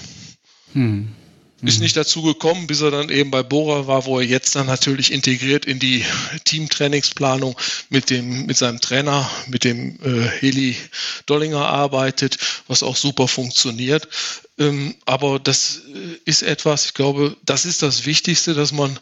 Hm. 0.73 1.15
Ist 1.63 1.77
mhm. 1.77 1.83
nicht 1.83 1.97
dazu 1.97 2.23
gekommen, 2.23 2.65
bis 2.65 2.81
er 2.81 2.89
dann 2.89 3.09
eben 3.09 3.29
bei 3.29 3.43
Bora 3.43 3.85
war, 3.85 4.05
wo 4.05 4.19
er 4.19 4.25
jetzt 4.25 4.55
dann 4.55 4.65
natürlich 4.65 5.11
integriert 5.11 5.65
in 5.65 5.77
die 5.79 6.03
Teamtrainingsplanung 6.45 7.55
mit 7.89 8.09
dem, 8.09 8.47
mit 8.47 8.57
seinem 8.57 8.81
Trainer, 8.81 9.29
mit 9.47 9.63
dem 9.63 9.99
äh, 10.03 10.27
Heli 10.39 10.75
Dollinger 11.27 11.67
arbeitet, 11.67 12.37
was 12.67 12.81
auch 12.81 12.95
super 12.95 13.27
funktioniert. 13.27 14.07
Ähm, 14.57 14.95
aber 15.05 15.39
das 15.39 15.81
äh, 15.93 16.17
ist 16.25 16.41
etwas, 16.41 16.85
ich 16.85 16.93
glaube, 16.95 17.37
das 17.45 17.65
ist 17.65 17.81
das 17.83 18.05
Wichtigste, 18.05 18.53
dass 18.53 18.71
man 18.71 18.97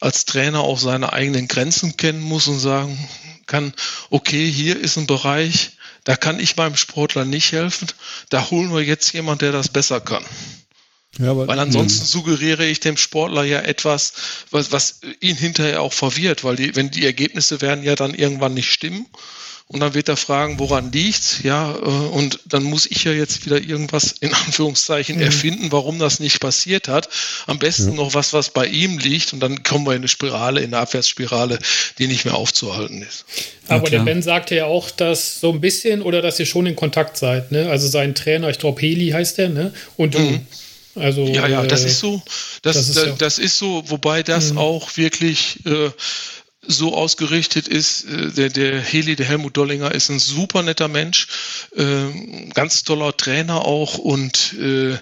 als 0.00 0.24
Trainer 0.24 0.60
auch 0.60 0.78
seine 0.78 1.12
eigenen 1.12 1.48
Grenzen 1.48 1.96
kennen 1.96 2.20
muss 2.20 2.46
und 2.46 2.58
sagen 2.58 2.98
kann, 3.46 3.72
okay, 4.10 4.50
hier 4.50 4.78
ist 4.78 4.96
ein 4.96 5.06
Bereich, 5.06 5.72
da 6.04 6.16
kann 6.16 6.40
ich 6.40 6.56
meinem 6.56 6.76
Sportler 6.76 7.24
nicht 7.24 7.52
helfen, 7.52 7.88
da 8.28 8.50
holen 8.50 8.72
wir 8.72 8.82
jetzt 8.82 9.12
jemand, 9.12 9.42
der 9.42 9.52
das 9.52 9.68
besser 9.68 10.00
kann. 10.00 10.24
Ja, 11.18 11.30
aber, 11.30 11.48
weil 11.48 11.58
ansonsten 11.58 12.02
mh. 12.02 12.06
suggeriere 12.06 12.66
ich 12.66 12.80
dem 12.80 12.96
Sportler 12.96 13.44
ja 13.44 13.60
etwas, 13.60 14.12
was, 14.50 14.72
was 14.72 15.00
ihn 15.20 15.36
hinterher 15.36 15.82
auch 15.82 15.92
verwirrt, 15.92 16.44
weil 16.44 16.56
die, 16.56 16.76
wenn 16.76 16.90
die 16.90 17.06
Ergebnisse 17.06 17.60
werden 17.60 17.82
ja 17.82 17.94
dann 17.94 18.14
irgendwann 18.14 18.54
nicht 18.54 18.70
stimmen 18.70 19.06
und 19.70 19.80
dann 19.80 19.92
wird 19.92 20.08
er 20.08 20.16
fragen, 20.16 20.58
woran 20.58 20.92
liegt's? 20.92 21.42
Ja, 21.42 21.74
äh, 21.74 21.84
und 21.84 22.40
dann 22.46 22.62
muss 22.62 22.86
ich 22.86 23.04
ja 23.04 23.12
jetzt 23.12 23.44
wieder 23.44 23.60
irgendwas 23.60 24.12
in 24.12 24.32
Anführungszeichen 24.46 25.16
mhm. 25.16 25.22
erfinden, 25.22 25.72
warum 25.72 25.98
das 25.98 26.20
nicht 26.20 26.40
passiert 26.40 26.88
hat. 26.88 27.10
Am 27.46 27.58
besten 27.58 27.90
ja. 27.90 27.96
noch 27.96 28.14
was, 28.14 28.32
was 28.32 28.50
bei 28.50 28.66
ihm 28.66 28.98
liegt 28.98 29.34
und 29.34 29.40
dann 29.40 29.62
kommen 29.62 29.86
wir 29.86 29.92
in 29.92 29.98
eine 29.98 30.08
Spirale, 30.08 30.60
in 30.60 30.72
eine 30.72 30.78
Abwärtsspirale, 30.78 31.58
die 31.98 32.06
nicht 32.06 32.24
mehr 32.24 32.34
aufzuhalten 32.34 33.02
ist. 33.02 33.26
Aber 33.68 33.84
ja, 33.84 33.90
der 33.90 34.00
Ben 34.00 34.22
sagte 34.22 34.54
ja 34.54 34.64
auch, 34.64 34.90
dass 34.90 35.38
so 35.40 35.52
ein 35.52 35.60
bisschen 35.60 36.00
oder 36.00 36.22
dass 36.22 36.40
ihr 36.40 36.46
schon 36.46 36.64
in 36.64 36.74
Kontakt 36.74 37.18
seid, 37.18 37.52
ne? 37.52 37.68
Also 37.68 37.88
sein 37.88 38.14
Trainer, 38.14 38.48
ich 38.48 38.58
glaube 38.58 38.80
Heli 38.80 39.10
heißt 39.10 39.36
der, 39.36 39.50
ne? 39.50 39.74
Und 39.96 40.14
du. 40.14 40.20
Mhm. 40.20 40.46
Also, 40.98 41.26
ja, 41.26 41.46
ja, 41.46 41.62
das 41.64 41.84
äh, 41.84 41.88
ist 41.88 42.00
so. 42.00 42.22
Das, 42.62 42.76
das, 42.76 42.88
ist, 42.88 42.96
da, 42.96 43.06
das 43.18 43.38
ist 43.38 43.58
so, 43.58 43.82
wobei 43.88 44.22
das 44.22 44.52
mhm. 44.52 44.58
auch 44.58 44.96
wirklich 44.96 45.64
äh, 45.66 45.90
so 46.66 46.94
ausgerichtet 46.94 47.68
ist. 47.68 48.04
Äh, 48.04 48.30
der, 48.32 48.48
der 48.50 48.80
Heli, 48.80 49.16
der 49.16 49.26
Helmut 49.26 49.56
Dollinger, 49.56 49.92
ist 49.92 50.10
ein 50.10 50.18
super 50.18 50.62
netter 50.62 50.88
Mensch, 50.88 51.28
äh, 51.76 52.50
ganz 52.54 52.84
toller 52.84 53.16
Trainer 53.16 53.64
auch 53.64 53.98
und 53.98 54.54
äh, 54.54 54.98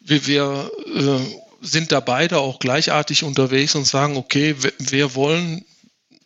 wir, 0.00 0.26
wir 0.26 0.70
äh, 0.94 1.66
sind 1.66 1.92
da 1.92 2.00
beide 2.00 2.38
auch 2.38 2.58
gleichartig 2.58 3.22
unterwegs 3.22 3.74
und 3.74 3.86
sagen, 3.86 4.16
okay, 4.16 4.56
wir 4.78 5.14
wollen 5.14 5.64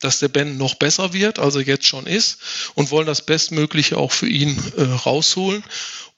dass 0.04 0.18
der 0.18 0.28
Ben 0.28 0.58
noch 0.58 0.74
besser 0.74 1.14
wird, 1.14 1.38
als 1.38 1.54
er 1.54 1.62
jetzt 1.62 1.86
schon 1.86 2.06
ist, 2.06 2.36
und 2.74 2.90
wollen 2.90 3.06
das 3.06 3.22
Bestmögliche 3.22 3.96
auch 3.96 4.12
für 4.12 4.28
ihn 4.28 4.62
äh, 4.76 4.82
rausholen. 4.82 5.64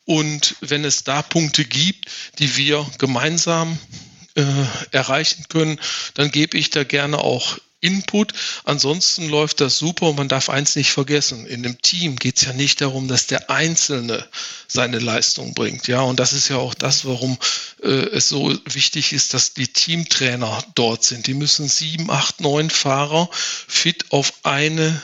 Und 0.06 0.56
wenn 0.60 0.84
es 0.84 1.04
da 1.04 1.20
Punkte 1.20 1.64
gibt, 1.64 2.08
die 2.38 2.56
wir 2.56 2.86
gemeinsam 2.98 3.78
äh, 4.34 4.42
erreichen 4.92 5.44
können, 5.48 5.78
dann 6.14 6.30
gebe 6.30 6.56
ich 6.56 6.70
da 6.70 6.84
gerne 6.84 7.18
auch 7.18 7.58
Input. 7.80 8.32
Ansonsten 8.64 9.28
läuft 9.28 9.60
das 9.60 9.78
super 9.78 10.08
und 10.08 10.16
man 10.16 10.28
darf 10.28 10.48
eins 10.48 10.76
nicht 10.76 10.92
vergessen. 10.92 11.46
In 11.46 11.64
einem 11.64 11.80
Team 11.82 12.16
geht 12.16 12.38
es 12.38 12.44
ja 12.44 12.52
nicht 12.52 12.80
darum, 12.80 13.06
dass 13.08 13.26
der 13.26 13.50
Einzelne 13.50 14.26
seine 14.66 14.98
Leistung 14.98 15.54
bringt. 15.54 15.86
Ja, 15.86 16.00
und 16.00 16.18
das 16.18 16.32
ist 16.32 16.48
ja 16.48 16.56
auch 16.56 16.74
das, 16.74 17.04
warum 17.04 17.36
äh, 17.82 17.88
es 17.88 18.28
so 18.28 18.56
wichtig 18.64 19.12
ist, 19.12 19.34
dass 19.34 19.54
die 19.54 19.68
Teamtrainer 19.68 20.64
dort 20.74 21.04
sind. 21.04 21.26
Die 21.26 21.34
müssen 21.34 21.68
sieben, 21.68 22.10
acht, 22.10 22.40
neun 22.40 22.70
Fahrer 22.70 23.28
fit 23.32 24.06
auf 24.10 24.32
eine 24.42 25.02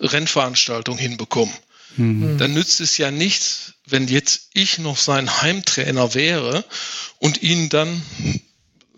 Rennveranstaltung 0.00 0.98
hinbekommen. 0.98 1.54
Mhm. 1.98 2.38
Dann 2.38 2.54
nützt 2.54 2.80
es 2.80 2.96
ja 2.96 3.10
nichts, 3.10 3.74
wenn 3.86 4.08
jetzt 4.08 4.48
ich 4.54 4.78
noch 4.78 4.96
sein 4.96 5.42
Heimtrainer 5.42 6.14
wäre 6.14 6.64
und 7.18 7.42
ihn 7.42 7.68
dann 7.68 8.02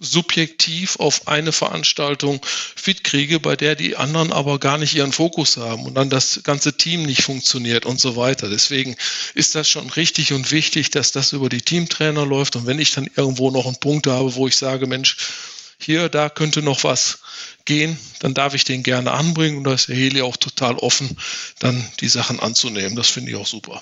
subjektiv 0.00 0.96
auf 0.96 1.28
eine 1.28 1.52
Veranstaltung 1.52 2.40
fit 2.44 3.04
kriege, 3.04 3.38
bei 3.38 3.54
der 3.54 3.74
die 3.74 3.96
anderen 3.96 4.32
aber 4.32 4.58
gar 4.58 4.78
nicht 4.78 4.94
ihren 4.94 5.12
Fokus 5.12 5.58
haben 5.58 5.84
und 5.84 5.94
dann 5.94 6.08
das 6.08 6.40
ganze 6.42 6.76
Team 6.76 7.02
nicht 7.04 7.22
funktioniert 7.22 7.84
und 7.84 8.00
so 8.00 8.16
weiter. 8.16 8.48
Deswegen 8.48 8.96
ist 9.34 9.54
das 9.54 9.68
schon 9.68 9.90
richtig 9.90 10.32
und 10.32 10.50
wichtig, 10.50 10.90
dass 10.90 11.12
das 11.12 11.32
über 11.32 11.50
die 11.50 11.60
Teamtrainer 11.60 12.24
läuft. 12.24 12.56
Und 12.56 12.66
wenn 12.66 12.78
ich 12.78 12.92
dann 12.92 13.10
irgendwo 13.14 13.50
noch 13.50 13.66
einen 13.66 13.76
Punkt 13.76 14.06
habe, 14.06 14.34
wo 14.34 14.48
ich 14.48 14.56
sage, 14.56 14.86
Mensch, 14.86 15.16
hier, 15.80 16.08
da 16.08 16.28
könnte 16.28 16.62
noch 16.62 16.84
was 16.84 17.20
gehen, 17.64 17.98
dann 18.20 18.34
darf 18.34 18.54
ich 18.54 18.64
den 18.64 18.82
gerne 18.82 19.12
anbringen 19.12 19.58
und 19.58 19.64
da 19.64 19.74
ist 19.74 19.88
der 19.88 19.96
Heli 19.96 20.22
auch 20.22 20.36
total 20.36 20.74
offen, 20.76 21.16
dann 21.58 21.84
die 22.00 22.08
Sachen 22.08 22.40
anzunehmen. 22.40 22.96
Das 22.96 23.08
finde 23.08 23.30
ich 23.30 23.36
auch 23.36 23.46
super. 23.46 23.80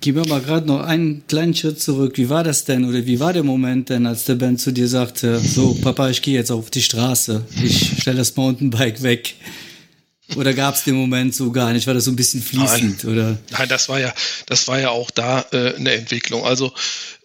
Gib 0.00 0.16
mir 0.16 0.26
mal 0.26 0.42
gerade 0.42 0.66
noch 0.66 0.80
einen 0.80 1.26
kleinen 1.28 1.54
Schritt 1.54 1.80
zurück. 1.80 2.18
Wie 2.18 2.28
war 2.28 2.44
das 2.44 2.64
denn 2.64 2.84
oder 2.84 3.06
wie 3.06 3.20
war 3.20 3.32
der 3.32 3.42
Moment 3.42 3.88
denn, 3.88 4.06
als 4.06 4.24
der 4.24 4.34
Ben 4.34 4.58
zu 4.58 4.72
dir 4.72 4.88
sagte, 4.88 5.38
so 5.38 5.74
Papa, 5.74 6.10
ich 6.10 6.20
gehe 6.20 6.34
jetzt 6.34 6.50
auf 6.50 6.70
die 6.70 6.82
Straße, 6.82 7.46
ich 7.62 8.00
stelle 8.00 8.18
das 8.18 8.36
Mountainbike 8.36 9.02
weg? 9.02 9.34
Oder 10.36 10.54
gab 10.54 10.74
es 10.74 10.84
den 10.84 10.94
Moment 10.94 11.34
so 11.34 11.52
gar 11.52 11.72
nicht? 11.72 11.86
War 11.86 11.94
das 11.94 12.04
so 12.04 12.10
ein 12.10 12.16
bisschen 12.16 12.42
fließend? 12.42 13.04
Nein, 13.04 13.12
oder? 13.12 13.38
Nein, 13.50 13.68
das 13.68 13.88
war 13.88 14.00
ja, 14.00 14.12
das 14.46 14.66
war 14.68 14.80
ja 14.80 14.90
auch 14.90 15.10
da 15.10 15.44
äh, 15.52 15.74
eine 15.76 15.92
Entwicklung. 15.92 16.44
Also 16.44 16.72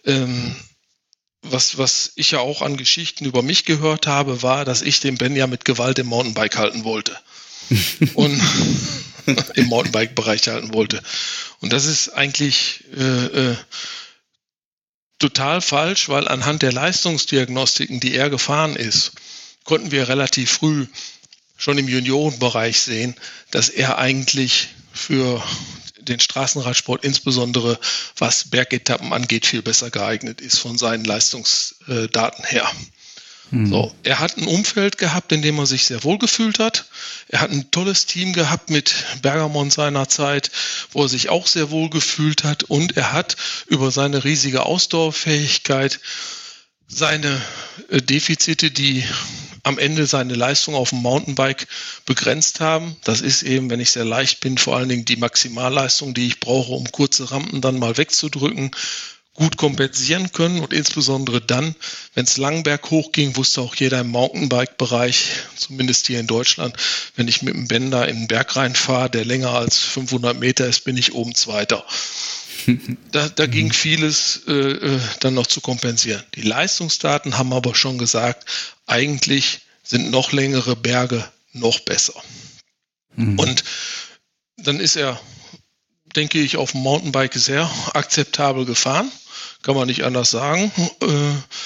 ähm, 0.04 0.54
was, 1.42 1.78
was 1.78 2.12
ich 2.16 2.32
ja 2.32 2.40
auch 2.40 2.62
an 2.62 2.76
Geschichten 2.76 3.24
über 3.24 3.42
mich 3.42 3.64
gehört 3.64 4.06
habe, 4.06 4.42
war, 4.42 4.64
dass 4.64 4.82
ich 4.82 5.00
den 5.00 5.16
Ben 5.16 5.36
ja 5.36 5.46
mit 5.46 5.64
Gewalt 5.64 5.98
im 5.98 6.06
Mountainbike 6.06 6.56
halten 6.56 6.84
wollte. 6.84 7.16
Und 8.14 8.40
im 9.54 9.66
Mountainbike-Bereich 9.66 10.48
halten 10.48 10.74
wollte. 10.74 11.02
Und 11.60 11.72
das 11.72 11.86
ist 11.86 12.10
eigentlich 12.10 12.84
äh, 12.96 13.50
äh, 13.50 13.56
total 15.18 15.60
falsch, 15.60 16.08
weil 16.08 16.28
anhand 16.28 16.62
der 16.62 16.72
Leistungsdiagnostiken, 16.72 18.00
die 18.00 18.14
er 18.14 18.30
gefahren 18.30 18.76
ist, 18.76 19.12
konnten 19.64 19.90
wir 19.90 20.08
relativ 20.08 20.50
früh 20.50 20.86
schon 21.56 21.78
im 21.78 21.88
Juniorenbereich 21.88 22.80
sehen, 22.80 23.14
dass 23.50 23.68
er 23.68 23.98
eigentlich 23.98 24.68
für 24.92 25.42
den 26.10 26.20
Straßenradsport, 26.20 27.04
insbesondere 27.04 27.78
was 28.18 28.50
Bergetappen 28.50 29.12
angeht, 29.12 29.46
viel 29.46 29.62
besser 29.62 29.90
geeignet 29.90 30.40
ist 30.40 30.58
von 30.58 30.76
seinen 30.76 31.04
Leistungsdaten 31.04 32.44
her. 32.44 32.70
Mhm. 33.50 33.66
So, 33.66 33.94
er 34.04 34.20
hat 34.20 34.36
ein 34.36 34.46
Umfeld 34.46 34.98
gehabt, 34.98 35.32
in 35.32 35.42
dem 35.42 35.58
er 35.58 35.66
sich 35.66 35.86
sehr 35.86 36.04
wohl 36.04 36.18
gefühlt 36.18 36.58
hat. 36.58 36.86
Er 37.28 37.40
hat 37.40 37.50
ein 37.50 37.70
tolles 37.70 38.06
Team 38.06 38.32
gehabt 38.32 38.70
mit 38.70 38.94
Bergamon 39.22 39.70
seiner 39.70 40.08
Zeit, 40.08 40.50
wo 40.92 41.02
er 41.02 41.08
sich 41.08 41.30
auch 41.30 41.46
sehr 41.46 41.70
wohl 41.70 41.90
gefühlt 41.90 42.44
hat. 42.44 42.64
Und 42.64 42.96
er 42.96 43.12
hat 43.12 43.36
über 43.66 43.90
seine 43.90 44.24
riesige 44.24 44.66
Ausdauerfähigkeit 44.66 46.00
seine 46.86 47.40
äh, 47.88 48.02
Defizite, 48.02 48.70
die 48.70 49.04
am 49.62 49.78
Ende 49.78 50.06
seine 50.06 50.34
Leistung 50.34 50.74
auf 50.74 50.90
dem 50.90 51.02
Mountainbike 51.02 51.66
begrenzt 52.06 52.60
haben. 52.60 52.96
Das 53.04 53.20
ist 53.20 53.42
eben, 53.42 53.70
wenn 53.70 53.80
ich 53.80 53.90
sehr 53.90 54.04
leicht 54.04 54.40
bin, 54.40 54.58
vor 54.58 54.76
allen 54.76 54.88
Dingen 54.88 55.04
die 55.04 55.16
Maximalleistung, 55.16 56.14
die 56.14 56.26
ich 56.26 56.40
brauche, 56.40 56.72
um 56.72 56.90
kurze 56.90 57.30
Rampen 57.30 57.60
dann 57.60 57.78
mal 57.78 57.96
wegzudrücken 57.96 58.70
gut 59.40 59.56
kompensieren 59.56 60.32
können 60.32 60.60
und 60.60 60.74
insbesondere 60.74 61.40
dann, 61.40 61.74
wenn 62.14 62.24
es 62.24 62.36
lang 62.36 62.62
berghoch 62.62 63.10
ging, 63.10 63.36
wusste 63.36 63.62
auch 63.62 63.74
jeder 63.74 64.00
im 64.00 64.08
Mountainbike-Bereich, 64.08 65.30
zumindest 65.56 66.08
hier 66.08 66.20
in 66.20 66.26
Deutschland, 66.26 66.76
wenn 67.16 67.26
ich 67.26 67.40
mit 67.40 67.54
dem 67.54 67.66
Bänder 67.66 68.06
in 68.06 68.16
den 68.16 68.28
Berg 68.28 68.56
reinfahre, 68.56 69.08
der 69.08 69.24
länger 69.24 69.52
als 69.52 69.78
500 69.78 70.38
Meter 70.38 70.66
ist, 70.66 70.84
bin 70.84 70.98
ich 70.98 71.14
oben 71.14 71.34
Zweiter. 71.34 71.86
Da, 73.12 73.28
da 73.28 73.46
ging 73.46 73.72
vieles 73.72 74.42
äh, 74.46 74.52
äh, 74.52 75.00
dann 75.20 75.34
noch 75.34 75.46
zu 75.46 75.60
kompensieren. 75.60 76.22
Die 76.34 76.42
Leistungsdaten 76.42 77.38
haben 77.38 77.52
aber 77.52 77.74
schon 77.74 77.98
gesagt, 77.98 78.44
eigentlich 78.86 79.60
sind 79.82 80.10
noch 80.10 80.32
längere 80.32 80.76
Berge 80.76 81.28
noch 81.52 81.80
besser. 81.80 82.14
Mhm. 83.16 83.38
Und 83.38 83.64
dann 84.56 84.78
ist 84.78 84.96
er, 84.96 85.20
denke 86.16 86.38
ich, 86.40 86.56
auf 86.56 86.72
dem 86.72 86.82
Mountainbike 86.82 87.34
sehr 87.34 87.70
akzeptabel 87.94 88.64
gefahren 88.64 89.10
kann 89.62 89.74
man 89.74 89.86
nicht 89.86 90.04
anders 90.04 90.30
sagen. 90.30 90.72
Äh, 91.02 91.56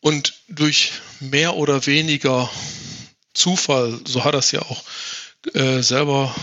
und 0.00 0.34
durch 0.48 0.92
mehr 1.20 1.56
oder 1.56 1.86
weniger 1.86 2.50
Zufall, 3.34 4.00
so 4.06 4.24
hat 4.24 4.34
er 4.34 4.40
es 4.40 4.52
ja 4.52 4.62
auch 4.62 4.82
äh, 5.54 5.82
selber 5.82 6.34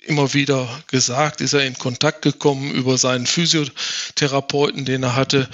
immer 0.00 0.34
wieder 0.34 0.68
gesagt, 0.86 1.40
ist 1.40 1.52
er 1.52 1.64
in 1.64 1.78
Kontakt 1.78 2.22
gekommen 2.22 2.70
über 2.70 2.98
seinen 2.98 3.26
Physiotherapeuten, 3.26 4.84
den 4.84 5.02
er 5.02 5.16
hatte, 5.16 5.48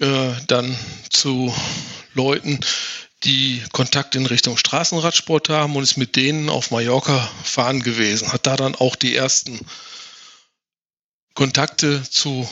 äh, 0.00 0.32
dann 0.46 0.76
zu 1.08 1.54
Leuten, 2.14 2.60
die 3.24 3.62
Kontakt 3.72 4.14
in 4.14 4.26
Richtung 4.26 4.56
Straßenradsport 4.56 5.48
haben 5.50 5.76
und 5.76 5.82
ist 5.82 5.96
mit 5.96 6.16
denen 6.16 6.48
auf 6.48 6.70
Mallorca 6.70 7.30
fahren 7.44 7.82
gewesen. 7.82 8.32
Hat 8.32 8.46
da 8.46 8.56
dann 8.56 8.74
auch 8.74 8.96
die 8.96 9.14
ersten 9.14 9.60
Kontakte 11.34 12.02
zu 12.08 12.48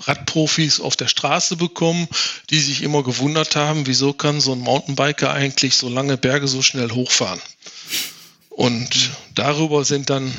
Radprofis 0.00 0.80
auf 0.80 0.96
der 0.96 1.08
Straße 1.08 1.56
bekommen, 1.56 2.08
die 2.50 2.58
sich 2.58 2.82
immer 2.82 3.02
gewundert 3.02 3.54
haben, 3.54 3.86
wieso 3.86 4.12
kann 4.12 4.40
so 4.40 4.52
ein 4.52 4.60
Mountainbiker 4.60 5.32
eigentlich 5.32 5.76
so 5.76 5.88
lange 5.88 6.16
Berge 6.16 6.48
so 6.48 6.62
schnell 6.62 6.90
hochfahren. 6.90 7.40
Und 8.60 9.12
darüber 9.34 9.86
sind 9.86 10.10
dann 10.10 10.30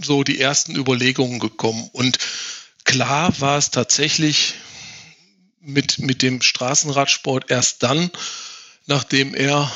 so 0.00 0.22
die 0.22 0.38
ersten 0.38 0.76
Überlegungen 0.76 1.40
gekommen. 1.40 1.90
Und 1.92 2.18
klar 2.84 3.34
war 3.40 3.58
es 3.58 3.72
tatsächlich 3.72 4.54
mit, 5.60 5.98
mit 5.98 6.22
dem 6.22 6.40
Straßenradsport 6.40 7.50
erst 7.50 7.82
dann, 7.82 8.12
nachdem 8.86 9.34
er 9.34 9.68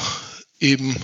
eben 0.61 0.95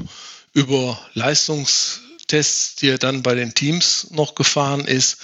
über 0.52 1.04
Leistungstests, 1.14 2.76
die 2.76 2.90
er 2.90 2.98
dann 2.98 3.24
bei 3.24 3.34
den 3.34 3.54
Teams 3.54 4.12
noch 4.12 4.36
gefahren 4.36 4.84
ist, 4.84 5.16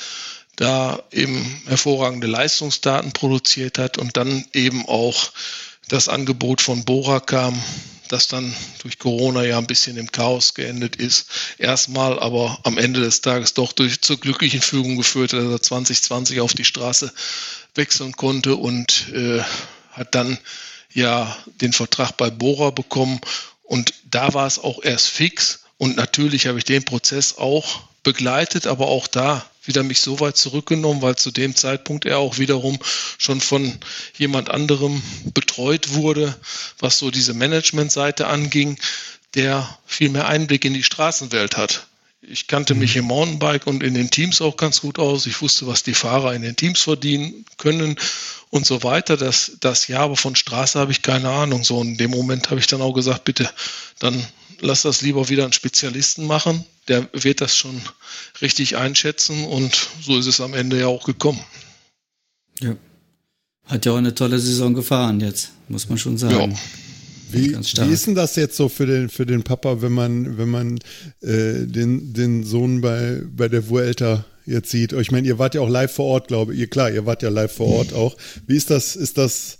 da 0.56 1.00
eben 1.12 1.62
hervorragende 1.66 2.26
Leistungsdaten 2.26 3.12
produziert 3.12 3.78
hat 3.78 3.96
und 3.96 4.16
dann 4.16 4.44
eben 4.54 4.88
auch 4.88 5.30
das 5.86 6.08
Angebot 6.08 6.60
von 6.60 6.84
Bora 6.84 7.20
kam, 7.20 7.62
das 8.08 8.28
dann 8.28 8.54
durch 8.82 8.98
Corona 8.98 9.44
ja 9.44 9.58
ein 9.58 9.66
bisschen 9.66 9.96
im 9.96 10.10
Chaos 10.10 10.54
geendet 10.54 10.96
ist. 10.96 11.28
Erstmal, 11.58 12.18
aber 12.18 12.58
am 12.64 12.78
Ende 12.78 13.00
des 13.00 13.20
Tages 13.20 13.54
doch 13.54 13.72
durch 13.72 14.00
zur 14.00 14.18
glücklichen 14.18 14.60
Fügung 14.60 14.96
geführt, 14.96 15.32
dass 15.32 15.44
er 15.44 15.62
2020 15.62 16.40
auf 16.40 16.54
die 16.54 16.64
Straße 16.64 17.12
wechseln 17.74 18.12
konnte 18.12 18.56
und 18.56 19.08
äh, 19.14 19.42
hat 19.92 20.14
dann 20.14 20.38
ja 20.92 21.36
den 21.60 21.72
Vertrag 21.72 22.16
bei 22.16 22.30
Bora 22.30 22.70
bekommen. 22.70 23.20
Und 23.62 23.94
da 24.10 24.34
war 24.34 24.46
es 24.46 24.58
auch 24.58 24.82
erst 24.82 25.08
fix. 25.08 25.60
Und 25.76 25.96
natürlich 25.96 26.46
habe 26.46 26.58
ich 26.58 26.64
den 26.64 26.84
Prozess 26.84 27.38
auch 27.38 27.82
begleitet, 28.02 28.66
aber 28.66 28.88
auch 28.88 29.06
da 29.06 29.44
wieder 29.68 29.82
mich 29.82 30.00
so 30.00 30.18
weit 30.20 30.36
zurückgenommen, 30.36 31.02
weil 31.02 31.16
zu 31.16 31.30
dem 31.30 31.54
Zeitpunkt 31.54 32.06
er 32.06 32.18
auch 32.18 32.38
wiederum 32.38 32.78
schon 33.18 33.40
von 33.40 33.78
jemand 34.16 34.50
anderem 34.50 35.02
betreut 35.34 35.94
wurde, 35.94 36.34
was 36.78 36.98
so 36.98 37.10
diese 37.10 37.34
Managementseite 37.34 38.26
anging, 38.26 38.78
der 39.34 39.78
viel 39.86 40.08
mehr 40.08 40.26
Einblick 40.26 40.64
in 40.64 40.74
die 40.74 40.82
Straßenwelt 40.82 41.56
hat. 41.56 41.87
Ich 42.20 42.48
kannte 42.48 42.74
mich 42.74 42.96
im 42.96 43.04
Mountainbike 43.04 43.66
und 43.66 43.82
in 43.82 43.94
den 43.94 44.10
Teams 44.10 44.40
auch 44.40 44.56
ganz 44.56 44.80
gut 44.80 44.98
aus. 44.98 45.26
Ich 45.26 45.40
wusste, 45.40 45.66
was 45.68 45.84
die 45.84 45.94
Fahrer 45.94 46.34
in 46.34 46.42
den 46.42 46.56
Teams 46.56 46.82
verdienen 46.82 47.44
können 47.58 47.96
und 48.50 48.66
so 48.66 48.82
weiter. 48.82 49.16
Das, 49.16 49.52
das 49.60 49.86
ja, 49.86 50.00
aber 50.00 50.16
von 50.16 50.34
Straße 50.34 50.78
habe 50.80 50.90
ich 50.90 51.02
keine 51.02 51.30
Ahnung. 51.30 51.62
So 51.62 51.80
in 51.80 51.96
dem 51.96 52.10
Moment 52.10 52.50
habe 52.50 52.60
ich 52.60 52.66
dann 52.66 52.82
auch 52.82 52.92
gesagt, 52.92 53.24
bitte, 53.24 53.48
dann 54.00 54.26
lass 54.60 54.82
das 54.82 55.00
lieber 55.00 55.28
wieder 55.28 55.44
einen 55.44 55.52
Spezialisten 55.52 56.26
machen. 56.26 56.64
Der 56.88 57.08
wird 57.12 57.40
das 57.40 57.56
schon 57.56 57.80
richtig 58.40 58.76
einschätzen 58.76 59.44
und 59.44 59.88
so 60.00 60.18
ist 60.18 60.26
es 60.26 60.40
am 60.40 60.54
Ende 60.54 60.80
ja 60.80 60.86
auch 60.86 61.04
gekommen. 61.04 61.40
Ja. 62.60 62.76
Hat 63.66 63.84
ja 63.84 63.92
auch 63.92 63.98
eine 63.98 64.14
tolle 64.14 64.38
Saison 64.38 64.74
gefahren 64.74 65.20
jetzt, 65.20 65.50
muss 65.68 65.88
man 65.88 65.98
schon 65.98 66.18
sagen. 66.18 66.52
Ja. 66.52 66.58
Wie, 67.30 67.56
wie, 67.56 67.92
ist 67.92 68.06
denn 68.06 68.14
das 68.14 68.36
jetzt 68.36 68.56
so 68.56 68.68
für 68.68 68.86
den, 68.86 69.08
für 69.08 69.26
den 69.26 69.42
Papa, 69.42 69.82
wenn 69.82 69.92
man, 69.92 70.38
wenn 70.38 70.48
man 70.48 70.78
äh, 71.20 71.66
den, 71.66 72.12
den 72.12 72.44
Sohn 72.44 72.80
bei, 72.80 73.22
bei 73.30 73.48
der 73.48 73.68
Vuelta 73.68 74.24
jetzt 74.46 74.70
sieht? 74.70 74.92
Ich 74.92 75.10
meine, 75.10 75.26
ihr 75.26 75.38
wart 75.38 75.54
ja 75.54 75.60
auch 75.60 75.68
live 75.68 75.92
vor 75.92 76.06
Ort, 76.06 76.28
glaube 76.28 76.54
ich. 76.54 76.70
Klar, 76.70 76.90
ihr 76.90 77.06
wart 77.06 77.22
ja 77.22 77.28
live 77.28 77.52
vor 77.52 77.68
Ort 77.68 77.92
auch. 77.92 78.16
Wie 78.46 78.56
ist 78.56 78.70
das? 78.70 78.96
Ist 78.96 79.18
das 79.18 79.58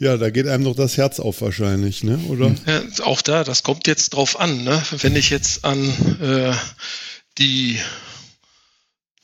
ja, 0.00 0.16
da 0.16 0.30
geht 0.30 0.46
einem 0.46 0.64
doch 0.64 0.74
das 0.74 0.96
Herz 0.96 1.20
auf 1.20 1.42
wahrscheinlich, 1.42 2.02
ne? 2.02 2.18
Oder? 2.30 2.54
Ja, 2.66 2.82
auch 3.04 3.20
da, 3.20 3.44
das 3.44 3.62
kommt 3.62 3.86
jetzt 3.86 4.14
drauf 4.14 4.40
an, 4.40 4.64
ne? 4.64 4.82
Wenn 5.02 5.14
ich 5.14 5.28
jetzt 5.28 5.62
an 5.62 5.78
äh, 6.22 6.54
die 7.36 7.78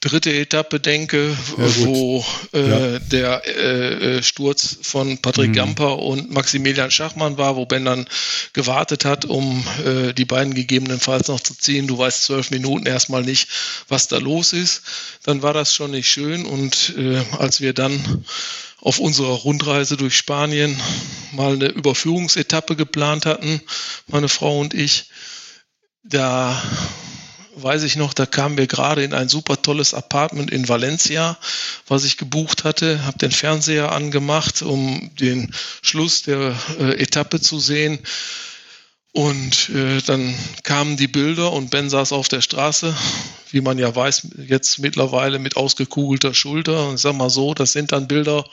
dritte 0.06 0.32
Etappe 0.32 0.78
denke, 0.80 1.36
ja, 1.58 1.76
wo 1.78 2.24
äh, 2.52 2.68
ja. 2.94 2.98
der 3.00 3.42
äh, 3.44 4.16
äh, 4.18 4.22
Sturz 4.22 4.78
von 4.82 5.18
Patrick 5.18 5.50
mhm. 5.50 5.54
Gamper 5.54 5.98
und 5.98 6.30
Maximilian 6.30 6.90
Schachmann 6.90 7.38
war, 7.38 7.56
wo 7.56 7.66
Ben 7.66 7.84
dann 7.84 8.06
gewartet 8.52 9.04
hat, 9.04 9.24
um 9.24 9.64
äh, 9.84 10.12
die 10.12 10.24
beiden 10.24 10.54
gegebenenfalls 10.54 11.28
noch 11.28 11.40
zu 11.40 11.54
ziehen. 11.54 11.86
Du 11.86 11.98
weißt 11.98 12.22
zwölf 12.22 12.50
Minuten 12.50 12.86
erstmal 12.86 13.22
nicht, 13.22 13.48
was 13.88 14.08
da 14.08 14.18
los 14.18 14.52
ist. 14.52 14.82
Dann 15.24 15.42
war 15.42 15.52
das 15.52 15.74
schon 15.74 15.90
nicht 15.90 16.08
schön. 16.08 16.46
Und 16.46 16.94
äh, 16.96 17.22
als 17.38 17.60
wir 17.60 17.72
dann 17.72 18.24
auf 18.80 19.00
unserer 19.00 19.32
Rundreise 19.34 19.96
durch 19.96 20.16
Spanien 20.16 20.80
mal 21.32 21.54
eine 21.54 21.66
Überführungsetappe 21.66 22.76
geplant 22.76 23.26
hatten, 23.26 23.60
meine 24.06 24.28
Frau 24.28 24.60
und 24.60 24.74
ich. 24.74 25.10
Da 26.04 26.62
weiß 27.56 27.82
ich 27.84 27.96
noch, 27.96 28.12
da 28.12 28.26
kamen 28.26 28.58
wir 28.58 28.66
gerade 28.66 29.02
in 29.02 29.14
ein 29.14 29.28
super 29.28 29.60
tolles 29.60 29.94
Apartment 29.94 30.50
in 30.50 30.68
Valencia, 30.68 31.38
was 31.88 32.04
ich 32.04 32.18
gebucht 32.18 32.64
hatte, 32.64 33.04
habe 33.04 33.18
den 33.18 33.32
Fernseher 33.32 33.92
angemacht, 33.92 34.62
um 34.62 35.10
den 35.16 35.52
Schluss 35.82 36.22
der 36.22 36.54
äh, 36.78 37.02
Etappe 37.02 37.40
zu 37.40 37.58
sehen. 37.58 37.98
Und 39.12 39.70
äh, 39.70 40.02
dann 40.02 40.34
kamen 40.62 40.98
die 40.98 41.08
Bilder 41.08 41.50
und 41.52 41.70
Ben 41.70 41.88
saß 41.88 42.12
auf 42.12 42.28
der 42.28 42.42
Straße, 42.42 42.94
wie 43.50 43.62
man 43.62 43.78
ja 43.78 43.96
weiß, 43.96 44.28
jetzt 44.46 44.78
mittlerweile 44.78 45.38
mit 45.38 45.56
ausgekugelter 45.56 46.34
Schulter. 46.34 46.86
Und 46.86 46.96
ich 46.96 47.00
sag 47.00 47.14
mal 47.14 47.30
so, 47.30 47.54
das 47.54 47.72
sind 47.72 47.92
dann 47.92 48.08
Bilder, 48.08 48.44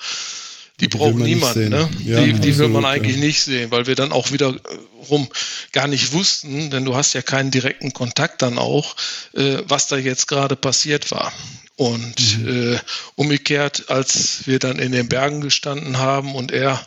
die, 0.80 0.89
die 0.89 0.97
braucht 0.97 1.15
niemand. 1.15 1.55
Ne? 1.55 1.89
Ja, 2.03 2.24
die, 2.24 2.34
die 2.34 2.57
will 2.57 2.67
man 2.67 2.86
eigentlich 2.86 3.17
ja. 3.17 3.24
nicht 3.24 3.41
sehen, 3.41 3.71
weil 3.71 3.86
wir 3.86 3.95
dann 3.95 4.11
auch 4.11 4.32
wiederum 4.32 5.30
gar 5.71 5.88
nicht 5.88 6.13
wussten, 6.13 6.71
denn 6.71 6.84
du 6.84 6.95
hast 6.95 7.13
ja 7.13 7.21
keinen 7.21 7.51
direkten 7.51 7.93
Kontakt 7.93 8.41
dann 8.41 8.57
auch, 8.57 8.95
äh, 9.34 9.57
was 9.65 9.88
da 9.88 9.97
jetzt 9.97 10.28
gerade 10.28 10.55
passiert 10.55 11.11
war. 11.11 11.32
Und 11.76 12.38
mhm. 12.39 12.74
äh, 12.74 12.80
umgekehrt, 13.15 13.89
als 13.89 14.45
wir 14.45 14.59
dann 14.59 14.78
in 14.78 14.91
den 14.91 15.09
Bergen 15.09 15.41
gestanden 15.41 15.97
haben 15.97 16.36
und 16.36 16.51
er 16.51 16.80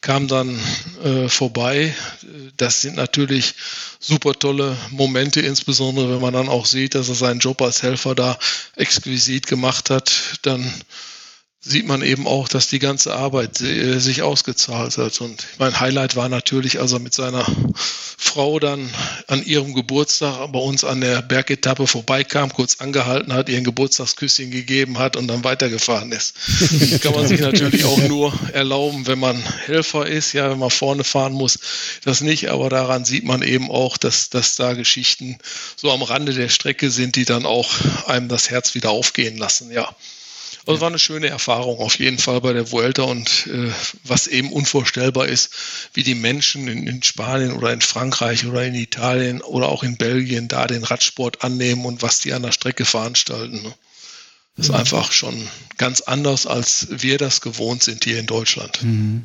kam 0.00 0.26
dann 0.26 0.58
äh, 1.04 1.28
vorbei, 1.28 1.94
das 2.56 2.80
sind 2.80 2.96
natürlich 2.96 3.54
super 4.00 4.34
tolle 4.34 4.76
Momente, 4.90 5.40
insbesondere 5.40 6.12
wenn 6.12 6.20
man 6.20 6.34
dann 6.34 6.48
auch 6.48 6.66
sieht, 6.66 6.96
dass 6.96 7.08
er 7.08 7.14
seinen 7.14 7.38
Job 7.38 7.62
als 7.62 7.84
Helfer 7.84 8.16
da 8.16 8.36
exquisit 8.74 9.46
gemacht 9.46 9.90
hat, 9.90 10.12
dann 10.42 10.72
sieht 11.64 11.86
man 11.86 12.02
eben 12.02 12.26
auch, 12.26 12.48
dass 12.48 12.66
die 12.66 12.80
ganze 12.80 13.14
Arbeit 13.14 13.60
äh, 13.60 14.00
sich 14.00 14.22
ausgezahlt 14.22 14.98
hat. 14.98 15.20
Und 15.20 15.46
mein 15.58 15.78
Highlight 15.78 16.16
war 16.16 16.28
natürlich, 16.28 16.80
als 16.80 16.92
er 16.92 16.98
mit 16.98 17.14
seiner 17.14 17.46
Frau 18.18 18.58
dann 18.58 18.90
an 19.28 19.44
ihrem 19.44 19.72
Geburtstag 19.72 20.50
bei 20.50 20.58
uns 20.58 20.82
an 20.82 21.00
der 21.00 21.22
Bergetappe 21.22 21.86
vorbeikam, 21.86 22.52
kurz 22.52 22.80
angehalten 22.80 23.32
hat, 23.32 23.48
ihr 23.48 23.58
ein 23.58 23.64
Geburtstagsküsschen 23.64 24.50
gegeben 24.50 24.98
hat 24.98 25.16
und 25.16 25.28
dann 25.28 25.44
weitergefahren 25.44 26.10
ist. 26.10 26.34
Das 26.58 27.00
kann 27.00 27.14
man 27.14 27.28
sich 27.28 27.40
natürlich 27.40 27.84
auch 27.84 28.08
nur 28.08 28.32
erlauben, 28.52 29.06
wenn 29.06 29.20
man 29.20 29.40
Helfer 29.66 30.06
ist, 30.06 30.32
ja, 30.32 30.50
wenn 30.50 30.58
man 30.58 30.70
vorne 30.70 31.04
fahren 31.04 31.32
muss, 31.32 31.60
das 32.04 32.22
nicht, 32.22 32.50
aber 32.50 32.70
daran 32.70 33.04
sieht 33.04 33.24
man 33.24 33.42
eben 33.42 33.70
auch, 33.70 33.98
dass, 33.98 34.30
dass 34.30 34.56
da 34.56 34.72
Geschichten 34.72 35.38
so 35.76 35.92
am 35.92 36.02
Rande 36.02 36.34
der 36.34 36.48
Strecke 36.48 36.90
sind, 36.90 37.14
die 37.14 37.24
dann 37.24 37.46
auch 37.46 37.70
einem 38.06 38.28
das 38.28 38.50
Herz 38.50 38.74
wieder 38.74 38.90
aufgehen 38.90 39.36
lassen, 39.36 39.70
ja. 39.70 39.94
Also 40.64 40.80
war 40.80 40.88
eine 40.88 40.98
schöne 40.98 41.26
Erfahrung 41.26 41.78
auf 41.78 41.98
jeden 41.98 42.18
Fall 42.18 42.40
bei 42.40 42.52
der 42.52 42.70
Vuelta 42.70 43.02
und 43.02 43.48
äh, 43.48 43.70
was 44.04 44.28
eben 44.28 44.52
unvorstellbar 44.52 45.26
ist, 45.26 45.50
wie 45.92 46.04
die 46.04 46.14
Menschen 46.14 46.68
in, 46.68 46.86
in, 46.86 47.02
Spanien 47.02 47.54
oder 47.54 47.72
in 47.72 47.80
Frankreich 47.80 48.46
oder 48.46 48.64
in 48.64 48.74
Italien 48.74 49.40
oder 49.40 49.68
auch 49.68 49.82
in 49.82 49.96
Belgien 49.96 50.46
da 50.46 50.68
den 50.68 50.84
Radsport 50.84 51.42
annehmen 51.42 51.84
und 51.84 52.02
was 52.02 52.20
die 52.20 52.32
an 52.32 52.42
der 52.42 52.52
Strecke 52.52 52.84
veranstalten. 52.84 53.62
Ne? 53.62 53.74
Das 54.56 54.66
ist 54.66 54.72
mhm. 54.72 54.78
einfach 54.78 55.10
schon 55.10 55.48
ganz 55.78 56.02
anders, 56.02 56.46
als 56.46 56.86
wir 56.90 57.18
das 57.18 57.40
gewohnt 57.40 57.82
sind 57.82 58.04
hier 58.04 58.20
in 58.20 58.26
Deutschland. 58.26 58.82
Mhm. 58.84 59.24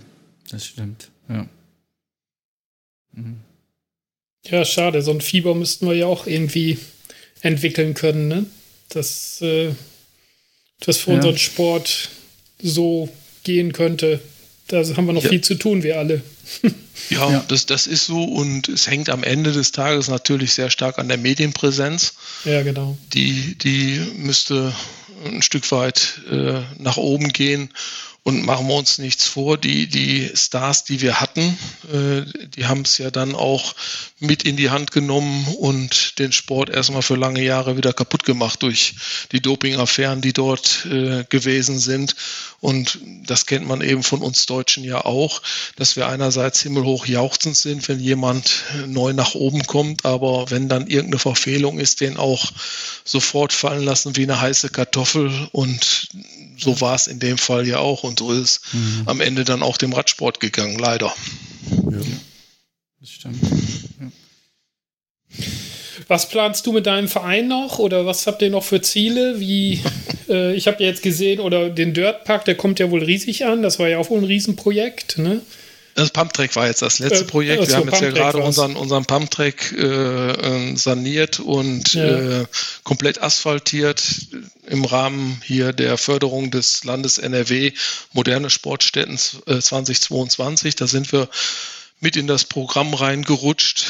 Das 0.49 0.65
stimmt, 0.65 1.11
ja. 1.29 1.47
Mhm. 3.11 3.41
Ja, 4.45 4.65
schade. 4.65 5.01
So 5.01 5.11
ein 5.11 5.21
Fieber 5.21 5.53
müssten 5.53 5.87
wir 5.87 5.93
ja 5.93 6.05
auch 6.07 6.25
irgendwie 6.25 6.79
entwickeln 7.41 7.93
können, 7.93 8.27
ne? 8.27 8.45
Das 8.89 9.41
äh, 9.41 9.73
das 10.79 10.97
für 10.97 11.11
ja. 11.11 11.17
unseren 11.17 11.37
Sport 11.37 12.09
so 12.61 13.09
gehen 13.43 13.73
könnte. 13.73 14.19
Da 14.67 14.83
haben 14.83 15.05
wir 15.05 15.13
noch 15.13 15.23
ja. 15.23 15.29
viel 15.29 15.41
zu 15.41 15.55
tun, 15.55 15.83
wir 15.83 15.97
alle. 15.97 16.21
ja, 17.09 17.31
ja, 17.31 17.45
Das, 17.47 17.65
das 17.65 17.87
ist 17.87 18.05
so 18.05 18.23
und 18.23 18.67
es 18.67 18.87
hängt 18.87 19.09
am 19.09 19.23
Ende 19.23 19.53
des 19.53 19.71
Tages 19.71 20.09
natürlich 20.09 20.53
sehr 20.53 20.69
stark 20.69 20.99
an 20.99 21.07
der 21.07 21.17
Medienpräsenz. 21.17 22.13
Ja, 22.43 22.63
genau. 22.63 22.97
Die, 23.13 23.57
die 23.57 23.99
müsste 24.17 24.73
ein 25.25 25.41
Stück 25.41 25.71
weit 25.71 26.21
äh, 26.29 26.61
nach 26.77 26.97
oben 26.97 27.31
gehen. 27.31 27.69
Und 28.27 28.43
machen 28.43 28.67
wir 28.67 28.73
uns 28.73 28.97
nichts 28.97 29.25
vor, 29.25 29.57
die, 29.57 29.87
die 29.87 30.29
Stars, 30.35 30.83
die 30.83 30.99
wir 30.99 31.21
hatten, 31.21 31.57
äh, 31.93 32.47
die 32.57 32.65
haben 32.65 32.81
es 32.81 32.97
ja 32.97 33.09
dann 33.09 33.35
auch 33.35 33.73
mit 34.19 34.43
in 34.43 34.57
die 34.57 34.69
Hand 34.69 34.91
genommen 34.91 35.47
und 35.59 36.19
den 36.19 36.33
Sport 36.33 36.69
erstmal 36.69 37.03
für 37.03 37.15
lange 37.15 37.41
Jahre 37.41 37.77
wieder 37.77 37.93
kaputt 37.93 38.25
gemacht 38.25 38.63
durch 38.63 38.95
die 39.31 39.39
Doping-Affären, 39.39 40.19
die 40.19 40.33
dort 40.33 40.85
äh, 40.91 41.23
gewesen 41.29 41.79
sind. 41.79 42.17
Und 42.59 42.99
das 43.25 43.45
kennt 43.45 43.65
man 43.65 43.79
eben 43.79 44.03
von 44.03 44.21
uns 44.21 44.45
Deutschen 44.45 44.83
ja 44.83 45.05
auch, 45.05 45.41
dass 45.77 45.95
wir 45.95 46.09
einerseits 46.09 46.61
himmelhoch 46.61 47.05
jauchzend 47.05 47.55
sind, 47.55 47.87
wenn 47.87 48.01
jemand 48.01 48.65
neu 48.87 49.13
nach 49.13 49.35
oben 49.35 49.65
kommt, 49.67 50.03
aber 50.03 50.51
wenn 50.51 50.67
dann 50.67 50.87
irgendeine 50.87 51.19
Verfehlung 51.19 51.79
ist, 51.79 52.01
den 52.01 52.17
auch 52.17 52.51
sofort 53.05 53.53
fallen 53.53 53.85
lassen 53.85 54.17
wie 54.17 54.23
eine 54.23 54.41
heiße 54.41 54.67
Kartoffel. 54.67 55.47
Und 55.53 56.09
so 56.57 56.81
war 56.81 56.95
es 56.95 57.07
in 57.07 57.19
dem 57.19 57.37
Fall 57.37 57.67
ja 57.67 57.79
auch. 57.79 58.03
Und 58.03 58.19
so 58.19 58.31
ist 58.31 58.39
es 58.39 58.73
mhm. 58.73 59.03
am 59.05 59.21
Ende 59.21 59.43
dann 59.43 59.63
auch 59.63 59.77
dem 59.77 59.93
Radsport 59.93 60.39
gegangen, 60.39 60.77
leider. 60.79 61.13
Ja, 61.71 61.99
das 62.99 63.09
stimmt. 63.09 63.41
Ja. 64.01 64.11
Was 66.07 66.29
planst 66.29 66.65
du 66.65 66.71
mit 66.71 66.85
deinem 66.85 67.07
Verein 67.07 67.47
noch 67.47 67.79
oder 67.79 68.05
was 68.05 68.27
habt 68.27 68.41
ihr 68.41 68.49
noch 68.49 68.63
für 68.63 68.81
Ziele? 68.81 69.39
Wie 69.39 69.81
äh, 70.29 70.55
ich 70.55 70.67
habe 70.67 70.81
ja 70.81 70.89
jetzt 70.89 71.03
gesehen 71.03 71.39
oder 71.39 71.69
den 71.69 71.93
Dirtpark, 71.93 72.45
der 72.45 72.55
kommt 72.55 72.79
ja 72.79 72.89
wohl 72.91 73.03
riesig 73.03 73.45
an. 73.45 73.61
Das 73.61 73.79
war 73.79 73.89
ja 73.89 73.97
auch 73.97 74.09
wohl 74.09 74.19
ein 74.19 74.25
Riesenprojekt. 74.25 75.17
Ne? 75.17 75.41
Das 75.97 76.11
Pumptrack 76.11 76.55
war 76.55 76.67
jetzt 76.67 76.83
das 76.83 76.99
letzte 76.99 77.23
äh, 77.23 77.27
Projekt. 77.27 77.63
Äh, 77.63 77.67
Wir 77.69 77.75
haben 77.77 77.89
jetzt 77.89 78.01
ja 78.01 78.11
gerade 78.11 78.37
unseren, 78.37 78.75
unseren 78.75 79.05
Pumptrack 79.05 79.71
äh, 79.71 79.81
äh, 79.81 80.75
saniert 80.75 81.39
und 81.39 81.95
ja. 81.95 82.41
äh, 82.41 82.45
komplett 82.83 83.23
asphaltiert 83.23 84.03
im 84.67 84.85
Rahmen 84.85 85.41
hier 85.43 85.73
der 85.73 85.97
Förderung 85.97 86.51
des 86.51 86.83
Landes 86.83 87.17
NRW 87.17 87.71
moderne 88.13 88.51
Sportstätten 88.51 89.17
2022. 89.17 90.75
Äh, 90.75 90.77
da 90.77 90.85
sind 90.85 91.11
wir 91.11 91.29
mit 91.99 92.15
in 92.15 92.27
das 92.27 92.45
Programm 92.45 92.93
reingerutscht, 92.93 93.87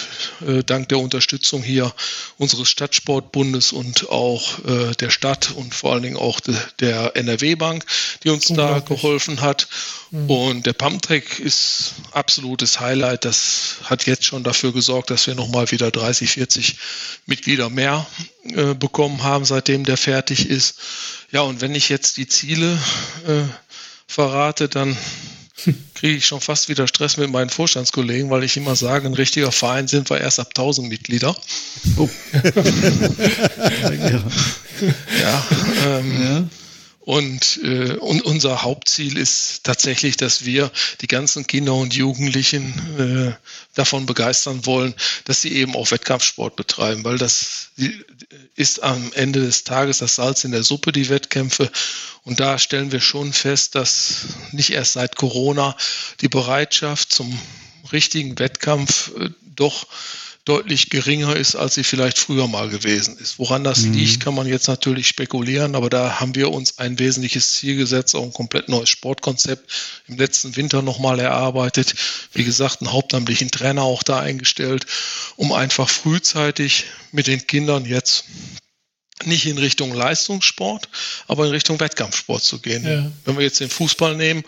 äh, 0.48 0.64
dank 0.64 0.88
der 0.90 1.00
Unterstützung 1.00 1.62
hier 1.62 1.94
unseres 2.38 2.70
Stadtsportbundes 2.70 3.74
und 3.74 4.10
auch 4.10 4.60
äh, 4.66 4.94
der 4.94 5.10
Stadt 5.10 5.52
und 5.52 5.76
vor 5.76 5.92
allen 5.92 6.04
Dingen 6.04 6.18
auch 6.18 6.40
de, 6.40 6.56
der 6.80 7.18
NRW-Bank, 7.18 7.86
die 8.24 8.30
uns 8.30 8.48
da 8.48 8.80
geholfen 8.80 9.42
hat. 9.42 9.68
Mhm. 10.12 10.30
Und 10.30 10.66
der 10.66 10.74
Pumptrack 10.74 11.40
ist 11.40 11.96
absolutes 12.12 12.80
Highlight. 12.80 13.26
Das 13.26 13.78
hat 13.84 14.06
jetzt 14.06 14.24
schon 14.24 14.44
dafür 14.44 14.72
gesorgt, 14.72 15.10
dass 15.10 15.28
wir 15.28 15.36
nochmal 15.36 15.70
wieder 15.72 15.92
30, 15.92 16.32
40 16.32 16.78
Mitglieder 17.26 17.70
mehr 17.70 18.08
äh, 18.44 18.74
bekommen 18.74 19.24
haben, 19.24 19.44
seitdem 19.44 19.84
der 19.84 19.98
fertig 19.98 20.50
ist. 20.50 20.80
Ja, 21.32 21.42
und 21.42 21.60
wenn 21.60 21.76
ich 21.76 21.90
jetzt 21.90 22.16
die 22.16 22.28
Ziele 22.28 22.80
äh, 23.28 23.44
verrate, 24.08 24.70
dann 24.70 24.96
kriege 25.96 26.18
ich 26.18 26.26
schon 26.26 26.42
fast 26.42 26.70
wieder 26.70 26.88
Stress 26.88 27.18
mit 27.18 27.32
meinen 27.32 27.50
Vorstandskollegen, 27.50 28.30
weil 28.30 28.44
ich 28.44 28.58
immer 28.58 28.76
sage, 28.76 29.08
ein 29.08 29.14
richtiger 29.14 29.52
Verein 29.52 29.88
sind 29.88 30.10
wir 30.10 30.22
erst 30.22 30.40
ab 30.40 30.50
1000 30.50 30.88
Mitglieder. 30.90 31.36
Oh. 31.98 32.10
ja, 35.22 35.48
ähm, 35.86 36.24
ja. 36.24 36.44
Und, 37.08 37.62
äh, 37.64 37.94
und 37.94 38.22
unser 38.24 38.64
Hauptziel 38.64 39.18
ist 39.18 39.64
tatsächlich, 39.64 40.18
dass 40.18 40.44
wir 40.44 40.70
die 41.00 41.08
ganzen 41.08 41.48
Kinder 41.48 41.74
und 41.74 41.94
Jugendlichen 41.94 42.74
äh, 43.00 43.34
davon 43.76 44.06
begeistern 44.06 44.66
wollen, 44.66 44.94
dass 45.24 45.42
sie 45.42 45.54
eben 45.54 45.74
auch 45.78 45.90
Wettkampfsport 45.90 46.58
betreiben, 46.58 47.06
weil 47.06 47.18
das 47.18 47.70
ist 48.56 48.84
am 48.84 49.14
Ende 49.14 49.40
des 49.40 49.64
Tages 49.64 50.00
das 50.00 50.16
Salz 50.16 50.44
in 50.44 50.52
der 50.52 50.64
Suppe, 50.64 50.92
die 50.92 51.08
Wettkämpfe. 51.08 51.72
Und 52.24 52.42
da 52.42 52.60
stellen 52.60 52.92
wir 52.92 53.00
schon 53.00 53.32
fest, 53.32 53.76
dass 53.76 54.26
nicht 54.52 54.72
erst 54.72 54.92
seit 54.92 55.16
Corona 55.16 55.78
die 56.20 56.28
Bereitschaft 56.28 57.14
zum 57.14 57.40
richtigen 57.94 58.38
Wettkampf 58.38 59.14
äh, 59.18 59.30
doch 59.56 59.88
deutlich 60.48 60.90
geringer 60.90 61.36
ist, 61.36 61.56
als 61.56 61.76
sie 61.76 61.84
vielleicht 61.84 62.18
früher 62.18 62.48
mal 62.48 62.70
gewesen 62.70 63.18
ist. 63.18 63.38
Woran 63.38 63.66
das 63.66 63.82
mhm. 63.82 63.94
liegt, 63.94 64.22
kann 64.22 64.34
man 64.34 64.48
jetzt 64.48 64.68
natürlich 64.68 65.08
spekulieren, 65.08 65.76
aber 65.76 65.90
da 65.90 66.22
haben 66.22 66.36
wir 66.36 66.52
uns 66.52 66.78
ein 66.78 66.98
wesentliches 67.00 67.52
Ziel 67.52 67.76
gesetzt, 67.76 68.16
auch 68.16 68.24
ein 68.24 68.32
komplett 68.32 68.70
neues 68.70 68.90
Sportkonzept 68.90 69.70
im 70.08 70.18
letzten 70.18 70.56
Winter 70.56 70.82
nochmal 70.82 71.20
erarbeitet. 71.20 71.96
Wie 72.34 72.46
gesagt, 72.46 72.82
einen 72.82 72.94
hauptamtlichen 72.94 73.52
Trainer 73.52 73.82
auch 73.82 74.04
da 74.04 74.22
eingestellt, 74.22 74.86
um 75.36 75.52
einfach 75.52 75.90
frühzeitig 75.90 76.86
mit 77.12 77.28
den 77.28 77.46
Kindern 77.46 77.84
jetzt 77.84 78.24
nicht 79.26 79.48
in 79.48 79.58
Richtung 79.58 79.94
Leistungssport, 79.94 80.88
aber 81.28 81.46
in 81.46 81.52
Richtung 81.52 81.80
Wettkampfsport 81.80 82.44
zu 82.44 82.60
gehen. 82.60 82.86
Ja. 82.86 83.12
Wenn 83.26 83.36
wir 83.36 83.44
jetzt 83.44 83.60
den 83.60 83.70
Fußball 83.70 84.16
nehmen, 84.16 84.44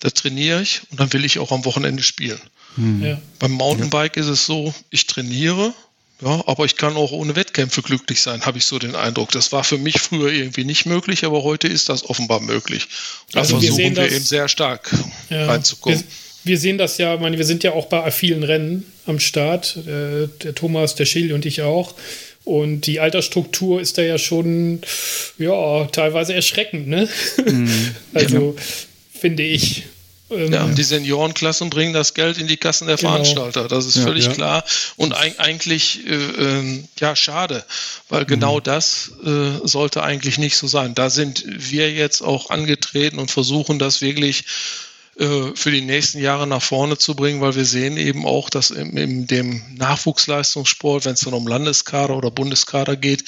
da 0.00 0.10
trainiere 0.10 0.62
ich 0.62 0.82
und 0.90 1.00
dann 1.00 1.12
will 1.12 1.24
ich 1.24 1.38
auch 1.38 1.50
am 1.50 1.64
Wochenende 1.64 2.02
spielen. 2.02 2.40
Hm. 2.76 3.04
Ja. 3.04 3.20
Beim 3.38 3.52
Mountainbike 3.52 4.16
ja. 4.16 4.22
ist 4.22 4.28
es 4.28 4.46
so, 4.46 4.72
ich 4.90 5.06
trainiere, 5.06 5.74
ja, 6.22 6.42
aber 6.46 6.66
ich 6.66 6.76
kann 6.76 6.96
auch 6.96 7.12
ohne 7.12 7.34
Wettkämpfe 7.34 7.80
glücklich 7.80 8.20
sein, 8.20 8.44
habe 8.44 8.58
ich 8.58 8.66
so 8.66 8.78
den 8.78 8.94
Eindruck. 8.94 9.30
Das 9.32 9.52
war 9.52 9.64
für 9.64 9.78
mich 9.78 9.98
früher 10.00 10.30
irgendwie 10.30 10.64
nicht 10.64 10.84
möglich, 10.84 11.24
aber 11.24 11.42
heute 11.42 11.66
ist 11.66 11.88
das 11.88 12.04
offenbar 12.08 12.40
möglich. 12.40 12.88
Da 13.32 13.40
also 13.40 13.58
versuchen 13.58 13.96
wir, 13.96 13.96
wir 13.96 14.12
eben 14.12 14.24
sehr 14.24 14.48
stark 14.48 14.94
ja, 15.30 15.46
reinzukommen. 15.46 15.98
Wir, 15.98 16.52
wir, 16.52 16.58
sehen 16.58 16.76
das 16.76 16.98
ja, 16.98 17.16
meine, 17.16 17.38
wir 17.38 17.46
sind 17.46 17.62
ja 17.64 17.72
auch 17.72 17.86
bei 17.86 18.10
vielen 18.10 18.42
Rennen 18.42 18.84
am 19.06 19.18
Start. 19.18 19.78
Äh, 19.78 20.28
der 20.42 20.54
Thomas, 20.54 20.94
der 20.94 21.06
Schilly 21.06 21.32
und 21.32 21.46
ich 21.46 21.62
auch. 21.62 21.94
Und 22.44 22.82
die 22.82 23.00
Altersstruktur 23.00 23.80
ist 23.80 23.96
da 23.96 24.02
ja 24.02 24.18
schon, 24.18 24.80
ja, 25.38 25.86
teilweise 25.86 26.34
erschreckend, 26.34 26.88
ne? 26.88 27.08
Mhm. 27.46 27.94
also, 28.14 28.56
finde 29.12 29.42
ich. 29.42 29.84
Ähm, 30.30 30.52
ja, 30.52 30.66
die 30.66 30.82
Seniorenklassen 30.82 31.70
bringen 31.70 31.92
das 31.92 32.14
Geld 32.14 32.38
in 32.38 32.46
die 32.46 32.56
Kassen 32.56 32.86
der 32.86 32.96
genau. 32.96 33.10
Veranstalter. 33.10 33.68
Das 33.68 33.86
ist 33.86 33.96
ja, 33.96 34.02
völlig 34.02 34.26
ja. 34.26 34.32
klar. 34.32 34.64
Und 34.96 35.12
eigentlich, 35.12 36.06
äh, 36.06 36.14
äh, 36.14 36.84
ja, 36.98 37.16
schade, 37.16 37.64
weil 38.08 38.24
genau 38.24 38.58
mhm. 38.58 38.62
das 38.62 39.12
äh, 39.24 39.66
sollte 39.66 40.02
eigentlich 40.02 40.38
nicht 40.38 40.56
so 40.56 40.66
sein. 40.66 40.94
Da 40.94 41.10
sind 41.10 41.44
wir 41.46 41.92
jetzt 41.92 42.22
auch 42.22 42.50
angetreten 42.50 43.18
und 43.18 43.30
versuchen 43.30 43.78
das 43.78 44.00
wirklich 44.00 44.44
äh, 45.20 45.54
für 45.54 45.70
die 45.70 45.82
nächsten 45.82 46.18
Jahre 46.18 46.46
nach 46.46 46.62
vorne 46.62 46.96
zu 46.96 47.14
bringen, 47.14 47.42
weil 47.42 47.54
wir 47.54 47.66
sehen 47.66 47.98
eben 47.98 48.24
auch, 48.24 48.48
dass 48.48 48.70
in, 48.70 48.96
in 48.96 49.26
dem 49.26 49.62
Nachwuchsleistungssport, 49.76 51.04
wenn 51.04 51.12
es 51.12 51.20
dann 51.20 51.34
um 51.34 51.46
Landeskader 51.46 52.16
oder 52.16 52.30
Bundeskader 52.30 52.96
geht, 52.96 53.24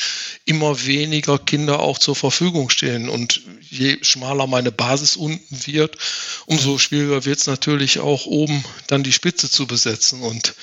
immer 0.47 0.86
weniger 0.86 1.38
Kinder 1.38 1.80
auch 1.80 1.99
zur 1.99 2.16
Verfügung 2.16 2.70
stehen. 2.70 3.11
Und 3.11 3.43
je 3.68 3.99
schmaler 4.01 4.47
meine 4.47 4.72
Basis 4.72 5.16
unten 5.16 5.66
wird, 5.66 5.99
umso 6.47 6.78
schwieriger 6.78 7.26
wird 7.26 7.40
es 7.40 7.47
natürlich 7.47 8.01
auch 8.01 8.24
oben 8.24 8.64
dann 8.86 9.03
die 9.03 9.12
Spitze 9.12 9.51
zu 9.51 9.66
besetzen. 9.66 10.22
Und 10.22 10.55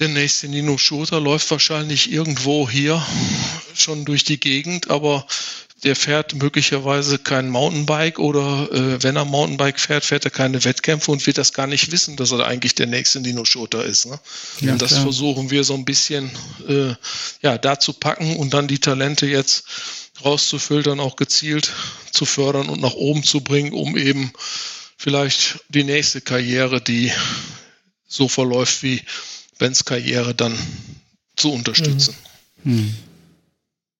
der 0.00 0.08
nächste 0.08 0.48
Nino 0.48 0.78
Schurter 0.78 1.20
läuft 1.20 1.48
wahrscheinlich 1.52 2.10
irgendwo 2.10 2.68
hier 2.68 3.06
schon 3.74 4.04
durch 4.04 4.24
die 4.24 4.40
Gegend, 4.40 4.90
aber 4.90 5.24
der 5.84 5.94
fährt 5.94 6.34
möglicherweise 6.34 7.18
kein 7.18 7.50
Mountainbike 7.50 8.18
oder 8.18 8.70
äh, 8.72 9.02
wenn 9.02 9.16
er 9.16 9.26
Mountainbike 9.26 9.78
fährt, 9.78 10.04
fährt 10.04 10.24
er 10.24 10.30
keine 10.30 10.64
Wettkämpfe 10.64 11.10
und 11.10 11.26
wird 11.26 11.36
das 11.36 11.52
gar 11.52 11.66
nicht 11.66 11.92
wissen, 11.92 12.16
dass 12.16 12.32
er 12.32 12.46
eigentlich 12.46 12.74
der 12.74 12.86
nächste 12.86 13.20
Dino 13.20 13.44
Shooter 13.44 13.84
ist. 13.84 14.06
Ne? 14.06 14.18
Ja, 14.60 14.72
und 14.72 14.82
das 14.82 14.92
klar. 14.92 15.02
versuchen 15.02 15.50
wir 15.50 15.62
so 15.62 15.74
ein 15.74 15.84
bisschen 15.84 16.30
äh, 16.66 16.94
ja, 17.42 17.58
da 17.58 17.78
zu 17.78 17.92
packen 17.92 18.36
und 18.36 18.54
dann 18.54 18.66
die 18.66 18.78
Talente 18.78 19.26
jetzt 19.26 19.64
rauszufiltern, 20.24 21.00
auch 21.00 21.16
gezielt 21.16 21.70
zu 22.10 22.24
fördern 22.24 22.68
und 22.68 22.80
nach 22.80 22.94
oben 22.94 23.22
zu 23.22 23.42
bringen, 23.42 23.72
um 23.72 23.96
eben 23.96 24.32
vielleicht 24.96 25.60
die 25.68 25.84
nächste 25.84 26.22
Karriere, 26.22 26.80
die 26.80 27.12
so 28.08 28.28
verläuft 28.28 28.82
wie 28.82 29.02
Bens 29.58 29.84
Karriere, 29.84 30.34
dann 30.34 30.56
zu 31.36 31.52
unterstützen. 31.52 32.16
Mhm. 32.62 32.72
Mhm. 32.72 32.94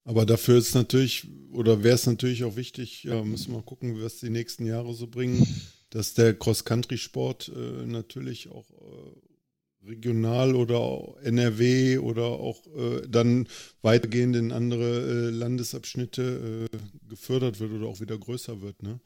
Aber 0.05 0.27
dafür 0.27 0.59
ist 0.59 0.75
natürlich 0.75 1.27
oder 1.53 1.83
wäre 1.83 1.95
es 1.95 2.07
natürlich 2.07 2.45
auch 2.45 2.57
wichtig, 2.57 3.05
ja, 3.05 3.23
müssen 3.23 3.53
wir 3.53 3.59
mal 3.59 3.63
gucken, 3.63 4.03
was 4.03 4.19
die 4.19 4.31
nächsten 4.31 4.67
Jahre 4.67 4.93
so 4.93 5.07
bringen, 5.07 5.47
dass 5.91 6.15
der 6.15 6.35
Cross-Country-Sport 6.35 7.53
äh, 7.55 7.87
natürlich 7.87 8.51
auch 8.51 8.69
äh, 8.71 9.89
regional 9.89 10.55
oder 10.55 11.15
NRW 11.23 11.99
oder 11.99 12.25
auch 12.25 12.67
äh, 12.77 13.03
dann 13.09 13.47
weitergehend 13.83 14.37
in 14.37 14.53
andere 14.53 15.29
äh, 15.29 15.31
Landesabschnitte 15.31 16.69
äh, 16.73 16.77
gefördert 17.09 17.61
wird 17.61 17.73
oder 17.73 17.87
auch 17.87 18.01
wieder 18.01 18.19
größer 18.19 18.61
wird. 18.61 18.83
Ne? 18.83 18.99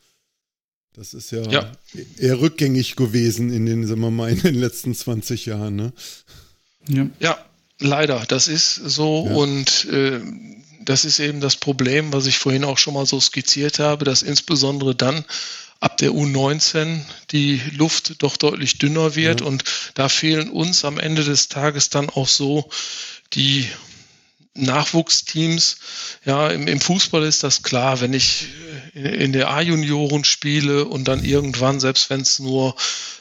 Das 0.94 1.14
ist 1.14 1.30
ja, 1.30 1.42
ja, 1.50 1.72
eher 2.16 2.40
rückgängig 2.40 2.96
gewesen 2.96 3.52
in 3.52 3.66
den, 3.66 3.86
sagen 3.86 4.00
wir 4.00 4.10
mal, 4.10 4.30
in 4.30 4.40
den 4.40 4.54
letzten 4.54 4.94
20 4.94 5.46
Jahren. 5.46 5.76
Ne? 5.76 5.92
Ja. 6.88 7.10
ja, 7.20 7.38
leider, 7.78 8.24
das 8.26 8.48
ist 8.48 8.74
so 8.74 9.26
ja. 9.26 9.34
und 9.34 9.84
äh, 9.86 10.20
das 10.88 11.04
ist 11.04 11.18
eben 11.18 11.42
das 11.42 11.56
Problem, 11.56 12.14
was 12.14 12.24
ich 12.24 12.38
vorhin 12.38 12.64
auch 12.64 12.78
schon 12.78 12.94
mal 12.94 13.04
so 13.04 13.20
skizziert 13.20 13.78
habe, 13.78 14.06
dass 14.06 14.22
insbesondere 14.22 14.94
dann 14.94 15.22
ab 15.80 15.98
der 15.98 16.12
U19 16.12 17.02
die 17.30 17.60
Luft 17.76 18.22
doch 18.22 18.38
deutlich 18.38 18.78
dünner 18.78 19.14
wird 19.14 19.42
ja. 19.42 19.46
und 19.46 19.64
da 19.92 20.08
fehlen 20.08 20.48
uns 20.48 20.86
am 20.86 20.98
Ende 20.98 21.24
des 21.24 21.48
Tages 21.48 21.90
dann 21.90 22.08
auch 22.08 22.26
so 22.26 22.70
die 23.34 23.68
Nachwuchsteams. 24.58 25.76
Ja, 26.24 26.48
im, 26.48 26.66
im 26.66 26.80
Fußball 26.80 27.24
ist 27.24 27.42
das 27.42 27.62
klar, 27.62 28.00
wenn 28.00 28.12
ich 28.12 28.48
in 28.94 29.32
der 29.32 29.50
A-Junioren 29.50 30.24
spiele 30.24 30.84
und 30.84 31.08
dann 31.08 31.24
irgendwann, 31.24 31.80
selbst 31.80 32.10
wenn 32.10 32.20
es 32.20 32.38
nur 32.38 32.74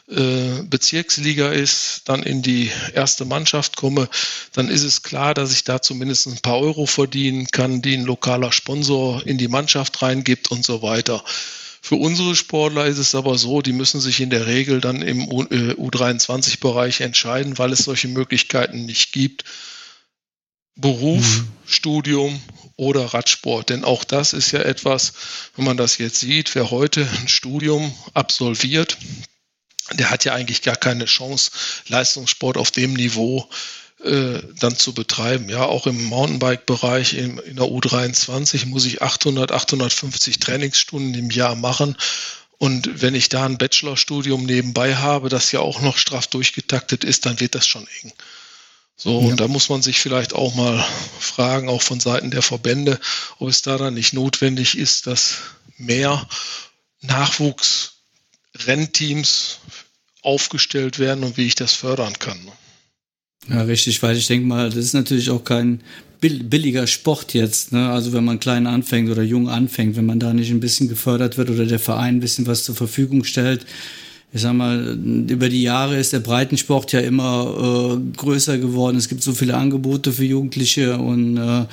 äh, 0.09 0.63
Bezirksliga 0.63 1.49
ist, 1.49 2.03
dann 2.05 2.23
in 2.23 2.41
die 2.41 2.71
erste 2.93 3.25
Mannschaft 3.25 3.75
komme, 3.75 4.09
dann 4.53 4.69
ist 4.69 4.83
es 4.83 5.03
klar, 5.03 5.33
dass 5.33 5.51
ich 5.51 5.63
da 5.63 5.81
zumindest 5.81 6.27
ein 6.27 6.39
paar 6.39 6.59
Euro 6.59 6.85
verdienen 6.85 7.47
kann, 7.47 7.81
die 7.81 7.95
ein 7.95 8.05
lokaler 8.05 8.51
Sponsor 8.51 9.25
in 9.25 9.37
die 9.37 9.49
Mannschaft 9.49 10.01
reingibt 10.01 10.49
und 10.49 10.65
so 10.65 10.81
weiter. 10.81 11.23
Für 11.81 11.95
unsere 11.95 12.35
Sportler 12.35 12.85
ist 12.85 12.97
es 12.97 13.15
aber 13.15 13.37
so, 13.37 13.61
die 13.61 13.71
müssen 13.71 14.01
sich 14.01 14.19
in 14.19 14.29
der 14.29 14.45
Regel 14.45 14.81
dann 14.81 15.01
im 15.01 15.29
U23-Bereich 15.29 16.99
äh, 16.99 17.05
entscheiden, 17.05 17.57
weil 17.57 17.71
es 17.71 17.79
solche 17.79 18.07
Möglichkeiten 18.07 18.85
nicht 18.85 19.13
gibt. 19.13 19.43
Beruf, 20.77 21.39
mhm. 21.39 21.47
Studium 21.65 22.41
oder 22.75 23.05
Radsport. 23.05 23.69
Denn 23.69 23.83
auch 23.83 24.03
das 24.03 24.33
ist 24.33 24.51
ja 24.51 24.59
etwas, 24.59 25.13
wenn 25.55 25.65
man 25.65 25.77
das 25.77 25.97
jetzt 25.97 26.19
sieht, 26.19 26.55
wer 26.55 26.71
heute 26.71 27.07
ein 27.19 27.27
Studium 27.27 27.93
absolviert, 28.13 28.97
der 29.93 30.09
hat 30.09 30.25
ja 30.25 30.33
eigentlich 30.33 30.61
gar 30.61 30.75
keine 30.75 31.05
Chance, 31.05 31.51
Leistungssport 31.87 32.57
auf 32.57 32.71
dem 32.71 32.93
Niveau 32.93 33.47
äh, 34.03 34.39
dann 34.59 34.75
zu 34.75 34.93
betreiben. 34.93 35.49
Ja, 35.49 35.63
auch 35.63 35.87
im 35.87 36.03
Mountainbike-Bereich 36.03 37.15
in, 37.15 37.39
in 37.39 37.55
der 37.55 37.65
U23 37.65 38.67
muss 38.67 38.85
ich 38.85 39.01
800, 39.01 39.51
850 39.51 40.39
Trainingsstunden 40.39 41.13
im 41.15 41.31
Jahr 41.31 41.55
machen. 41.55 41.95
Und 42.59 43.01
wenn 43.01 43.15
ich 43.15 43.29
da 43.29 43.45
ein 43.45 43.57
Bachelorstudium 43.57 44.45
nebenbei 44.45 44.95
habe, 44.95 45.29
das 45.29 45.51
ja 45.51 45.59
auch 45.59 45.81
noch 45.81 45.97
straff 45.97 46.27
durchgetaktet 46.27 47.03
ist, 47.03 47.25
dann 47.25 47.39
wird 47.39 47.55
das 47.55 47.67
schon 47.67 47.87
eng. 48.01 48.11
So, 48.99 49.21
ja. 49.21 49.27
und 49.27 49.39
da 49.39 49.47
muss 49.47 49.69
man 49.69 49.83
sich 49.83 49.99
vielleicht 49.99 50.33
auch 50.33 50.55
mal 50.55 50.83
fragen, 51.19 51.69
auch 51.69 51.83
von 51.83 51.99
Seiten 51.99 52.31
der 52.31 52.41
Verbände, 52.41 52.99
ob 53.37 53.47
es 53.47 53.61
da 53.61 53.77
dann 53.77 53.93
nicht 53.93 54.13
notwendig 54.13 54.75
ist, 54.75 55.05
dass 55.05 55.37
mehr 55.77 56.27
Nachwuchs 57.01 57.93
Rennteams 58.65 59.59
aufgestellt 60.23 60.97
werden 60.97 61.23
und 61.23 61.37
wie 61.37 61.45
ich 61.45 61.53
das 61.53 61.73
fördern 61.73 62.17
kann. 62.17 62.39
Ja, 63.47 63.61
richtig, 63.61 64.01
weil 64.01 64.17
ich 64.17 64.25
denke 64.25 64.47
mal, 64.47 64.69
das 64.69 64.77
ist 64.83 64.93
natürlich 64.93 65.29
auch 65.29 65.43
kein 65.43 65.81
billiger 66.19 66.87
Sport 66.87 67.35
jetzt. 67.35 67.71
Ne? 67.71 67.89
Also 67.89 68.11
wenn 68.13 68.25
man 68.25 68.39
klein 68.39 68.65
anfängt 68.65 69.09
oder 69.11 69.21
jung 69.21 69.47
anfängt, 69.47 69.95
wenn 69.95 70.07
man 70.07 70.19
da 70.19 70.33
nicht 70.33 70.49
ein 70.49 70.59
bisschen 70.59 70.89
gefördert 70.89 71.37
wird 71.37 71.51
oder 71.51 71.67
der 71.67 71.79
Verein 71.79 72.15
ein 72.15 72.19
bisschen 72.19 72.47
was 72.47 72.63
zur 72.63 72.75
Verfügung 72.75 73.23
stellt. 73.23 73.65
Ich 74.33 74.41
sag 74.41 74.53
mal, 74.53 74.97
über 75.29 75.49
die 75.49 75.63
Jahre 75.63 75.97
ist 75.97 76.13
der 76.13 76.19
Breitensport 76.19 76.91
ja 76.91 76.99
immer 76.99 77.97
äh, 77.97 78.17
größer 78.17 78.57
geworden. 78.57 78.97
Es 78.97 79.07
gibt 79.07 79.23
so 79.23 79.33
viele 79.33 79.55
Angebote 79.55 80.11
für 80.11 80.25
Jugendliche 80.25 80.97
und 80.97 81.37
äh, 81.37 81.65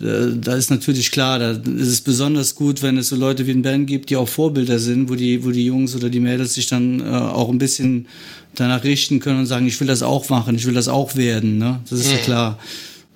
da 0.00 0.54
ist 0.54 0.70
natürlich 0.70 1.10
klar, 1.10 1.40
da 1.40 1.50
ist 1.50 1.88
es 1.88 2.00
besonders 2.00 2.54
gut, 2.54 2.82
wenn 2.82 2.98
es 2.98 3.08
so 3.08 3.16
Leute 3.16 3.46
wie 3.46 3.50
ein 3.50 3.62
Ben 3.62 3.84
gibt, 3.84 4.10
die 4.10 4.16
auch 4.16 4.28
Vorbilder 4.28 4.78
sind, 4.78 5.08
wo 5.08 5.16
die, 5.16 5.44
wo 5.44 5.50
die 5.50 5.64
Jungs 5.64 5.96
oder 5.96 6.08
die 6.08 6.20
Mädels 6.20 6.54
sich 6.54 6.66
dann 6.66 7.00
äh, 7.00 7.04
auch 7.04 7.48
ein 7.48 7.58
bisschen 7.58 8.06
danach 8.54 8.84
richten 8.84 9.18
können 9.18 9.40
und 9.40 9.46
sagen, 9.46 9.66
ich 9.66 9.78
will 9.80 9.88
das 9.88 10.02
auch 10.02 10.28
machen, 10.28 10.54
ich 10.54 10.66
will 10.66 10.74
das 10.74 10.86
auch 10.86 11.16
werden, 11.16 11.58
ne? 11.58 11.80
Das 11.90 12.00
ist 12.00 12.12
ja 12.12 12.18
klar. 12.18 12.58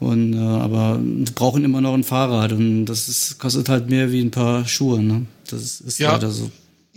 Und 0.00 0.34
äh, 0.34 0.38
aber 0.38 1.00
brauchen 1.36 1.64
immer 1.64 1.80
noch 1.80 1.94
ein 1.94 2.02
Fahrrad 2.02 2.52
und 2.52 2.86
das 2.86 3.08
ist, 3.08 3.38
kostet 3.38 3.68
halt 3.68 3.88
mehr 3.88 4.10
wie 4.10 4.20
ein 4.20 4.32
paar 4.32 4.66
Schuhe, 4.66 5.00
ne? 5.00 5.26
Das 5.48 5.80
ist 5.80 6.00
ja. 6.00 6.12
leider 6.12 6.30
so. 6.30 6.50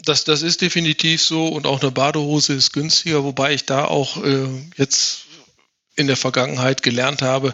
Das, 0.06 0.24
das 0.24 0.42
ist 0.42 0.62
definitiv 0.62 1.22
so 1.22 1.48
und 1.48 1.66
auch 1.66 1.82
eine 1.82 1.92
Badehose 1.92 2.54
ist 2.54 2.74
günstiger, 2.74 3.24
wobei 3.24 3.54
ich 3.54 3.66
da 3.66 3.86
auch 3.86 4.24
äh, 4.24 4.48
jetzt 4.78 5.26
in 5.96 6.08
der 6.08 6.18
Vergangenheit 6.18 6.84
gelernt 6.84 7.22
habe, 7.22 7.54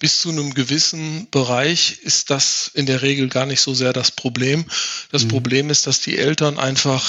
bis 0.00 0.20
zu 0.20 0.30
einem 0.30 0.54
gewissen 0.54 1.28
Bereich 1.30 1.98
ist 2.02 2.30
das 2.30 2.70
in 2.72 2.86
der 2.86 3.02
Regel 3.02 3.28
gar 3.28 3.46
nicht 3.46 3.60
so 3.60 3.74
sehr 3.74 3.92
das 3.92 4.10
Problem. 4.10 4.64
Das 5.10 5.24
mhm. 5.24 5.28
Problem 5.28 5.70
ist, 5.70 5.86
dass 5.86 6.00
die 6.00 6.16
Eltern 6.16 6.58
einfach 6.58 7.04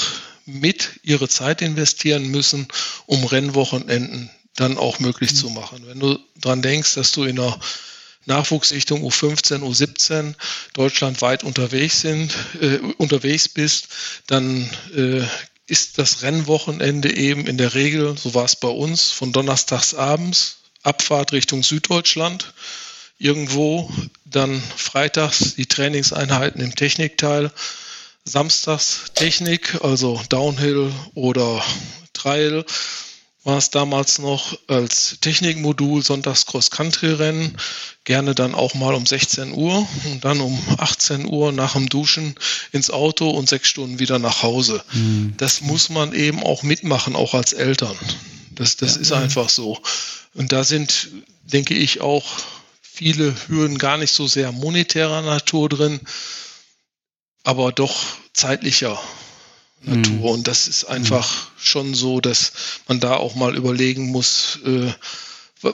mit 0.46 1.00
ihre 1.02 1.28
Zeit 1.28 1.62
investieren 1.62 2.26
müssen, 2.26 2.68
um 3.06 3.24
Rennwochenenden 3.24 4.30
dann 4.56 4.76
auch 4.76 5.00
möglich 5.00 5.32
mhm. 5.32 5.36
zu 5.36 5.50
machen. 5.50 5.86
Wenn 5.86 6.00
du 6.00 6.18
dran 6.38 6.60
denkst, 6.60 6.94
dass 6.94 7.12
du 7.12 7.24
in 7.24 7.38
einer 7.38 7.58
Nachwuchsrichtung 8.26 9.02
U15, 9.04 9.60
U17 9.60 10.34
deutschlandweit 10.72 11.44
unterwegs 11.44 12.00
sind, 12.00 12.34
äh, 12.60 12.78
unterwegs 12.98 13.48
bist, 13.48 13.88
dann 14.26 14.68
äh, 14.94 15.22
ist 15.66 15.98
das 15.98 16.22
Rennwochenende 16.22 17.16
eben 17.16 17.46
in 17.46 17.58
der 17.58 17.74
Regel, 17.74 18.16
so 18.18 18.34
war 18.34 18.44
es 18.44 18.56
bei 18.56 18.68
uns, 18.68 19.10
von 19.10 19.32
donnerstags 19.32 19.94
abends 19.94 20.58
Abfahrt 20.82 21.32
Richtung 21.32 21.62
Süddeutschland. 21.62 22.52
Irgendwo, 23.18 23.90
dann 24.24 24.62
freitags 24.76 25.54
die 25.54 25.66
Trainingseinheiten 25.66 26.60
im 26.60 26.74
Technikteil, 26.74 27.50
samstags 28.24 29.12
Technik, 29.14 29.82
also 29.82 30.20
Downhill 30.28 30.92
oder 31.14 31.64
Trail 32.12 32.64
war 33.44 33.58
es 33.58 33.70
damals 33.70 34.18
noch 34.18 34.58
als 34.68 35.18
Technikmodul 35.20 36.02
sonntags 36.02 36.46
Cross-Country-Rennen, 36.46 37.56
gerne 38.04 38.34
dann 38.34 38.54
auch 38.54 38.74
mal 38.74 38.94
um 38.94 39.04
16 39.04 39.52
Uhr 39.52 39.86
und 40.06 40.24
dann 40.24 40.40
um 40.40 40.58
18 40.78 41.26
Uhr 41.26 41.52
nach 41.52 41.74
dem 41.74 41.90
Duschen 41.90 42.34
ins 42.72 42.90
Auto 42.90 43.28
und 43.30 43.48
sechs 43.48 43.68
Stunden 43.68 43.98
wieder 43.98 44.18
nach 44.18 44.42
Hause. 44.42 44.82
Mhm. 44.92 45.34
Das 45.36 45.60
muss 45.60 45.90
man 45.90 46.14
eben 46.14 46.42
auch 46.42 46.62
mitmachen, 46.62 47.14
auch 47.14 47.34
als 47.34 47.52
Eltern. 47.52 47.96
Das, 48.50 48.76
das 48.76 48.96
ja. 48.96 49.02
ist 49.02 49.12
einfach 49.12 49.50
so. 49.50 49.78
Und 50.32 50.52
da 50.52 50.64
sind, 50.64 51.08
denke 51.44 51.74
ich, 51.74 52.00
auch 52.00 52.24
viele 52.80 53.34
Hürden 53.48 53.76
gar 53.76 53.98
nicht 53.98 54.12
so 54.12 54.26
sehr 54.26 54.52
monetärer 54.52 55.20
Natur 55.20 55.68
drin, 55.68 56.00
aber 57.42 57.72
doch 57.72 57.94
zeitlicher 58.32 58.98
Natur. 59.86 60.16
Mhm. 60.16 60.24
Und 60.24 60.48
das 60.48 60.68
ist 60.68 60.84
einfach 60.84 61.34
mhm. 61.34 61.50
schon 61.56 61.94
so, 61.94 62.20
dass 62.20 62.52
man 62.88 63.00
da 63.00 63.16
auch 63.16 63.34
mal 63.34 63.56
überlegen 63.56 64.06
muss, 64.06 64.58
äh, 64.64 64.92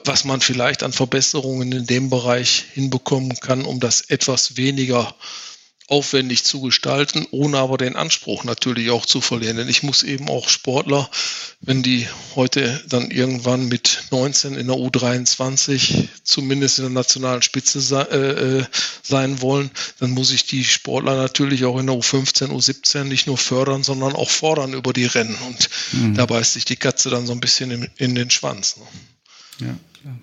was 0.05 0.25
man 0.25 0.41
vielleicht 0.41 0.83
an 0.83 0.93
Verbesserungen 0.93 1.73
in 1.73 1.87
dem 1.87 2.11
Bereich 2.11 2.65
hinbekommen 2.75 3.35
kann, 3.41 3.65
um 3.65 3.81
das 3.81 4.03
etwas 4.03 4.57
weniger 4.57 5.09
äh, 5.09 5.50
aufwendig 5.91 6.45
zu 6.45 6.61
gestalten, 6.61 7.27
ohne 7.33 7.59
aber 7.59 7.77
den 7.77 7.97
Anspruch 7.97 8.45
natürlich 8.45 8.91
auch 8.91 9.05
zu 9.05 9.21
verlieren. 9.21 9.57
Denn 9.57 9.69
ich 9.69 9.83
muss 9.83 10.05
eben 10.05 10.29
auch 10.29 10.49
Sportler, 10.49 11.11
wenn 11.61 11.83
die 11.83 12.07
heute 12.37 12.81
dann 12.89 13.11
irgendwann 13.11 13.67
mit 13.67 14.05
19 14.13 14.55
in 14.55 14.69
der 14.69 14.77
U23 14.77 16.07
zumindest 16.23 16.79
in 16.79 16.85
der 16.85 16.93
nationalen 16.93 17.43
Spitze 17.43 17.81
sei, 17.81 18.03
äh, 18.03 18.59
äh, 18.59 18.65
sein 19.03 19.43
wollen, 19.43 19.73
dann 19.99 20.13
muss 20.13 20.31
ich 20.31 20.47
die 20.47 20.65
Sportler 20.65 21.17
natürlich 21.17 21.65
auch 21.65 21.79
in 21.79 21.89
der 21.89 21.97
U15, 21.97 22.51
U17 22.51 23.05
nicht 23.05 23.27
nur 23.27 23.37
fördern, 23.37 23.83
sondern 23.83 24.13
auch 24.13 24.31
fordern 24.31 24.75
über 24.75 24.93
die 24.93 25.07
Rennen. 25.07 25.37
Und 25.49 25.69
mhm. 25.91 26.15
da 26.15 26.25
beißt 26.25 26.53
sich 26.53 26.65
die 26.65 26.77
Katze 26.77 27.11
dann 27.11 27.27
so 27.27 27.33
ein 27.33 27.41
bisschen 27.41 27.73
in, 27.73 27.91
in 27.97 28.15
den 28.15 28.31
Schwanz. 28.31 28.77
Ne? 28.77 29.67
Ja. 29.67 29.77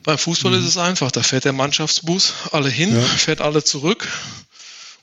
Beim 0.03 0.17
Fußball 0.17 0.53
mhm. 0.53 0.59
ist 0.59 0.65
es 0.65 0.77
einfach. 0.77 1.11
Da 1.11 1.23
fährt 1.23 1.43
der 1.43 1.53
Mannschaftsbus 1.53 2.33
alle 2.51 2.69
hin, 2.69 2.95
ja. 2.95 3.01
fährt 3.01 3.41
alle 3.41 3.63
zurück 3.63 4.07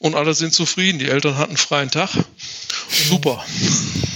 und 0.05 0.15
alle 0.15 0.35
sind 0.35 0.53
zufrieden. 0.53 0.99
Die 0.99 1.07
Eltern 1.07 1.39
hatten 1.39 1.57
freien 1.57 1.91
Tag. 1.91 2.11
Super. 3.09 3.43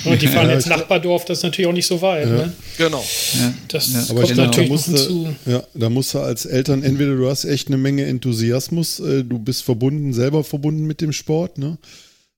Und 0.05 0.20
die 0.20 0.28
fahren 0.28 0.49
ja, 0.49 0.57
ins 0.57 0.66
Nachbardorf, 0.66 1.24
das 1.24 1.39
ist 1.39 1.45
natürlich 1.45 1.66
auch 1.66 1.72
nicht 1.72 1.86
so 1.86 2.03
weit. 2.03 2.26
Ja. 2.26 2.32
Ne? 2.34 2.53
Genau. 2.76 3.03
Ja. 3.39 3.55
Das 3.68 3.93
ja. 3.95 4.01
Aber 4.11 4.20
kommt 4.20 4.28
genau. 4.28 4.45
natürlich 4.45 4.68
da 4.68 4.74
musst, 4.74 5.09
du, 5.09 5.34
ja, 5.47 5.62
da 5.72 5.89
musst 5.89 6.12
du 6.12 6.18
als 6.18 6.45
Eltern, 6.45 6.82
entweder 6.82 7.16
du 7.16 7.26
hast 7.26 7.47
echt 7.47 7.68
eine 7.68 7.78
Menge 7.78 8.05
Enthusiasmus, 8.05 9.01
äh, 9.01 9.24
du 9.24 9.39
bist 9.39 9.62
verbunden, 9.62 10.12
selber 10.12 10.45
verbunden 10.45 10.84
mit 10.84 11.01
dem 11.01 11.14
Sport, 11.14 11.57
ne? 11.57 11.78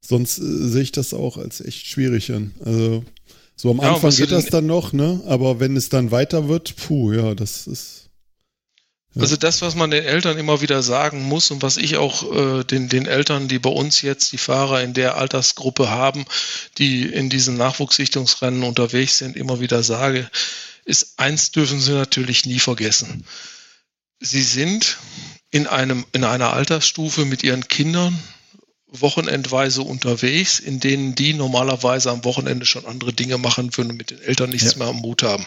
Sonst 0.00 0.38
äh, 0.38 0.42
sehe 0.42 0.82
ich 0.82 0.92
das 0.92 1.12
auch 1.12 1.36
als 1.36 1.60
echt 1.60 1.88
schwierig 1.88 2.30
an. 2.30 2.52
Also 2.64 3.02
so 3.56 3.72
am 3.72 3.80
Anfang 3.80 4.14
geht 4.14 4.30
das 4.30 4.46
dann 4.46 4.66
noch, 4.66 4.92
ne? 4.92 5.22
Aber 5.26 5.58
wenn 5.58 5.76
es 5.76 5.88
dann 5.88 6.12
weiter 6.12 6.48
wird, 6.48 6.76
puh, 6.76 7.12
ja, 7.12 7.34
das 7.34 7.66
ist 7.66 8.09
also 9.18 9.36
das, 9.36 9.60
was 9.60 9.74
man 9.74 9.90
den 9.90 10.04
Eltern 10.04 10.38
immer 10.38 10.60
wieder 10.60 10.82
sagen 10.82 11.22
muss 11.22 11.50
und 11.50 11.62
was 11.62 11.76
ich 11.76 11.96
auch 11.96 12.32
äh, 12.32 12.64
den, 12.64 12.88
den 12.88 13.06
Eltern, 13.06 13.48
die 13.48 13.58
bei 13.58 13.70
uns 13.70 14.02
jetzt 14.02 14.30
die 14.32 14.38
Fahrer 14.38 14.82
in 14.82 14.94
der 14.94 15.16
Altersgruppe 15.16 15.90
haben, 15.90 16.24
die 16.78 17.02
in 17.06 17.28
diesen 17.28 17.56
Nachwuchssichtungsrennen 17.56 18.62
unterwegs 18.62 19.18
sind, 19.18 19.36
immer 19.36 19.58
wieder 19.60 19.82
sage, 19.82 20.30
ist 20.84 21.18
eins 21.18 21.50
dürfen 21.50 21.80
sie 21.80 21.92
natürlich 21.92 22.46
nie 22.46 22.60
vergessen. 22.60 23.24
Sie 24.20 24.42
sind 24.42 24.98
in 25.50 25.66
einem, 25.66 26.06
in 26.12 26.22
einer 26.22 26.52
Altersstufe 26.52 27.24
mit 27.24 27.42
ihren 27.42 27.66
Kindern 27.66 28.16
wochenendweise 28.92 29.82
unterwegs, 29.82 30.58
in 30.60 30.80
denen 30.80 31.14
die 31.14 31.34
normalerweise 31.34 32.10
am 32.10 32.24
Wochenende 32.24 32.66
schon 32.66 32.86
andere 32.86 33.12
Dinge 33.12 33.38
machen 33.38 33.76
würden 33.76 33.92
und 33.92 33.96
mit 33.96 34.10
den 34.10 34.20
Eltern 34.20 34.50
nichts 34.50 34.72
ja. 34.72 34.78
mehr 34.78 34.88
am 34.88 34.96
Mut 34.96 35.22
haben. 35.22 35.46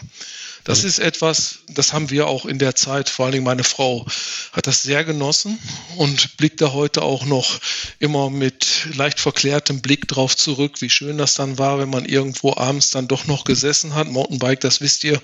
Das 0.64 0.82
ist 0.82 0.98
etwas, 0.98 1.58
das 1.68 1.92
haben 1.92 2.08
wir 2.08 2.26
auch 2.26 2.46
in 2.46 2.58
der 2.58 2.74
Zeit, 2.74 3.10
vor 3.10 3.26
allen 3.26 3.32
Dingen 3.32 3.44
meine 3.44 3.64
Frau 3.64 4.06
hat 4.52 4.66
das 4.66 4.82
sehr 4.82 5.04
genossen 5.04 5.58
und 5.96 6.38
blickt 6.38 6.62
da 6.62 6.72
heute 6.72 7.02
auch 7.02 7.26
noch 7.26 7.60
immer 7.98 8.30
mit 8.30 8.88
leicht 8.94 9.20
verklärtem 9.20 9.82
Blick 9.82 10.08
drauf 10.08 10.34
zurück, 10.34 10.80
wie 10.80 10.88
schön 10.88 11.18
das 11.18 11.34
dann 11.34 11.58
war, 11.58 11.78
wenn 11.78 11.90
man 11.90 12.06
irgendwo 12.06 12.56
abends 12.56 12.88
dann 12.90 13.08
doch 13.08 13.26
noch 13.26 13.44
gesessen 13.44 13.94
hat. 13.94 14.08
Mountainbike, 14.08 14.60
das 14.60 14.80
wisst 14.80 15.04
ihr, 15.04 15.20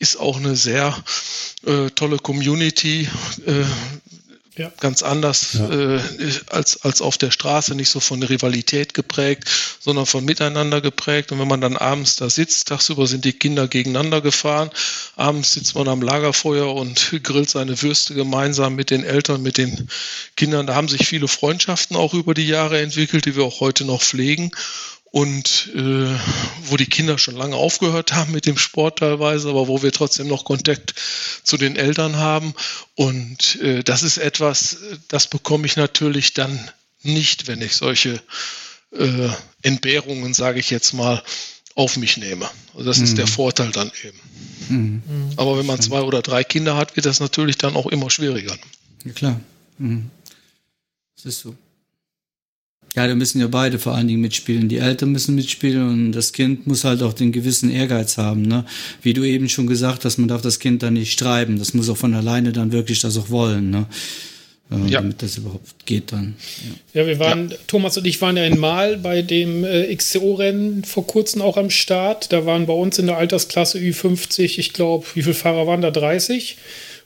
ist 0.00 0.18
auch 0.18 0.38
eine 0.38 0.56
sehr 0.56 0.96
äh, 1.64 1.88
tolle 1.90 2.18
Community. 2.18 3.08
Äh, 3.46 3.64
ja. 4.56 4.72
Ganz 4.80 5.02
anders 5.02 5.54
ja. 5.54 5.70
äh, 5.70 6.00
als, 6.48 6.82
als 6.82 7.00
auf 7.00 7.16
der 7.18 7.30
Straße, 7.30 7.74
nicht 7.74 7.88
so 7.88 8.00
von 8.00 8.22
Rivalität 8.22 8.94
geprägt, 8.94 9.48
sondern 9.78 10.06
von 10.06 10.24
Miteinander 10.24 10.80
geprägt. 10.80 11.30
Und 11.30 11.38
wenn 11.38 11.48
man 11.48 11.60
dann 11.60 11.76
abends 11.76 12.16
da 12.16 12.28
sitzt, 12.28 12.68
tagsüber 12.68 13.06
sind 13.06 13.24
die 13.24 13.32
Kinder 13.32 13.68
gegeneinander 13.68 14.20
gefahren, 14.20 14.70
abends 15.16 15.54
sitzt 15.54 15.76
man 15.76 15.88
am 15.88 16.02
Lagerfeuer 16.02 16.74
und 16.74 17.10
grillt 17.22 17.50
seine 17.50 17.80
Würste 17.80 18.14
gemeinsam 18.14 18.74
mit 18.74 18.90
den 18.90 19.04
Eltern, 19.04 19.42
mit 19.42 19.56
den 19.56 19.88
Kindern. 20.36 20.66
Da 20.66 20.74
haben 20.74 20.88
sich 20.88 21.06
viele 21.06 21.28
Freundschaften 21.28 21.96
auch 21.96 22.12
über 22.12 22.34
die 22.34 22.46
Jahre 22.46 22.80
entwickelt, 22.80 23.26
die 23.26 23.36
wir 23.36 23.44
auch 23.44 23.60
heute 23.60 23.84
noch 23.84 24.02
pflegen 24.02 24.50
und 25.10 25.70
äh, 25.74 26.06
wo 26.66 26.76
die 26.76 26.86
Kinder 26.86 27.18
schon 27.18 27.36
lange 27.36 27.56
aufgehört 27.56 28.12
haben 28.14 28.32
mit 28.32 28.46
dem 28.46 28.58
Sport 28.58 29.00
teilweise, 29.00 29.48
aber 29.48 29.68
wo 29.68 29.82
wir 29.82 29.92
trotzdem 29.92 30.28
noch 30.28 30.44
Kontakt 30.44 30.94
zu 31.42 31.56
den 31.56 31.76
Eltern 31.76 32.16
haben. 32.16 32.54
Und 32.94 33.60
äh, 33.60 33.82
das 33.82 34.02
ist 34.02 34.18
etwas, 34.18 34.78
das 35.08 35.26
bekomme 35.26 35.66
ich 35.66 35.76
natürlich 35.76 36.34
dann 36.34 36.70
nicht, 37.02 37.48
wenn 37.48 37.62
ich 37.62 37.76
solche 37.76 38.20
äh, 38.92 39.28
Entbehrungen, 39.62 40.34
sage 40.34 40.60
ich 40.60 40.70
jetzt 40.70 40.92
mal, 40.92 41.22
auf 41.74 41.96
mich 41.96 42.16
nehme. 42.16 42.48
Also 42.74 42.84
das 42.84 42.98
mhm. 42.98 43.04
ist 43.04 43.18
der 43.18 43.26
mhm. 43.26 43.30
Vorteil 43.30 43.70
dann 43.70 43.90
eben. 44.04 44.20
Mhm. 44.68 45.30
Aber 45.36 45.58
wenn 45.58 45.66
man 45.66 45.80
zwei 45.80 46.02
oder 46.02 46.22
drei 46.22 46.44
Kinder 46.44 46.76
hat, 46.76 46.96
wird 46.96 47.06
das 47.06 47.20
natürlich 47.20 47.58
dann 47.58 47.74
auch 47.74 47.86
immer 47.86 48.10
schwieriger. 48.10 48.56
Ja, 49.04 49.12
klar. 49.12 49.40
Mhm. 49.78 50.10
Das 51.16 51.26
ist 51.26 51.40
so. 51.40 51.56
Ja, 52.96 53.06
da 53.06 53.14
müssen 53.14 53.40
ja 53.40 53.46
beide 53.46 53.78
vor 53.78 53.94
allen 53.94 54.08
Dingen 54.08 54.20
mitspielen. 54.20 54.68
Die 54.68 54.78
Eltern 54.78 55.12
müssen 55.12 55.36
mitspielen 55.36 55.88
und 55.88 56.12
das 56.12 56.32
Kind 56.32 56.66
muss 56.66 56.82
halt 56.82 57.02
auch 57.02 57.12
den 57.12 57.30
gewissen 57.30 57.70
Ehrgeiz 57.70 58.18
haben. 58.18 58.42
Ne? 58.42 58.64
Wie 59.00 59.12
du 59.12 59.22
eben 59.22 59.48
schon 59.48 59.68
gesagt 59.68 60.04
hast, 60.04 60.18
man 60.18 60.28
darf 60.28 60.42
das 60.42 60.58
Kind 60.58 60.82
dann 60.82 60.94
nicht 60.94 61.12
streiben. 61.12 61.58
Das 61.58 61.72
muss 61.72 61.88
auch 61.88 61.96
von 61.96 62.14
alleine 62.14 62.52
dann 62.52 62.72
wirklich 62.72 63.00
das 63.00 63.16
auch 63.16 63.30
wollen. 63.30 63.70
Ne? 63.70 63.86
äh, 64.70 64.90
ja. 64.90 65.00
damit 65.00 65.22
das 65.22 65.36
überhaupt 65.36 65.86
geht 65.86 66.12
dann. 66.12 66.36
Ja, 66.92 67.00
ja 67.00 67.06
wir 67.06 67.18
waren, 67.18 67.50
ja. 67.50 67.56
Thomas 67.66 67.96
und 67.96 68.06
ich 68.06 68.20
waren 68.20 68.36
ja 68.36 68.44
in 68.44 68.58
Mal 68.58 68.96
bei 68.98 69.22
dem 69.22 69.64
äh, 69.64 69.94
XCO-Rennen 69.94 70.84
vor 70.84 71.06
kurzem 71.06 71.42
auch 71.42 71.56
am 71.56 71.70
Start. 71.70 72.32
Da 72.32 72.46
waren 72.46 72.66
bei 72.66 72.72
uns 72.72 72.98
in 72.98 73.06
der 73.06 73.16
Altersklasse 73.16 73.78
Ü50, 73.78 74.58
ich 74.58 74.72
glaube, 74.72 75.06
wie 75.14 75.22
viele 75.22 75.34
Fahrer 75.34 75.66
waren 75.66 75.82
da? 75.82 75.90
30. 75.90 76.56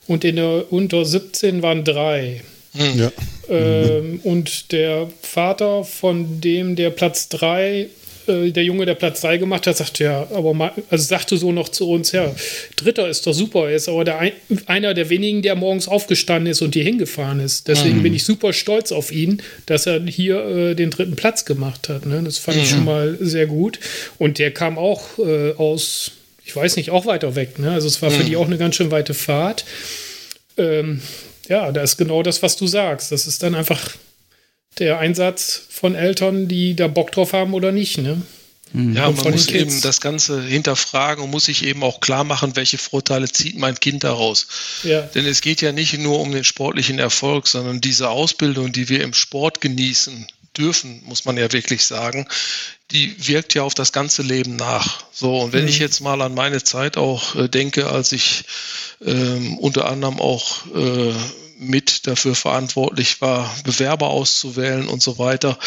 Und 0.07 0.23
in 0.23 0.35
der 0.35 0.71
unter 0.71 1.05
17 1.05 1.61
waren 1.61 1.83
drei. 1.83 2.41
Hm. 2.75 2.99
Ja. 2.99 3.11
Ähm, 3.49 4.19
und 4.23 4.71
der 4.71 5.09
Vater 5.21 5.83
von 5.83 6.41
dem, 6.41 6.75
der 6.75 6.89
Platz 6.89 7.29
3 7.29 7.89
äh, 8.27 8.51
der 8.51 8.63
Junge, 8.63 8.85
der 8.85 8.95
Platz 8.95 9.21
3 9.21 9.37
gemacht 9.37 9.67
hat, 9.67 9.77
sagte 9.77 10.03
ja, 10.03 10.27
aber 10.33 10.53
mal, 10.53 10.71
also 10.89 11.03
sagte 11.03 11.37
so 11.37 11.51
noch 11.51 11.69
zu 11.69 11.89
uns, 11.89 12.11
ja, 12.11 12.33
Dritter 12.75 13.07
ist 13.07 13.25
doch 13.27 13.33
super, 13.33 13.69
er 13.69 13.75
ist 13.75 13.89
aber 13.89 14.03
der 14.03 14.19
ein, 14.19 14.31
einer 14.65 14.93
der 14.93 15.09
wenigen, 15.09 15.41
der 15.41 15.55
morgens 15.55 15.87
aufgestanden 15.87 16.51
ist 16.51 16.61
und 16.61 16.73
hier 16.73 16.83
hingefahren 16.83 17.39
ist. 17.39 17.67
Deswegen 17.67 17.99
mhm. 17.99 18.03
bin 18.03 18.13
ich 18.13 18.23
super 18.23 18.53
stolz 18.53 18.91
auf 18.91 19.11
ihn, 19.11 19.41
dass 19.65 19.85
er 19.85 20.01
hier 20.05 20.43
äh, 20.45 20.75
den 20.75 20.89
dritten 20.89 21.15
Platz 21.15 21.45
gemacht 21.45 21.89
hat. 21.89 22.05
Ne? 22.05 22.21
Das 22.23 22.37
fand 22.37 22.57
mhm. 22.57 22.63
ich 22.63 22.69
schon 22.69 22.85
mal 22.85 23.17
sehr 23.19 23.47
gut. 23.47 23.79
Und 24.17 24.39
der 24.39 24.51
kam 24.51 24.77
auch 24.77 25.19
äh, 25.19 25.53
aus, 25.53 26.11
ich 26.43 26.55
weiß 26.55 26.77
nicht, 26.77 26.89
auch 26.89 27.05
weiter 27.05 27.35
weg. 27.35 27.59
Ne? 27.59 27.71
Also 27.71 27.87
es 27.87 28.01
war 28.01 28.09
mhm. 28.09 28.15
für 28.15 28.23
die 28.23 28.37
auch 28.37 28.47
eine 28.47 28.57
ganz 28.57 28.75
schön 28.75 28.91
weite 28.91 29.13
Fahrt. 29.13 29.65
Ähm, 30.57 31.01
ja, 31.47 31.71
da 31.71 31.81
ist 31.81 31.97
genau 31.97 32.23
das, 32.23 32.41
was 32.41 32.55
du 32.55 32.67
sagst. 32.67 33.11
Das 33.11 33.27
ist 33.27 33.43
dann 33.43 33.55
einfach 33.55 33.95
der 34.79 34.99
Einsatz 34.99 35.61
von 35.69 35.95
Eltern, 35.95 36.47
die 36.47 36.75
da 36.75 36.87
Bock 36.87 37.11
drauf 37.11 37.33
haben 37.33 37.53
oder 37.53 37.71
nicht. 37.71 37.97
Ne? 37.97 38.21
Mhm. 38.73 38.95
Ja, 38.95 39.09
man 39.09 39.31
muss 39.31 39.47
eben 39.47 39.81
das 39.81 40.01
Ganze 40.01 40.41
hinterfragen 40.41 41.23
und 41.23 41.31
muss 41.31 41.45
sich 41.45 41.63
eben 41.63 41.83
auch 41.83 42.01
klar 42.01 42.23
machen, 42.23 42.55
welche 42.55 42.77
Vorteile 42.77 43.29
zieht 43.29 43.57
mein 43.57 43.79
Kind 43.79 44.03
daraus. 44.03 44.47
Ja. 44.83 45.01
Denn 45.01 45.25
es 45.25 45.41
geht 45.41 45.61
ja 45.61 45.71
nicht 45.71 45.97
nur 45.97 46.19
um 46.19 46.31
den 46.31 46.43
sportlichen 46.43 46.99
Erfolg, 46.99 47.47
sondern 47.47 47.79
diese 47.79 48.09
Ausbildung, 48.09 48.71
die 48.71 48.89
wir 48.89 49.01
im 49.01 49.13
Sport 49.13 49.61
genießen 49.61 50.27
dürfen, 50.57 51.01
muss 51.05 51.25
man 51.25 51.37
ja 51.37 51.51
wirklich 51.51 51.85
sagen, 51.85 52.27
die 52.91 53.15
wirkt 53.27 53.53
ja 53.53 53.63
auf 53.63 53.73
das 53.73 53.91
ganze 53.91 54.21
Leben 54.21 54.55
nach. 54.55 55.03
So, 55.11 55.39
und 55.39 55.53
wenn 55.53 55.63
mhm. 55.63 55.69
ich 55.69 55.79
jetzt 55.79 56.01
mal 56.01 56.21
an 56.21 56.33
meine 56.33 56.63
Zeit 56.63 56.97
auch 56.97 57.35
äh, 57.35 57.47
denke, 57.47 57.89
als 57.89 58.11
ich 58.11 58.45
ähm, 59.03 59.57
unter 59.57 59.89
anderem 59.89 60.19
auch 60.19 60.65
äh, 60.75 61.13
mit 61.57 62.05
dafür 62.07 62.35
verantwortlich 62.35 63.21
war, 63.21 63.53
Bewerber 63.63 64.07
auszuwählen 64.07 64.87
und 64.87 65.01
so 65.01 65.17
weiter, 65.17 65.57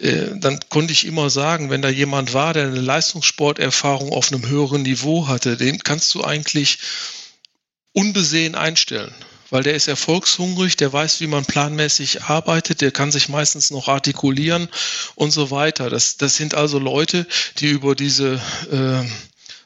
äh, 0.00 0.26
dann 0.36 0.60
konnte 0.68 0.92
ich 0.92 1.06
immer 1.06 1.30
sagen, 1.30 1.70
wenn 1.70 1.82
da 1.82 1.88
jemand 1.88 2.34
war, 2.34 2.52
der 2.52 2.66
eine 2.66 2.80
Leistungssporterfahrung 2.80 4.12
auf 4.12 4.32
einem 4.32 4.46
höheren 4.48 4.82
Niveau 4.82 5.28
hatte, 5.28 5.56
den 5.56 5.78
kannst 5.78 6.14
du 6.14 6.24
eigentlich 6.24 6.78
unbesehen 7.92 8.54
einstellen 8.54 9.14
weil 9.50 9.62
der 9.62 9.74
ist 9.74 9.88
erfolgshungrig, 9.88 10.76
der 10.76 10.92
weiß, 10.92 11.20
wie 11.20 11.26
man 11.26 11.44
planmäßig 11.44 12.22
arbeitet, 12.22 12.80
der 12.80 12.90
kann 12.90 13.12
sich 13.12 13.28
meistens 13.28 13.70
noch 13.70 13.88
artikulieren 13.88 14.68
und 15.14 15.30
so 15.30 15.50
weiter. 15.50 15.90
Das, 15.90 16.16
das 16.16 16.36
sind 16.36 16.54
also 16.54 16.78
Leute, 16.78 17.26
die 17.58 17.68
über 17.68 17.94
diese 17.94 18.40
äh, 18.70 19.08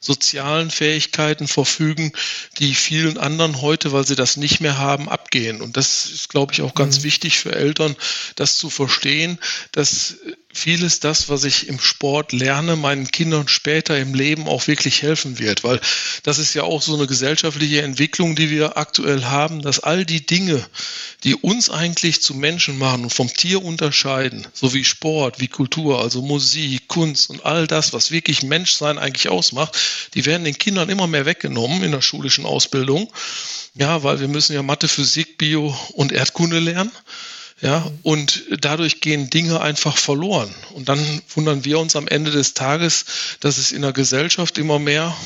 sozialen 0.04 0.70
Fähigkeiten 0.70 1.48
verfügen, 1.48 2.12
die 2.58 2.74
vielen 2.74 3.16
anderen 3.16 3.62
heute, 3.62 3.92
weil 3.92 4.06
sie 4.06 4.16
das 4.16 4.36
nicht 4.36 4.60
mehr 4.60 4.78
haben, 4.78 5.08
abgehen. 5.08 5.62
Und 5.62 5.76
das 5.76 6.06
ist, 6.06 6.28
glaube 6.28 6.52
ich, 6.52 6.60
auch 6.60 6.74
ganz 6.74 6.98
mhm. 6.98 7.04
wichtig 7.04 7.38
für 7.38 7.54
Eltern, 7.54 7.96
das 8.36 8.56
zu 8.56 8.68
verstehen, 8.68 9.38
dass 9.72 10.16
vieles 10.54 11.00
das, 11.00 11.28
was 11.28 11.44
ich 11.44 11.68
im 11.68 11.80
Sport 11.80 12.32
lerne, 12.32 12.76
meinen 12.76 13.10
Kindern 13.10 13.48
später 13.48 13.98
im 13.98 14.14
Leben 14.14 14.46
auch 14.48 14.66
wirklich 14.66 15.02
helfen 15.02 15.38
wird. 15.38 15.64
Weil 15.64 15.80
das 16.22 16.38
ist 16.38 16.54
ja 16.54 16.62
auch 16.62 16.80
so 16.80 16.94
eine 16.94 17.06
gesellschaftliche 17.06 17.82
Entwicklung, 17.82 18.36
die 18.36 18.50
wir 18.50 18.76
aktuell 18.76 19.24
haben, 19.24 19.62
dass 19.62 19.80
all 19.80 20.04
die 20.04 20.24
Dinge, 20.24 20.64
die 21.24 21.34
uns 21.34 21.70
eigentlich 21.70 22.22
zu 22.22 22.34
Menschen 22.34 22.78
machen 22.78 23.04
und 23.04 23.12
vom 23.12 23.32
Tier 23.32 23.62
unterscheiden, 23.62 24.46
so 24.52 24.72
wie 24.72 24.84
Sport, 24.84 25.40
wie 25.40 25.48
Kultur, 25.48 26.00
also 26.00 26.22
Musik, 26.22 26.88
Kunst 26.88 27.30
und 27.30 27.44
all 27.44 27.66
das, 27.66 27.92
was 27.92 28.10
wirklich 28.10 28.42
Menschsein 28.42 28.98
eigentlich 28.98 29.28
ausmacht, 29.28 29.78
die 30.14 30.24
werden 30.24 30.44
den 30.44 30.58
Kindern 30.58 30.88
immer 30.88 31.06
mehr 31.06 31.26
weggenommen 31.26 31.82
in 31.82 31.92
der 31.92 32.02
schulischen 32.02 32.46
Ausbildung. 32.46 33.12
Ja, 33.74 34.04
weil 34.04 34.20
wir 34.20 34.28
müssen 34.28 34.54
ja 34.54 34.62
Mathe, 34.62 34.86
Physik, 34.86 35.36
Bio 35.36 35.76
und 35.94 36.12
Erdkunde 36.12 36.60
lernen. 36.60 36.92
Ja, 37.60 37.88
und 38.02 38.44
dadurch 38.60 39.00
gehen 39.00 39.30
Dinge 39.30 39.60
einfach 39.60 39.96
verloren. 39.96 40.52
Und 40.74 40.88
dann 40.88 41.22
wundern 41.34 41.64
wir 41.64 41.78
uns 41.78 41.94
am 41.94 42.08
Ende 42.08 42.30
des 42.30 42.54
Tages, 42.54 43.04
dass 43.40 43.58
es 43.58 43.72
in 43.72 43.82
der 43.82 43.92
Gesellschaft 43.92 44.58
immer 44.58 44.78
mehr 44.78 45.16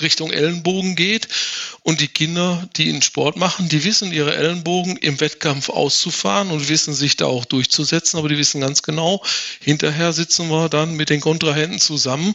Richtung 0.00 0.30
Ellenbogen 0.30 0.96
geht. 0.96 1.28
Und 1.82 2.00
die 2.00 2.08
Kinder, 2.08 2.68
die 2.76 2.88
einen 2.90 3.02
Sport 3.02 3.36
machen, 3.36 3.68
die 3.68 3.82
wissen 3.84 4.12
ihre 4.12 4.34
Ellenbogen 4.34 4.96
im 4.96 5.20
Wettkampf 5.20 5.70
auszufahren 5.70 6.50
und 6.50 6.68
wissen 6.68 6.92
sich 6.92 7.16
da 7.16 7.26
auch 7.26 7.44
durchzusetzen, 7.44 8.18
aber 8.18 8.28
die 8.28 8.36
wissen 8.36 8.60
ganz 8.60 8.82
genau, 8.82 9.22
hinterher 9.60 10.12
sitzen 10.12 10.48
wir 10.48 10.68
dann 10.68 10.94
mit 10.94 11.08
den 11.08 11.20
Kontrahenten 11.20 11.78
zusammen 11.78 12.34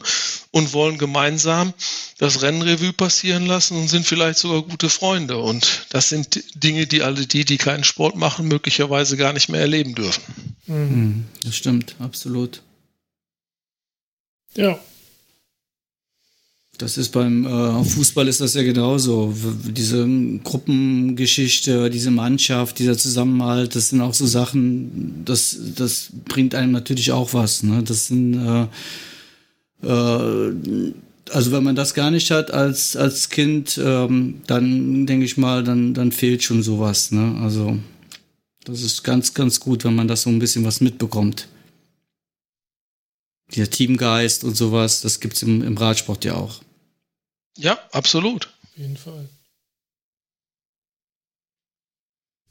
und 0.52 0.74
wollen 0.74 0.98
gemeinsam 0.98 1.74
das 2.18 2.42
Rennrevue 2.42 2.94
passieren 2.94 3.46
lassen 3.46 3.78
und 3.78 3.90
sind 3.90 4.08
vielleicht 4.08 4.40
sogar 4.40 4.64
gute 4.64 4.90
Freunde. 4.90 5.38
Und 5.38 5.86
das 5.90 6.10
sind 6.10 6.44
Dinge, 6.56 6.88
die 6.88 7.04
alle 7.04 7.28
die, 7.28 7.46
die 7.46 7.58
keinen 7.58 7.84
Sport 7.84 8.16
machen, 8.16 8.48
möglicherweise 8.48 9.18
gar 9.18 9.34
nicht 9.34 9.50
mehr 9.50 9.62
erleben 9.62 9.94
dürfen. 9.94 10.56
Mhm. 10.66 11.26
Das 11.44 11.56
stimmt, 11.56 11.96
absolut. 12.00 12.62
Ja, 14.56 14.80
das 16.84 16.98
ist 16.98 17.14
beim 17.14 17.46
äh, 17.46 17.84
Fußball 17.86 18.28
ist 18.28 18.42
das 18.42 18.56
ja 18.56 18.62
genauso. 18.62 19.34
Diese 19.64 20.06
Gruppengeschichte, 20.44 21.90
diese 21.90 22.12
Mannschaft, 22.12 22.78
dieser 22.78 22.98
Zusammenhalt, 22.98 23.74
das 23.74 23.90
sind 23.90 24.02
auch 24.02 24.14
so 24.14 24.26
Sachen, 24.26 25.24
das, 25.24 25.58
das 25.78 26.10
bringt 26.26 26.56
einem 26.56 26.74
natürlich 26.74 27.14
auch 27.14 27.34
was. 27.34 27.64
Ne? 27.64 27.84
Das 27.84 28.08
sind 28.08 28.34
äh, 28.34 28.68
äh, 29.88 30.94
also 31.32 31.54
wenn 31.54 31.64
man 31.64 31.78
das 31.78 31.94
gar 31.94 32.12
nicht 32.12 32.32
hat 32.32 32.52
als, 32.52 32.98
als 32.98 33.30
Kind, 33.30 33.80
ähm, 33.82 34.42
dann 34.46 35.06
denke 35.06 35.24
ich 35.24 35.38
mal, 35.38 35.64
dann, 35.64 35.94
dann 35.94 36.12
fehlt 36.12 36.44
schon 36.44 36.64
sowas. 36.64 37.12
Ne? 37.12 37.38
Also 37.42 37.80
das 38.66 38.82
ist 38.82 39.04
ganz, 39.04 39.34
ganz 39.34 39.62
gut, 39.62 39.86
wenn 39.86 39.96
man 39.96 40.10
das 40.10 40.24
so 40.24 40.30
ein 40.30 40.40
bisschen 40.40 40.66
was 40.66 40.82
mitbekommt. 40.82 41.48
Dieser 43.56 43.70
Teamgeist 43.70 44.44
und 44.44 44.58
sowas, 44.58 45.00
das 45.00 45.22
gibt 45.22 45.38
es 45.38 45.44
im, 45.44 45.62
im 45.62 45.78
Radsport 45.78 46.26
ja 46.26 46.36
auch. 46.36 46.63
Ja, 47.58 47.80
absolut. 47.92 48.48
Auf 48.64 48.78
jeden 48.78 48.98
Fall. 48.98 49.30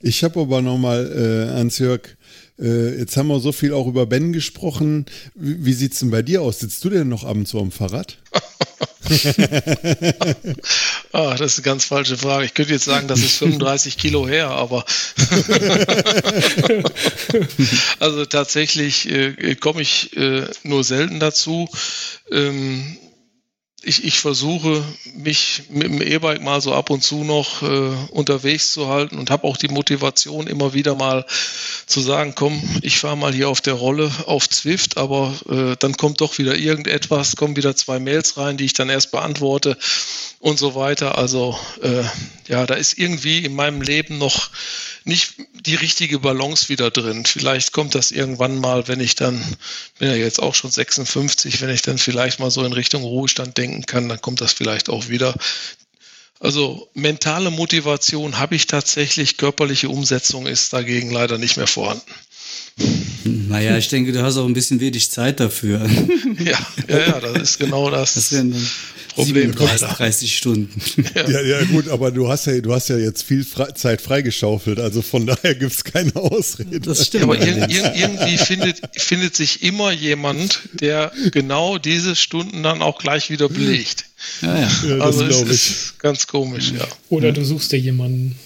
Ich 0.00 0.24
habe 0.24 0.40
aber 0.40 0.62
nochmal, 0.62 1.12
äh, 1.12 1.56
Hans-Jörg, 1.56 2.16
äh, 2.58 2.98
jetzt 2.98 3.16
haben 3.16 3.28
wir 3.28 3.38
so 3.38 3.52
viel 3.52 3.72
auch 3.72 3.86
über 3.86 4.06
Ben 4.06 4.32
gesprochen. 4.32 5.06
Wie, 5.34 5.64
wie 5.64 5.72
sieht's 5.72 6.00
denn 6.00 6.10
bei 6.10 6.22
dir 6.22 6.42
aus? 6.42 6.58
Sitzt 6.58 6.84
du 6.84 6.90
denn 6.90 7.08
noch 7.08 7.24
abends 7.24 7.52
so 7.52 7.60
am 7.60 7.70
Fahrrad? 7.70 8.18
ah, 11.12 11.34
das 11.36 11.52
ist 11.52 11.58
eine 11.58 11.64
ganz 11.64 11.84
falsche 11.84 12.16
Frage. 12.16 12.44
Ich 12.44 12.54
könnte 12.54 12.72
jetzt 12.72 12.84
sagen, 12.84 13.08
das 13.08 13.18
ist 13.20 13.38
35 13.38 13.98
Kilo 13.98 14.28
her, 14.28 14.50
aber 14.50 14.84
also 17.98 18.24
tatsächlich 18.26 19.10
äh, 19.10 19.56
komme 19.56 19.82
ich 19.82 20.16
äh, 20.16 20.46
nur 20.62 20.84
selten 20.84 21.18
dazu. 21.20 21.68
Ähm, 22.30 22.96
ich, 23.84 24.04
ich 24.04 24.20
versuche 24.20 24.84
mich 25.14 25.64
mit 25.70 25.84
dem 25.84 26.02
E-Bike 26.02 26.42
mal 26.42 26.60
so 26.60 26.72
ab 26.74 26.90
und 26.90 27.02
zu 27.02 27.24
noch 27.24 27.62
äh, 27.62 27.90
unterwegs 28.10 28.72
zu 28.72 28.88
halten 28.88 29.18
und 29.18 29.30
habe 29.30 29.44
auch 29.44 29.56
die 29.56 29.68
Motivation 29.68 30.46
immer 30.46 30.74
wieder 30.74 30.94
mal 30.94 31.26
zu 31.86 32.00
sagen, 32.00 32.34
komm, 32.34 32.62
ich 32.82 32.98
fahre 32.98 33.16
mal 33.16 33.32
hier 33.32 33.48
auf 33.48 33.60
der 33.60 33.74
Rolle 33.74 34.10
auf 34.26 34.48
Zwift, 34.48 34.96
aber 34.96 35.34
äh, 35.48 35.76
dann 35.78 35.96
kommt 35.96 36.20
doch 36.20 36.38
wieder 36.38 36.56
irgendetwas, 36.56 37.36
kommen 37.36 37.56
wieder 37.56 37.74
zwei 37.76 37.98
Mails 37.98 38.36
rein, 38.36 38.56
die 38.56 38.64
ich 38.64 38.74
dann 38.74 38.88
erst 38.88 39.10
beantworte 39.10 39.76
und 40.38 40.58
so 40.58 40.74
weiter. 40.74 41.18
Also 41.18 41.58
äh, 41.82 42.04
ja, 42.48 42.66
da 42.66 42.74
ist 42.74 42.98
irgendwie 42.98 43.44
in 43.44 43.54
meinem 43.54 43.80
Leben 43.80 44.18
noch 44.18 44.50
nicht 45.04 45.34
die 45.66 45.74
richtige 45.74 46.18
Balance 46.18 46.68
wieder 46.68 46.90
drin. 46.90 47.24
Vielleicht 47.24 47.72
kommt 47.72 47.94
das 47.94 48.10
irgendwann 48.10 48.58
mal, 48.58 48.88
wenn 48.88 49.00
ich 49.00 49.14
dann, 49.14 49.42
bin 49.98 50.08
ja 50.08 50.16
jetzt 50.16 50.40
auch 50.40 50.54
schon 50.54 50.70
56, 50.70 51.60
wenn 51.60 51.70
ich 51.70 51.82
dann 51.82 51.98
vielleicht 51.98 52.40
mal 52.40 52.50
so 52.50 52.64
in 52.64 52.72
Richtung 52.72 53.02
Ruhestand 53.02 53.56
denken 53.72 53.86
kann, 53.86 54.08
dann 54.08 54.20
kommt 54.20 54.40
das 54.40 54.52
vielleicht 54.52 54.88
auch 54.88 55.08
wieder. 55.08 55.34
Also 56.40 56.88
mentale 56.94 57.50
Motivation 57.50 58.38
habe 58.38 58.56
ich 58.56 58.66
tatsächlich, 58.66 59.36
körperliche 59.36 59.88
Umsetzung 59.88 60.46
ist 60.46 60.72
dagegen 60.72 61.10
leider 61.10 61.38
nicht 61.38 61.56
mehr 61.56 61.66
vorhanden. 61.66 62.12
Naja, 63.24 63.76
ich 63.76 63.88
denke, 63.88 64.12
du 64.12 64.22
hast 64.22 64.36
auch 64.36 64.46
ein 64.46 64.52
bisschen 64.52 64.80
wenig 64.80 65.10
Zeit 65.10 65.40
dafür. 65.40 65.88
Ja, 66.42 66.58
ja, 66.88 66.98
ja 66.98 67.20
das 67.20 67.42
ist 67.42 67.58
genau 67.58 67.90
das. 67.90 68.14
das 68.14 68.34
Problem 69.14 69.54
30, 69.54 69.88
30 69.88 70.36
Stunden. 70.36 70.80
Ja. 71.14 71.28
ja. 71.28 71.40
ja, 71.42 71.64
gut, 71.64 71.88
aber 71.88 72.10
du 72.10 72.28
hast 72.28 72.46
ja, 72.46 72.58
du 72.60 72.72
hast 72.72 72.88
ja 72.88 72.96
jetzt 72.96 73.22
viel 73.22 73.44
Fre 73.44 73.74
Zeit 73.74 74.00
freigeschaufelt, 74.00 74.80
also 74.80 75.02
von 75.02 75.26
daher 75.26 75.54
gibt 75.54 75.72
es 75.72 75.84
keine 75.84 76.16
Ausrede. 76.16 76.80
Das 76.80 77.06
stimmt. 77.06 77.24
aber 77.24 77.38
ir 77.38 77.68
ir 77.68 77.94
irgendwie 77.94 78.38
findet, 78.38 78.80
findet 78.96 79.36
sich 79.36 79.62
immer 79.62 79.92
jemand, 79.92 80.60
der 80.72 81.12
genau 81.30 81.78
diese 81.78 82.16
Stunden 82.16 82.62
dann 82.62 82.82
auch 82.82 82.98
gleich 82.98 83.30
wieder 83.30 83.48
belegt. 83.48 84.06
Ja, 84.40 84.58
ja. 84.58 84.70
ja 84.88 84.98
also 84.98 85.24
es 85.26 85.42
ist 85.42 85.98
ganz 85.98 86.26
komisch, 86.26 86.72
ja. 86.76 86.86
Oder 87.10 87.32
du 87.32 87.44
suchst 87.44 87.72
dir 87.72 87.78
jemanden. 87.78 88.36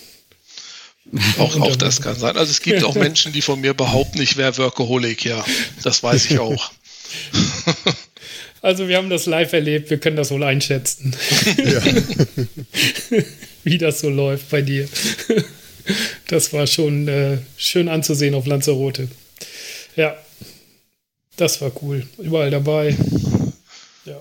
Auch, 1.39 1.61
auch 1.61 1.77
das 1.77 2.01
kann 2.03 2.19
sein. 2.19 2.37
Also 2.37 2.51
es 2.51 2.61
gibt 2.61 2.85
auch 2.85 2.95
Menschen, 2.95 3.33
die 3.33 3.43
von 3.43 3.61
mir 3.61 3.75
behaupten, 3.75 4.21
ich 4.21 4.37
wäre 4.37 4.57
Workaholic, 4.59 5.25
ja. 5.25 5.45
Das 5.83 6.03
weiß 6.03 6.31
ich 6.31 6.39
auch. 6.39 6.71
Also 8.63 8.89
wir 8.89 8.97
haben 8.97 9.11
das 9.11 9.27
live 9.27 9.53
erlebt, 9.53 9.91
wir 9.91 9.99
können 9.99 10.17
das 10.17 10.31
wohl 10.31 10.43
einschätzen. 10.43 11.15
Ja. 11.57 11.83
Wie 13.65 13.79
das 13.79 14.01
so 14.01 14.09
läuft 14.09 14.51
bei 14.51 14.63
dir. 14.63 14.89
Das 16.27 16.53
war 16.53 16.67
schon 16.67 17.07
äh, 17.07 17.39
schön 17.57 17.89
anzusehen 17.89 18.35
auf 18.35 18.47
Lanzarote. 18.47 19.09
Ja, 19.95 20.17
das 21.37 21.61
war 21.61 21.71
cool. 21.83 22.07
Überall 22.19 22.51
dabei. 22.51 22.97
Ja. 24.05 24.21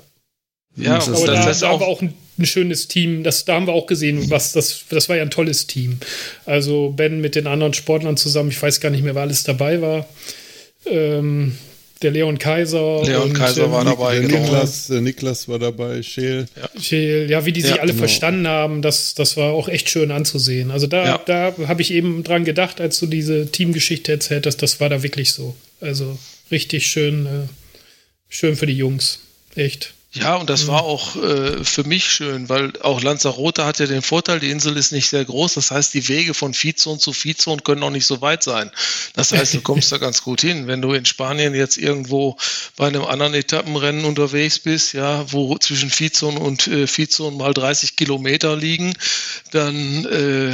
Ja, 0.76 0.96
aber 0.96 1.12
das, 1.12 1.24
da, 1.24 1.46
das 1.46 1.60
da 1.62 1.80
wir 1.80 1.88
auch 1.88 2.02
ein, 2.02 2.14
ein, 2.38 2.46
schönes 2.46 2.88
Team. 2.88 3.24
Das, 3.24 3.46
da 3.46 3.56
haben 3.56 3.68
wir 3.68 3.74
auch 3.74 3.88
gesehen, 3.88 4.30
was 4.30 4.54
das, 4.54 4.86
das 4.90 5.10
war 5.10 5.16
ja 5.16 5.24
ein 5.24 5.32
tolles 5.32 5.68
Team. 5.68 5.98
Also 6.46 6.94
Ben 6.96 7.22
mit 7.22 7.36
den 7.36 7.48
anderen 7.48 7.74
Sportlern 7.74 8.18
zusammen, 8.18 8.50
ich 8.50 8.62
weiß 8.62 8.82
gar 8.82 8.90
nicht 8.90 9.04
mehr, 9.04 9.16
wer 9.16 9.24
alles 9.24 9.44
dabei 9.44 9.82
war. 9.82 10.08
Ähm, 10.86 11.58
der 12.02 12.12
Leon 12.12 12.38
Kaiser. 12.38 13.04
Leon 13.04 13.34
Kaiser 13.34 13.72
war 13.72 13.86
dabei, 13.86 14.20
genau. 14.20 14.40
Niklas, 14.40 14.90
Niklas 14.90 15.48
war 15.48 15.60
dabei, 15.60 16.04
Scheel. 16.04 16.46
Ja. 16.56 16.82
Scheel, 16.82 17.30
ja, 17.30 17.46
wie 17.46 17.54
die 17.54 17.62
sich 17.62 17.72
ja, 17.72 17.78
alle 17.78 17.94
genau. 17.94 18.00
verstanden 18.00 18.48
haben, 18.48 18.82
das, 18.82 19.16
das 19.16 19.38
war 19.38 19.54
auch 19.54 19.70
echt 19.70 19.90
schön 19.90 20.12
anzusehen. 20.12 20.72
Also 20.72 20.88
da, 20.88 21.06
ja. 21.06 21.22
da 21.26 21.54
habe 21.68 21.82
ich 21.82 21.92
eben 21.92 22.24
dran 22.24 22.44
gedacht, 22.44 22.82
als 22.82 23.00
du 23.00 23.08
diese 23.08 23.50
Teamgeschichte 23.52 24.12
erzählt 24.12 24.46
hast, 24.46 24.58
das 24.58 24.80
war 24.80 24.90
da 24.90 25.04
wirklich 25.04 25.32
so. 25.34 25.56
Also 25.80 26.20
richtig 26.52 26.86
schön, 26.88 27.26
äh, 27.26 27.48
schön 28.28 28.56
für 28.56 28.66
die 28.66 28.78
Jungs. 28.78 29.22
Echt. 29.56 29.94
Ja, 30.16 30.36
und 30.36 30.50
das 30.50 30.64
mhm. 30.64 30.68
war 30.70 30.84
auch 30.84 31.18
äh, 31.18 31.64
für 31.66 31.84
mich 31.84 32.06
schön, 32.06 32.48
weil 32.48 32.72
auch 32.82 33.02
Lanzarote 33.02 33.66
hat 33.66 33.80
ja 33.80 33.86
den 33.86 34.02
Vorteil, 34.02 34.40
die 34.40 34.50
Insel 34.50 34.78
ist 34.78 34.94
nicht 34.94 35.10
sehr 35.10 35.26
groß. 35.26 35.56
Das 35.56 35.72
heißt, 35.72 35.94
die 35.94 36.08
Wege 36.08 36.34
von 36.34 36.54
Vizon 36.54 37.00
zu 37.00 37.14
Vizon 37.14 37.64
können 37.64 37.84
auch 37.84 37.90
nicht 37.90 38.06
so 38.06 38.22
weit 38.22 38.42
sein. 38.42 38.72
Das 39.14 39.34
heißt, 39.34 39.56
du 39.56 39.62
kommst 39.62 39.92
da 39.92 39.98
ganz 39.98 40.24
gut 40.24 40.40
hin. 40.40 40.68
Wenn 40.68 40.82
du 40.82 40.94
in 40.94 41.04
Spanien 41.04 41.54
jetzt 41.54 41.78
irgendwo 41.78 42.38
bei 42.78 42.88
einem 42.88 43.04
anderen 43.04 43.34
Etappenrennen 43.34 44.06
unterwegs 44.06 44.58
bist, 44.60 44.94
ja, 44.94 45.30
wo 45.34 45.58
zwischen 45.58 45.92
Vizon 45.92 46.38
und 46.38 46.66
äh, 46.68 46.88
Vizon 46.88 47.36
mal 47.36 47.54
30 47.54 47.98
Kilometer 47.98 48.56
liegen, 48.56 48.94
dann 49.52 50.06
äh, 50.06 50.54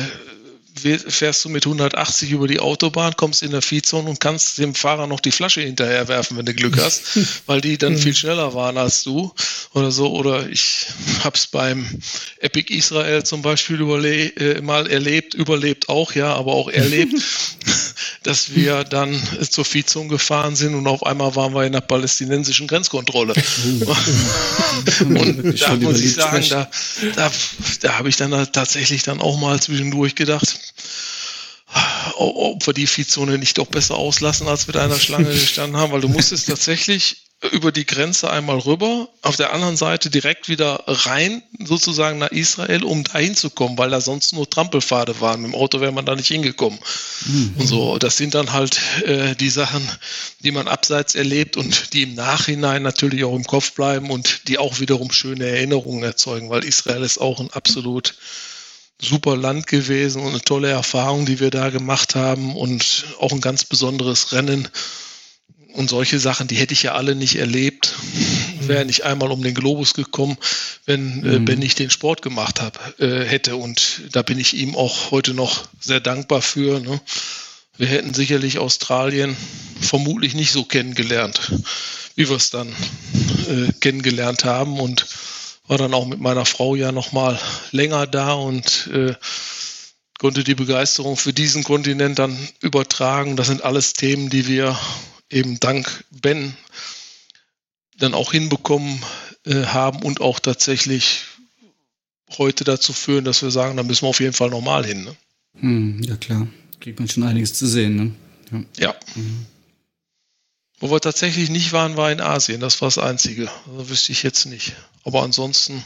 fährst 0.81 1.45
du 1.45 1.49
mit 1.49 1.65
180 1.65 2.31
über 2.31 2.47
die 2.47 2.59
Autobahn, 2.59 3.15
kommst 3.15 3.43
in 3.43 3.51
der 3.51 3.61
Viehzone 3.61 4.09
und 4.09 4.19
kannst 4.19 4.57
dem 4.57 4.75
Fahrer 4.75 5.07
noch 5.07 5.19
die 5.19 5.31
Flasche 5.31 5.61
hinterher 5.61 6.07
werfen, 6.07 6.37
wenn 6.37 6.45
du 6.45 6.53
Glück 6.53 6.77
hast, 6.77 7.19
weil 7.45 7.61
die 7.61 7.77
dann 7.77 7.93
hm. 7.93 7.99
viel 7.99 8.15
schneller 8.15 8.53
waren 8.53 8.77
als 8.77 9.03
du 9.03 9.33
oder 9.73 9.91
so. 9.91 10.11
Oder 10.11 10.49
ich 10.49 10.87
hab's 11.23 11.47
beim 11.47 11.87
Epic 12.39 12.73
Israel 12.73 13.23
zum 13.23 13.41
Beispiel 13.41 13.81
äh, 13.81 14.61
mal 14.61 14.87
erlebt, 14.87 15.33
überlebt 15.33 15.89
auch, 15.89 16.13
ja, 16.13 16.33
aber 16.33 16.53
auch 16.53 16.69
erlebt, 16.69 17.13
dass 18.23 18.55
wir 18.55 18.83
dann 18.83 19.19
zur 19.49 19.65
Viehzone 19.65 20.09
gefahren 20.09 20.55
sind 20.55 20.75
und 20.75 20.87
auf 20.87 21.05
einmal 21.05 21.35
waren 21.35 21.53
wir 21.53 21.65
in 21.65 21.73
der 21.73 21.81
palästinensischen 21.81 22.67
Grenzkontrolle. 22.67 23.33
und 24.99 25.61
da 25.61 25.75
muss 25.75 25.99
ich 25.99 26.13
sagen, 26.13 26.45
da, 26.49 26.69
da, 27.15 27.31
da 27.81 27.97
habe 27.97 28.09
ich 28.09 28.17
dann 28.17 28.31
tatsächlich 28.51 29.03
dann 29.03 29.21
auch 29.21 29.39
mal 29.39 29.59
zwischendurch 29.61 30.15
gedacht, 30.15 30.70
ob 32.15 32.65
wir 32.67 32.73
die 32.73 32.87
Viehzone 32.87 33.37
nicht 33.37 33.57
doch 33.57 33.67
besser 33.67 33.95
auslassen, 33.95 34.47
als 34.47 34.67
wir 34.67 34.73
da 34.73 34.83
in 34.83 34.89
der 34.89 34.99
Schlange 34.99 35.29
gestanden 35.31 35.79
haben, 35.79 35.91
weil 35.91 36.01
du 36.01 36.09
musstest 36.09 36.47
tatsächlich 36.47 37.23
über 37.51 37.71
die 37.71 37.87
Grenze 37.87 38.29
einmal 38.29 38.59
rüber, 38.59 39.09
auf 39.23 39.35
der 39.35 39.51
anderen 39.51 39.75
Seite 39.75 40.11
direkt 40.11 40.47
wieder 40.47 40.83
rein, 40.85 41.41
sozusagen 41.63 42.19
nach 42.19 42.29
Israel, 42.29 42.83
um 42.83 43.03
dahin 43.03 43.35
zu 43.35 43.49
kommen, 43.49 43.79
weil 43.79 43.89
da 43.89 43.99
sonst 43.99 44.33
nur 44.33 44.47
Trampelpfade 44.47 45.19
waren. 45.21 45.41
Mit 45.41 45.51
dem 45.51 45.55
Auto 45.55 45.81
wäre 45.81 45.91
man 45.91 46.05
da 46.05 46.15
nicht 46.15 46.27
hingekommen. 46.27 46.77
Mhm. 47.25 47.55
Und 47.57 47.67
so, 47.67 47.97
das 47.97 48.17
sind 48.17 48.35
dann 48.35 48.51
halt 48.51 48.79
äh, 49.05 49.35
die 49.35 49.49
Sachen, 49.49 49.81
die 50.41 50.51
man 50.51 50.67
abseits 50.67 51.15
erlebt 51.15 51.57
und 51.57 51.93
die 51.93 52.03
im 52.03 52.13
Nachhinein 52.13 52.83
natürlich 52.83 53.23
auch 53.23 53.35
im 53.35 53.45
Kopf 53.45 53.71
bleiben 53.71 54.11
und 54.11 54.47
die 54.47 54.59
auch 54.59 54.79
wiederum 54.79 55.11
schöne 55.11 55.47
Erinnerungen 55.47 56.03
erzeugen, 56.03 56.51
weil 56.51 56.63
Israel 56.63 57.01
ist 57.01 57.17
auch 57.17 57.39
ein 57.39 57.51
absolut 57.51 58.13
super 59.01 59.35
Land 59.35 59.67
gewesen 59.67 60.21
und 60.21 60.29
eine 60.29 60.41
tolle 60.41 60.69
Erfahrung, 60.69 61.25
die 61.25 61.39
wir 61.39 61.49
da 61.49 61.69
gemacht 61.69 62.15
haben 62.15 62.55
und 62.55 63.05
auch 63.19 63.31
ein 63.31 63.41
ganz 63.41 63.65
besonderes 63.65 64.31
Rennen. 64.31 64.67
Und 65.73 65.89
solche 65.89 66.19
Sachen, 66.19 66.47
die 66.47 66.55
hätte 66.55 66.73
ich 66.73 66.83
ja 66.83 66.93
alle 66.95 67.15
nicht 67.15 67.37
erlebt, 67.37 67.95
wäre 68.67 68.85
nicht 68.85 69.03
einmal 69.03 69.31
um 69.31 69.41
den 69.41 69.53
Globus 69.53 69.93
gekommen, 69.93 70.37
wenn 70.85 71.23
äh, 71.23 71.39
mhm. 71.39 71.45
Ben 71.45 71.59
nicht 71.59 71.79
den 71.79 71.89
Sport 71.89 72.21
gemacht 72.21 72.61
hab, 72.61 72.99
äh, 72.99 73.25
hätte. 73.25 73.55
Und 73.55 74.01
da 74.11 74.21
bin 74.21 74.37
ich 74.37 74.53
ihm 74.53 74.75
auch 74.75 75.11
heute 75.11 75.33
noch 75.33 75.67
sehr 75.79 76.01
dankbar 76.01 76.41
für. 76.41 76.81
Ne? 76.81 76.99
Wir 77.77 77.87
hätten 77.87 78.13
sicherlich 78.13 78.59
Australien 78.59 79.35
vermutlich 79.79 80.35
nicht 80.35 80.51
so 80.51 80.65
kennengelernt, 80.65 81.53
wie 82.15 82.29
wir 82.29 82.35
es 82.35 82.49
dann 82.49 82.67
äh, 82.67 83.71
kennengelernt 83.79 84.43
haben. 84.43 84.79
Und 84.79 85.05
war 85.71 85.77
dann 85.77 85.93
auch 85.93 86.05
mit 86.05 86.19
meiner 86.19 86.45
Frau 86.45 86.75
ja 86.75 86.91
noch 86.91 87.13
mal 87.13 87.39
länger 87.71 88.05
da 88.05 88.33
und 88.33 88.87
äh, 88.87 89.15
konnte 90.19 90.43
die 90.43 90.53
Begeisterung 90.53 91.15
für 91.15 91.31
diesen 91.31 91.63
Kontinent 91.63 92.19
dann 92.19 92.37
übertragen. 92.59 93.37
Das 93.37 93.47
sind 93.47 93.63
alles 93.63 93.93
Themen, 93.93 94.29
die 94.29 94.47
wir 94.47 94.77
eben 95.29 95.61
dank 95.61 96.03
Ben 96.11 96.57
dann 97.97 98.13
auch 98.13 98.33
hinbekommen 98.33 99.01
äh, 99.45 99.63
haben 99.63 100.01
und 100.01 100.19
auch 100.19 100.41
tatsächlich 100.41 101.21
heute 102.37 102.65
dazu 102.65 102.91
führen, 102.91 103.23
dass 103.23 103.41
wir 103.41 103.51
sagen, 103.51 103.77
da 103.77 103.83
müssen 103.83 104.03
wir 104.03 104.09
auf 104.09 104.19
jeden 104.19 104.33
Fall 104.33 104.49
normal 104.49 104.85
hin. 104.85 105.05
Ne? 105.05 105.15
Hm, 105.61 106.03
ja 106.03 106.17
klar, 106.17 106.47
kriegt 106.81 106.99
man 106.99 107.07
schon 107.07 107.23
einiges 107.23 107.53
zu 107.53 107.65
sehen. 107.65 107.95
Ne? 108.51 108.65
Ja. 108.77 108.87
ja. 108.87 108.95
Mhm. 109.15 109.45
Wo 110.81 110.89
wir 110.89 110.99
tatsächlich 110.99 111.49
nicht 111.49 111.71
waren, 111.73 111.95
war 111.95 112.11
in 112.11 112.19
Asien. 112.19 112.59
Das 112.59 112.81
war 112.81 112.87
das 112.87 112.97
Einzige. 112.97 113.49
Also 113.71 113.89
wüsste 113.89 114.11
ich 114.11 114.23
jetzt 114.23 114.45
nicht. 114.45 114.73
Aber 115.03 115.21
ansonsten 115.21 115.85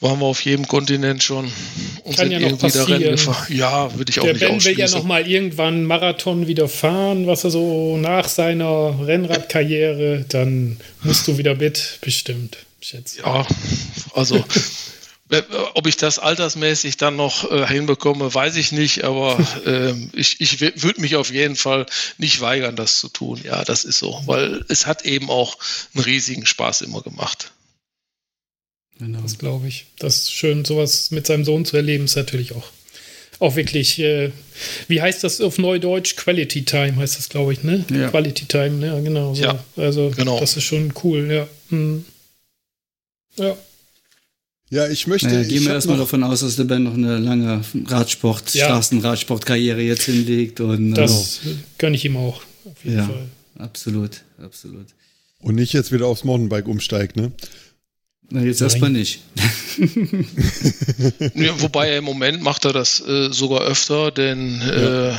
waren 0.00 0.20
wir 0.20 0.26
auf 0.26 0.40
jedem 0.44 0.66
Kontinent 0.66 1.22
schon 1.22 1.50
und 2.04 2.16
Kann 2.16 2.30
sind 2.30 2.32
ja 2.32 2.40
irgendwie 2.40 2.70
da 2.70 2.84
Rennen 2.84 3.10
gefahren. 3.10 3.46
Ja, 3.50 3.94
würde 3.96 4.10
ich 4.10 4.20
auch 4.20 4.24
Der 4.24 4.32
nicht 4.32 4.46
Ben 4.46 4.64
will 4.64 4.78
ja 4.78 4.88
noch 4.90 5.02
mal 5.02 5.26
irgendwann 5.28 5.84
Marathon 5.84 6.46
wieder 6.46 6.68
fahren, 6.68 7.26
was 7.26 7.44
er 7.44 7.50
so 7.50 7.96
nach 7.96 8.28
seiner 8.28 9.06
Rennradkarriere, 9.06 10.24
dann 10.28 10.78
musst 11.02 11.26
du 11.26 11.36
wieder 11.36 11.56
mit, 11.56 11.98
bestimmt, 12.00 12.58
schätze. 12.80 13.20
Ja, 13.22 13.46
also 14.14 14.44
ob 15.74 15.86
ich 15.86 15.96
das 15.96 16.18
altersmäßig 16.18 16.96
dann 16.96 17.16
noch 17.16 17.50
äh, 17.50 17.66
hinbekomme, 17.66 18.32
weiß 18.32 18.56
ich 18.56 18.72
nicht, 18.72 19.04
aber 19.04 19.38
äh, 19.66 19.92
ich, 20.14 20.40
ich 20.40 20.60
würde 20.60 21.00
mich 21.00 21.16
auf 21.16 21.30
jeden 21.30 21.56
Fall 21.56 21.86
nicht 22.16 22.40
weigern, 22.40 22.76
das 22.76 22.98
zu 22.98 23.08
tun. 23.08 23.40
Ja, 23.44 23.64
das 23.64 23.84
ist 23.84 23.98
so, 23.98 24.22
weil 24.26 24.64
es 24.68 24.86
hat 24.86 25.04
eben 25.04 25.28
auch 25.28 25.58
einen 25.94 26.04
riesigen 26.04 26.46
Spaß 26.46 26.82
immer 26.82 27.02
gemacht. 27.02 27.52
Genau. 28.98 29.20
Das 29.20 29.38
glaube 29.38 29.68
ich. 29.68 29.86
Das 29.98 30.16
ist 30.16 30.32
schön, 30.32 30.64
sowas 30.64 31.10
mit 31.10 31.26
seinem 31.26 31.44
Sohn 31.44 31.64
zu 31.64 31.76
erleben, 31.76 32.06
ist 32.06 32.16
natürlich 32.16 32.52
auch, 32.52 32.70
auch 33.38 33.54
wirklich, 33.54 33.98
äh, 34.00 34.32
wie 34.88 35.00
heißt 35.00 35.22
das 35.22 35.40
auf 35.40 35.58
Neudeutsch? 35.58 36.16
Quality 36.16 36.64
Time 36.64 36.96
heißt 36.96 37.18
das, 37.18 37.28
glaube 37.28 37.52
ich, 37.52 37.62
ne? 37.62 37.84
Ja. 37.90 38.08
Quality 38.08 38.46
Time, 38.46 38.84
ja, 38.84 38.98
genau. 39.00 39.34
So. 39.34 39.42
Ja, 39.42 39.64
also, 39.76 40.10
genau. 40.16 40.40
das 40.40 40.56
ist 40.56 40.64
schon 40.64 40.92
cool, 41.04 41.30
ja. 41.30 41.48
Hm. 41.68 42.04
Ja. 43.36 43.56
Ja, 44.70 44.86
ich 44.88 45.06
möchte. 45.06 45.28
Naja, 45.28 45.48
gehen 45.48 45.64
wir 45.64 45.72
erstmal 45.72 45.96
davon 45.96 46.22
aus, 46.22 46.40
dass 46.40 46.56
der 46.56 46.64
Ben 46.64 46.82
noch 46.82 46.94
eine 46.94 47.18
lange 47.18 47.62
Radsport, 47.86 48.54
ja. 48.54 48.66
Straßenradsportkarriere 48.66 49.80
jetzt 49.80 50.04
hinlegt. 50.04 50.60
Und, 50.60 50.94
das 50.94 51.40
äh, 51.46 51.54
gönne 51.78 51.96
ich 51.96 52.04
ihm 52.04 52.16
auch. 52.16 52.42
Auf 52.64 52.84
jeden 52.84 52.98
ja, 52.98 53.06
Fall. 53.06 53.28
Absolut, 53.58 54.22
absolut. 54.42 54.86
Und 55.40 55.54
nicht 55.54 55.72
jetzt 55.72 55.90
wieder 55.90 56.06
aufs 56.06 56.24
Mountainbike 56.24 56.68
umsteigt, 56.68 57.16
ne? 57.16 57.32
Na, 58.30 58.42
jetzt 58.42 58.60
erstmal 58.60 58.90
nicht. 58.90 59.22
ja, 61.34 61.60
wobei 61.62 61.96
im 61.96 62.04
Moment 62.04 62.42
macht 62.42 62.66
er 62.66 62.74
das 62.74 63.00
äh, 63.00 63.32
sogar 63.32 63.62
öfter, 63.62 64.10
denn 64.10 64.60
ja. 64.60 65.12
äh, 65.12 65.16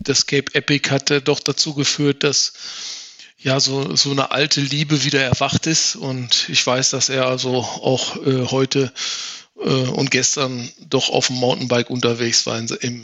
das 0.00 0.26
Cape 0.26 0.54
Epic 0.54 0.90
hatte 0.90 1.22
doch 1.22 1.40
dazu 1.40 1.72
geführt, 1.72 2.22
dass 2.22 2.52
ja, 3.42 3.58
so, 3.60 3.96
so 3.96 4.10
eine 4.10 4.30
alte 4.30 4.60
Liebe 4.60 5.04
wieder 5.04 5.20
erwacht 5.20 5.66
ist. 5.66 5.96
Und 5.96 6.48
ich 6.48 6.64
weiß, 6.66 6.90
dass 6.90 7.08
er 7.08 7.26
also 7.26 7.56
auch 7.56 8.16
äh, 8.24 8.46
heute 8.46 8.92
äh, 9.58 9.68
und 9.68 10.10
gestern 10.10 10.70
doch 10.88 11.10
auf 11.10 11.26
dem 11.26 11.36
Mountainbike 11.36 11.90
unterwegs 11.90 12.46
war 12.46 12.58
im 12.58 13.02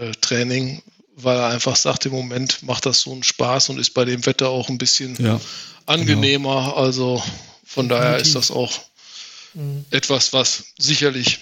äh, 0.00 0.12
Training, 0.20 0.82
weil 1.16 1.36
er 1.36 1.48
einfach 1.48 1.76
sagt, 1.76 2.06
im 2.06 2.12
Moment 2.12 2.62
macht 2.62 2.86
das 2.86 3.00
so 3.00 3.12
einen 3.12 3.22
Spaß 3.22 3.70
und 3.70 3.78
ist 3.78 3.94
bei 3.94 4.04
dem 4.04 4.24
Wetter 4.26 4.48
auch 4.50 4.68
ein 4.68 4.78
bisschen 4.78 5.16
ja, 5.22 5.40
angenehmer. 5.86 6.64
Genau. 6.64 6.76
Also 6.76 7.22
von 7.64 7.88
daher 7.88 8.18
ist 8.18 8.34
das 8.34 8.50
auch 8.50 8.80
mhm. 9.54 9.84
etwas, 9.90 10.32
was 10.32 10.64
sicherlich 10.78 11.40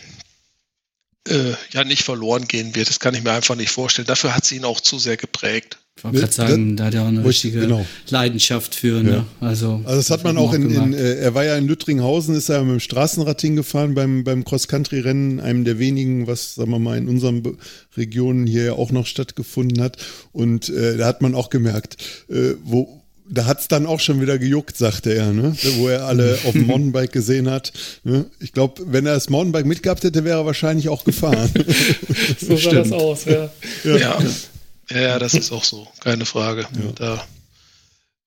äh, 1.26 1.54
ja 1.72 1.84
nicht 1.84 2.04
verloren 2.04 2.46
gehen 2.46 2.74
wird. 2.74 2.88
Das 2.88 3.00
kann 3.00 3.14
ich 3.14 3.22
mir 3.22 3.32
einfach 3.32 3.56
nicht 3.56 3.70
vorstellen. 3.70 4.06
Dafür 4.06 4.34
hat 4.34 4.44
sie 4.44 4.56
ihn 4.56 4.64
auch 4.64 4.80
zu 4.80 4.98
sehr 4.98 5.16
geprägt. 5.16 5.78
Ich 5.98 6.04
wollte 6.04 6.18
gerade 6.20 6.32
sagen, 6.32 6.76
da 6.76 6.84
hat 6.84 6.94
er 6.94 7.02
auch 7.02 7.08
eine 7.08 7.24
richtige 7.24 7.60
genau. 7.60 7.84
Leidenschaft 8.08 8.76
für. 8.76 9.02
Ne? 9.02 9.10
Ja. 9.10 9.26
Also, 9.40 9.80
also 9.84 9.96
das 9.96 10.10
hat 10.10 10.22
man 10.22 10.38
auch 10.38 10.54
in, 10.54 10.70
in 10.70 10.94
äh, 10.94 11.16
er 11.16 11.34
war 11.34 11.44
ja 11.44 11.56
in 11.56 11.66
Lüttringhausen, 11.66 12.36
ist 12.36 12.48
er 12.48 12.62
mit 12.62 12.74
dem 12.74 12.80
Straßenrad 12.80 13.40
hingefahren 13.40 13.94
beim, 13.94 14.22
beim 14.22 14.44
Cross-Country-Rennen, 14.44 15.40
einem 15.40 15.64
der 15.64 15.80
wenigen, 15.80 16.28
was, 16.28 16.54
sagen 16.54 16.70
wir 16.70 16.78
mal, 16.78 16.96
in 16.96 17.08
unseren 17.08 17.58
Regionen 17.96 18.46
hier 18.46 18.64
ja 18.64 18.72
auch 18.74 18.92
noch 18.92 19.06
stattgefunden 19.06 19.82
hat. 19.82 19.96
Und 20.30 20.68
äh, 20.68 20.96
da 20.96 21.06
hat 21.06 21.20
man 21.20 21.34
auch 21.34 21.50
gemerkt, 21.50 21.96
äh, 22.28 22.54
wo, 22.62 23.02
da 23.30 23.46
hat's 23.46 23.68
dann 23.68 23.86
auch 23.86 24.00
schon 24.00 24.20
wieder 24.20 24.38
gejuckt, 24.38 24.76
sagte 24.76 25.12
er, 25.12 25.32
ne? 25.32 25.54
wo 25.78 25.88
er 25.88 26.04
alle 26.04 26.38
auf 26.44 26.52
dem 26.52 26.66
Mountainbike 26.66 27.12
gesehen 27.12 27.50
hat. 27.50 27.72
Ne? 28.04 28.26
Ich 28.40 28.52
glaube, 28.52 28.82
wenn 28.86 29.06
er 29.06 29.14
das 29.14 29.28
Mountainbike 29.28 29.66
mitgehabt 29.66 30.04
hätte, 30.04 30.24
wäre 30.24 30.40
er 30.40 30.46
wahrscheinlich 30.46 30.88
auch 30.88 31.04
gefahren. 31.04 31.50
so 32.40 32.56
sah 32.56 32.70
das 32.70 32.92
aus, 32.92 33.24
ja. 33.24 33.50
ja. 33.84 33.96
ja. 33.96 34.18
Ja, 34.90 35.18
das 35.18 35.34
ist 35.34 35.52
auch 35.52 35.64
so, 35.64 35.86
keine 36.00 36.24
Frage. 36.24 36.62
Ja. 36.62 36.92
Da, 36.94 37.26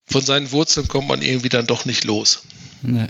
von 0.05 0.21
seinen 0.21 0.51
Wurzeln 0.51 0.87
kommt 0.87 1.07
man 1.07 1.21
irgendwie 1.21 1.49
dann 1.49 1.67
doch 1.67 1.85
nicht 1.85 2.03
los. 2.03 2.43
Nee. 2.81 3.07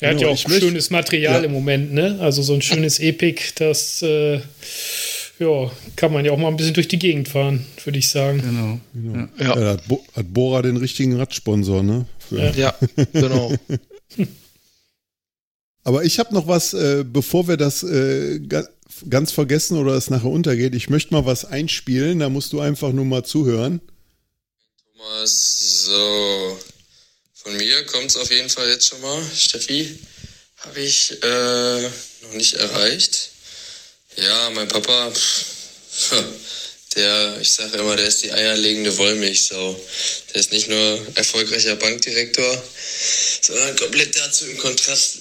Er 0.00 0.10
hat 0.10 0.20
ja 0.20 0.28
auch 0.28 0.36
schönes 0.36 0.90
Material 0.90 1.40
ja. 1.40 1.46
im 1.46 1.52
Moment, 1.52 1.92
ne? 1.92 2.18
Also 2.20 2.42
so 2.42 2.52
ein 2.54 2.60
schönes 2.60 2.98
Epic, 2.98 3.52
das 3.56 4.02
äh, 4.02 4.40
ja, 5.38 5.70
kann 5.96 6.12
man 6.12 6.24
ja 6.24 6.32
auch 6.32 6.38
mal 6.38 6.48
ein 6.48 6.56
bisschen 6.56 6.74
durch 6.74 6.88
die 6.88 6.98
Gegend 6.98 7.28
fahren, 7.28 7.64
würde 7.84 7.98
ich 7.98 8.08
sagen. 8.10 8.40
Genau. 8.42 8.80
genau. 8.92 9.28
Ja. 9.38 9.58
ja. 9.58 9.70
hat, 9.72 9.88
Bo 9.88 10.04
hat 10.14 10.32
Bora 10.32 10.62
den 10.62 10.76
richtigen 10.76 11.16
Radsponsor, 11.16 11.82
ne? 11.82 12.06
Ja. 12.30 12.74
genau. 13.12 13.54
Aber 15.84 16.04
ich 16.04 16.18
habe 16.18 16.34
noch 16.34 16.48
was, 16.48 16.74
äh, 16.74 17.04
bevor 17.04 17.46
wir 17.48 17.56
das 17.56 17.82
äh, 17.84 18.40
ganz 19.08 19.32
vergessen 19.32 19.78
oder 19.78 19.94
es 19.94 20.10
nachher 20.10 20.30
untergeht. 20.30 20.74
Ich 20.74 20.88
möchte 20.88 21.12
mal 21.12 21.26
was 21.26 21.44
einspielen, 21.44 22.18
da 22.18 22.28
musst 22.28 22.52
du 22.52 22.60
einfach 22.60 22.92
nur 22.92 23.04
mal 23.04 23.24
zuhören. 23.24 23.80
Thomas, 24.92 25.84
so. 25.84 26.58
Von 27.34 27.56
mir 27.56 27.86
kommt 27.86 28.06
es 28.06 28.16
auf 28.16 28.30
jeden 28.30 28.48
Fall 28.48 28.68
jetzt 28.68 28.88
schon 28.88 29.00
mal. 29.00 29.22
Steffi 29.34 29.98
habe 30.58 30.80
ich 30.80 31.12
äh, 31.22 31.82
noch 32.22 32.32
nicht 32.34 32.54
erreicht. 32.54 33.30
Ja, 34.16 34.50
mein 34.50 34.68
Papa, 34.68 35.12
der, 36.96 37.38
ich 37.40 37.52
sage 37.52 37.78
immer, 37.78 37.96
der 37.96 38.06
ist 38.06 38.24
die 38.24 38.32
eierlegende 38.32 38.96
Wollmilchsau. 38.96 39.78
Der 40.32 40.40
ist 40.40 40.52
nicht 40.52 40.68
nur 40.68 41.06
erfolgreicher 41.14 41.76
Bankdirektor, 41.76 42.64
sondern 43.42 43.76
komplett 43.76 44.16
dazu 44.16 44.46
im 44.46 44.58
Kontrast 44.58 45.18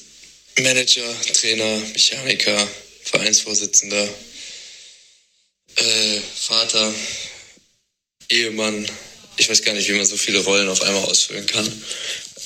Manager, 0.57 1.03
Trainer, 1.33 1.79
Mechaniker, 1.93 2.67
Vereinsvorsitzender, 3.05 4.09
äh, 5.75 6.21
Vater, 6.35 6.93
Ehemann. 8.29 8.85
Ich 9.37 9.49
weiß 9.49 9.61
gar 9.63 9.73
nicht, 9.73 9.87
wie 9.87 9.93
man 9.93 10.05
so 10.05 10.17
viele 10.17 10.39
Rollen 10.39 10.69
auf 10.69 10.81
einmal 10.81 11.03
ausfüllen 11.05 11.45
kann. 11.45 11.83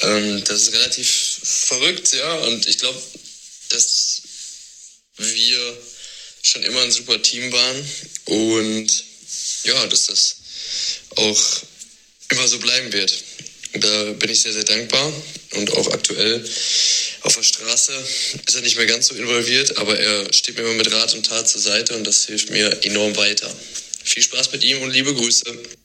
Ähm, 0.01 0.43
das 0.45 0.63
ist 0.63 0.73
relativ 0.73 1.39
verrückt, 1.43 2.13
ja. 2.13 2.33
Und 2.39 2.67
ich 2.67 2.77
glaube, 2.77 3.01
dass 3.69 4.21
wir 5.17 5.77
schon 6.41 6.63
immer 6.63 6.81
ein 6.81 6.91
super 6.91 7.21
Team 7.21 7.51
waren 7.51 7.89
und 8.25 9.03
ja, 9.63 9.87
dass 9.87 10.05
das 10.05 10.37
auch 11.15 11.41
immer 12.29 12.47
so 12.47 12.59
bleiben 12.59 12.91
wird. 12.93 13.13
Da 13.73 14.13
bin 14.13 14.29
ich 14.29 14.41
sehr, 14.41 14.53
sehr 14.53 14.63
dankbar 14.63 15.13
und 15.51 15.71
auch 15.73 15.91
aktuell 15.91 16.43
auf 17.21 17.35
der 17.35 17.43
Straße 17.43 17.93
ist 18.47 18.55
er 18.55 18.61
nicht 18.61 18.77
mehr 18.77 18.87
ganz 18.87 19.07
so 19.07 19.15
involviert, 19.15 19.77
aber 19.77 19.97
er 19.97 20.33
steht 20.33 20.57
mir 20.57 20.63
immer 20.63 20.73
mit 20.73 20.91
Rat 20.91 21.13
und 21.13 21.25
Tat 21.25 21.47
zur 21.47 21.61
Seite 21.61 21.95
und 21.95 22.05
das 22.05 22.25
hilft 22.25 22.49
mir 22.49 22.83
enorm 22.83 23.15
weiter. 23.15 23.53
Viel 24.03 24.23
Spaß 24.23 24.51
mit 24.51 24.63
ihm 24.63 24.81
und 24.81 24.91
liebe 24.91 25.13
Grüße. 25.13 25.78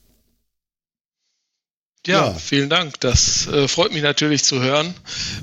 Ja, 2.06 2.26
ja, 2.26 2.34
vielen 2.34 2.68
Dank. 2.68 3.00
Das 3.00 3.46
äh, 3.46 3.66
freut 3.66 3.92
mich 3.92 4.02
natürlich 4.02 4.44
zu 4.44 4.60
hören. 4.60 4.94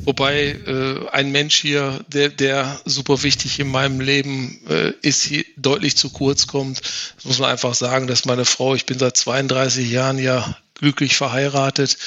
Wobei 0.03 0.51
äh, 0.51 1.09
ein 1.09 1.32
Mensch 1.32 1.59
hier, 1.59 2.05
der, 2.07 2.30
der 2.30 2.80
super 2.86 3.24
wichtig 3.24 3.59
in 3.59 3.68
meinem 3.68 3.99
Leben 3.99 4.62
äh, 4.70 4.93
ist, 5.01 5.24
hier 5.24 5.43
deutlich 5.57 5.97
zu 5.97 6.12
kurz 6.12 6.45
kommt. 6.45 6.82
Das 7.16 7.26
muss 7.26 7.39
man 7.39 7.49
einfach 7.49 7.74
sagen, 7.74 8.05
dass 8.05 8.26
meine 8.26 8.45
Frau, 8.45 8.76
ich 8.76 8.86
bin 8.86 8.99
seit 8.99 9.18
32 9.18 9.89
Jahren 9.89 10.20
ja 10.20 10.55
glücklich 10.76 11.16
verheiratet 11.16 11.97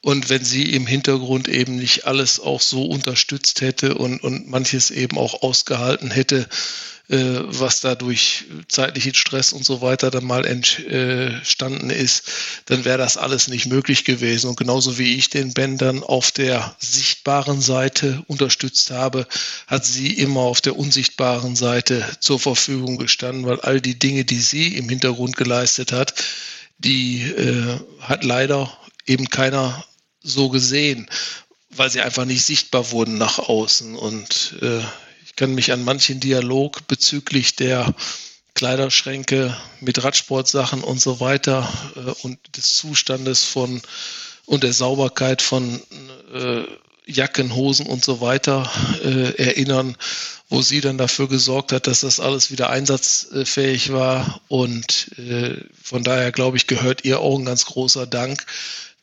und 0.00 0.30
wenn 0.30 0.44
sie 0.44 0.62
im 0.74 0.86
Hintergrund 0.86 1.48
eben 1.48 1.76
nicht 1.76 2.06
alles 2.06 2.40
auch 2.40 2.60
so 2.60 2.84
unterstützt 2.84 3.60
hätte 3.60 3.94
und, 3.94 4.22
und 4.22 4.48
manches 4.48 4.90
eben 4.90 5.18
auch 5.18 5.42
ausgehalten 5.42 6.10
hätte, 6.10 6.48
was 7.10 7.80
da 7.80 7.94
durch 7.94 8.44
zeitlichen 8.68 9.14
Stress 9.14 9.54
und 9.54 9.64
so 9.64 9.80
weiter 9.80 10.10
dann 10.10 10.24
mal 10.24 10.44
entstanden 10.44 11.88
ist, 11.88 12.24
dann 12.66 12.84
wäre 12.84 12.98
das 12.98 13.16
alles 13.16 13.48
nicht 13.48 13.66
möglich 13.66 14.04
gewesen. 14.04 14.50
Und 14.50 14.56
genauso 14.56 14.98
wie 14.98 15.14
ich 15.14 15.30
den 15.30 15.54
Ben 15.54 15.78
dann 15.78 16.02
auf 16.02 16.30
der 16.30 16.76
sichtbaren 16.78 17.62
Seite 17.62 18.22
unterstützt 18.26 18.90
habe, 18.90 19.26
hat 19.66 19.86
sie 19.86 20.12
immer 20.12 20.40
auf 20.40 20.60
der 20.60 20.78
unsichtbaren 20.78 21.56
Seite 21.56 22.04
zur 22.20 22.38
Verfügung 22.38 22.98
gestanden, 22.98 23.46
weil 23.46 23.60
all 23.60 23.80
die 23.80 23.98
Dinge, 23.98 24.26
die 24.26 24.40
sie 24.40 24.76
im 24.76 24.90
Hintergrund 24.90 25.34
geleistet 25.36 25.92
hat, 25.92 26.12
die 26.78 27.22
äh, 27.22 27.80
hat 28.00 28.22
leider 28.22 28.70
eben 29.06 29.30
keiner 29.30 29.82
so 30.22 30.50
gesehen, 30.50 31.08
weil 31.70 31.88
sie 31.88 32.02
einfach 32.02 32.26
nicht 32.26 32.44
sichtbar 32.44 32.90
wurden 32.90 33.16
nach 33.16 33.38
außen. 33.38 33.96
Und 33.96 34.56
äh, 34.60 34.82
kann 35.38 35.54
mich 35.54 35.70
an 35.70 35.84
manchen 35.84 36.18
Dialog 36.18 36.88
bezüglich 36.88 37.54
der 37.54 37.94
Kleiderschränke 38.54 39.56
mit 39.80 40.02
Radsportsachen 40.02 40.82
und 40.82 41.00
so 41.00 41.20
weiter 41.20 41.72
äh, 41.94 42.10
und 42.26 42.40
des 42.56 42.74
Zustandes 42.74 43.44
von 43.44 43.80
und 44.46 44.64
der 44.64 44.72
Sauberkeit 44.72 45.40
von 45.40 45.80
äh, 46.34 46.64
Jacken, 47.06 47.54
Hosen 47.54 47.86
und 47.86 48.04
so 48.04 48.20
weiter 48.20 48.68
äh, 49.04 49.36
erinnern, 49.36 49.96
wo 50.48 50.60
sie 50.60 50.80
dann 50.80 50.98
dafür 50.98 51.28
gesorgt 51.28 51.70
hat, 51.70 51.86
dass 51.86 52.00
das 52.00 52.18
alles 52.18 52.50
wieder 52.50 52.70
einsatzfähig 52.70 53.92
war. 53.92 54.40
Und 54.48 55.16
äh, 55.18 55.54
von 55.80 56.02
daher, 56.02 56.32
glaube 56.32 56.56
ich, 56.56 56.66
gehört 56.66 57.04
ihr 57.04 57.20
auch 57.20 57.38
ein 57.38 57.44
ganz 57.44 57.64
großer 57.64 58.08
Dank, 58.08 58.44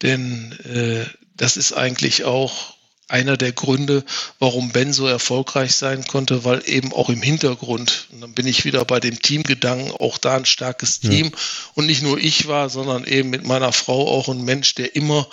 denn 0.02 0.52
äh, 0.66 1.06
das 1.38 1.56
ist 1.56 1.72
eigentlich 1.72 2.26
auch 2.26 2.74
einer 3.08 3.38
der 3.38 3.51
Gründe, 3.51 4.03
warum 4.39 4.72
Ben 4.72 4.91
so 4.91 5.08
erfolgreich 5.08 5.76
sein 5.76 6.06
konnte, 6.06 6.43
weil 6.43 6.64
eben 6.66 6.91
auch 6.91 7.10
im 7.10 7.22
Hintergrund, 7.22 8.08
und 8.12 8.22
dann 8.22 8.34
bin 8.34 8.47
ich 8.47 8.66
wieder 8.66 8.84
bei 8.86 8.99
dem 8.99 9.22
Teamgedanken, 9.22 9.91
auch 9.91 10.18
da 10.18 10.38
ein 10.38 10.45
starkes 10.45 10.99
Team 10.99 11.28
ja. 11.28 11.39
und 11.76 11.86
nicht 11.86 12.01
nur 12.01 12.18
ich 12.18 12.47
war, 12.47 12.70
sondern 12.70 13.06
eben 13.06 13.30
mit 13.30 13.45
meiner 13.45 13.72
Frau 13.72 14.08
auch 14.08 14.30
ein 14.30 14.43
Mensch, 14.43 14.74
der 14.76 14.95
immer 14.95 15.28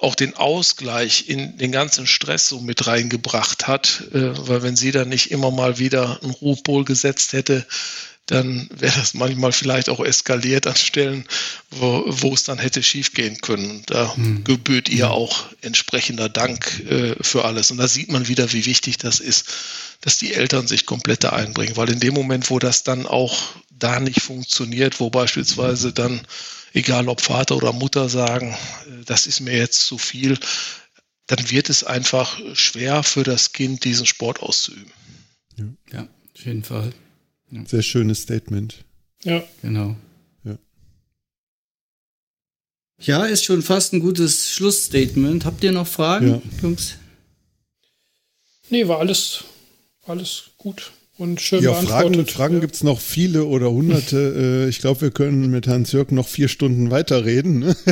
auch 0.00 0.14
den 0.14 0.36
Ausgleich 0.36 1.28
in 1.28 1.56
den 1.56 1.72
ganzen 1.72 2.06
Stress 2.06 2.48
so 2.48 2.60
mit 2.60 2.86
reingebracht 2.86 3.66
hat, 3.66 4.02
äh, 4.12 4.48
weil 4.48 4.62
wenn 4.62 4.76
sie 4.76 4.92
dann 4.92 5.08
nicht 5.08 5.30
immer 5.30 5.50
mal 5.50 5.78
wieder 5.78 6.20
einen 6.22 6.32
Ruhepol 6.32 6.84
gesetzt 6.84 7.32
hätte, 7.32 7.66
dann 8.26 8.68
wäre 8.74 8.98
das 8.98 9.14
manchmal 9.14 9.52
vielleicht 9.52 9.88
auch 9.88 10.00
eskaliert 10.00 10.66
an 10.66 10.74
Stellen, 10.74 11.24
wo, 11.70 12.34
es 12.34 12.42
dann 12.42 12.58
hätte 12.58 12.82
schiefgehen 12.82 13.40
können. 13.40 13.82
Da 13.86 14.12
mhm. 14.16 14.42
gebührt 14.42 14.88
ihr 14.88 15.12
auch 15.12 15.46
entsprechender 15.60 16.28
Dank 16.28 16.80
äh, 16.90 17.14
für 17.20 17.44
alles. 17.44 17.70
Und 17.70 17.78
da 17.78 17.86
sieht 17.86 18.10
man 18.10 18.26
wieder, 18.26 18.52
wie 18.52 18.66
wichtig 18.66 18.98
das 18.98 19.20
ist, 19.20 19.46
dass 20.00 20.18
die 20.18 20.34
Eltern 20.34 20.66
sich 20.66 20.86
komplett 20.86 21.22
da 21.22 21.30
einbringen. 21.30 21.76
Weil 21.76 21.90
in 21.90 22.00
dem 22.00 22.14
Moment, 22.14 22.50
wo 22.50 22.58
das 22.58 22.82
dann 22.82 23.06
auch 23.06 23.38
da 23.70 24.00
nicht 24.00 24.20
funktioniert, 24.20 24.98
wo 24.98 25.08
beispielsweise 25.08 25.92
dann, 25.92 26.20
egal 26.72 27.08
ob 27.08 27.20
Vater 27.20 27.56
oder 27.56 27.72
Mutter 27.72 28.08
sagen, 28.08 28.56
äh, 28.88 29.04
das 29.04 29.28
ist 29.28 29.38
mir 29.38 29.56
jetzt 29.56 29.86
zu 29.86 29.98
viel, 29.98 30.36
dann 31.28 31.50
wird 31.50 31.70
es 31.70 31.84
einfach 31.84 32.40
schwer 32.54 33.04
für 33.04 33.22
das 33.22 33.52
Kind, 33.52 33.84
diesen 33.84 34.06
Sport 34.06 34.40
auszuüben. 34.40 34.92
Ja, 35.92 36.08
auf 36.34 36.44
jeden 36.44 36.64
Fall. 36.64 36.92
Ja. 37.50 37.64
Sehr 37.66 37.82
schönes 37.82 38.22
Statement. 38.22 38.84
Ja. 39.22 39.42
Genau. 39.62 39.96
Ja. 40.44 40.58
Ja, 42.98 43.24
ist 43.26 43.44
schon 43.44 43.62
fast 43.62 43.92
ein 43.92 44.00
gutes 44.00 44.50
Schlussstatement. 44.50 45.44
Habt 45.44 45.62
ihr 45.62 45.72
noch 45.72 45.86
Fragen, 45.86 46.28
ja. 46.28 46.42
Jungs? 46.62 46.96
Nee, 48.68 48.88
war 48.88 48.98
alles, 48.98 49.44
alles 50.06 50.50
gut. 50.56 50.92
Und 51.18 51.40
schön 51.40 51.62
ja, 51.62 51.72
beantwortet. 51.72 52.14
Fragen, 52.14 52.26
Fragen 52.26 52.54
ja. 52.54 52.60
gibt 52.60 52.74
es 52.74 52.82
noch 52.82 53.00
viele 53.00 53.44
oder 53.44 53.70
hunderte. 53.70 54.66
äh, 54.66 54.68
ich 54.68 54.80
glaube, 54.80 55.00
wir 55.00 55.10
können 55.10 55.50
mit 55.50 55.66
Hans-Jörg 55.66 56.10
noch 56.10 56.28
vier 56.28 56.48
Stunden 56.48 56.90
weiterreden. 56.90 57.74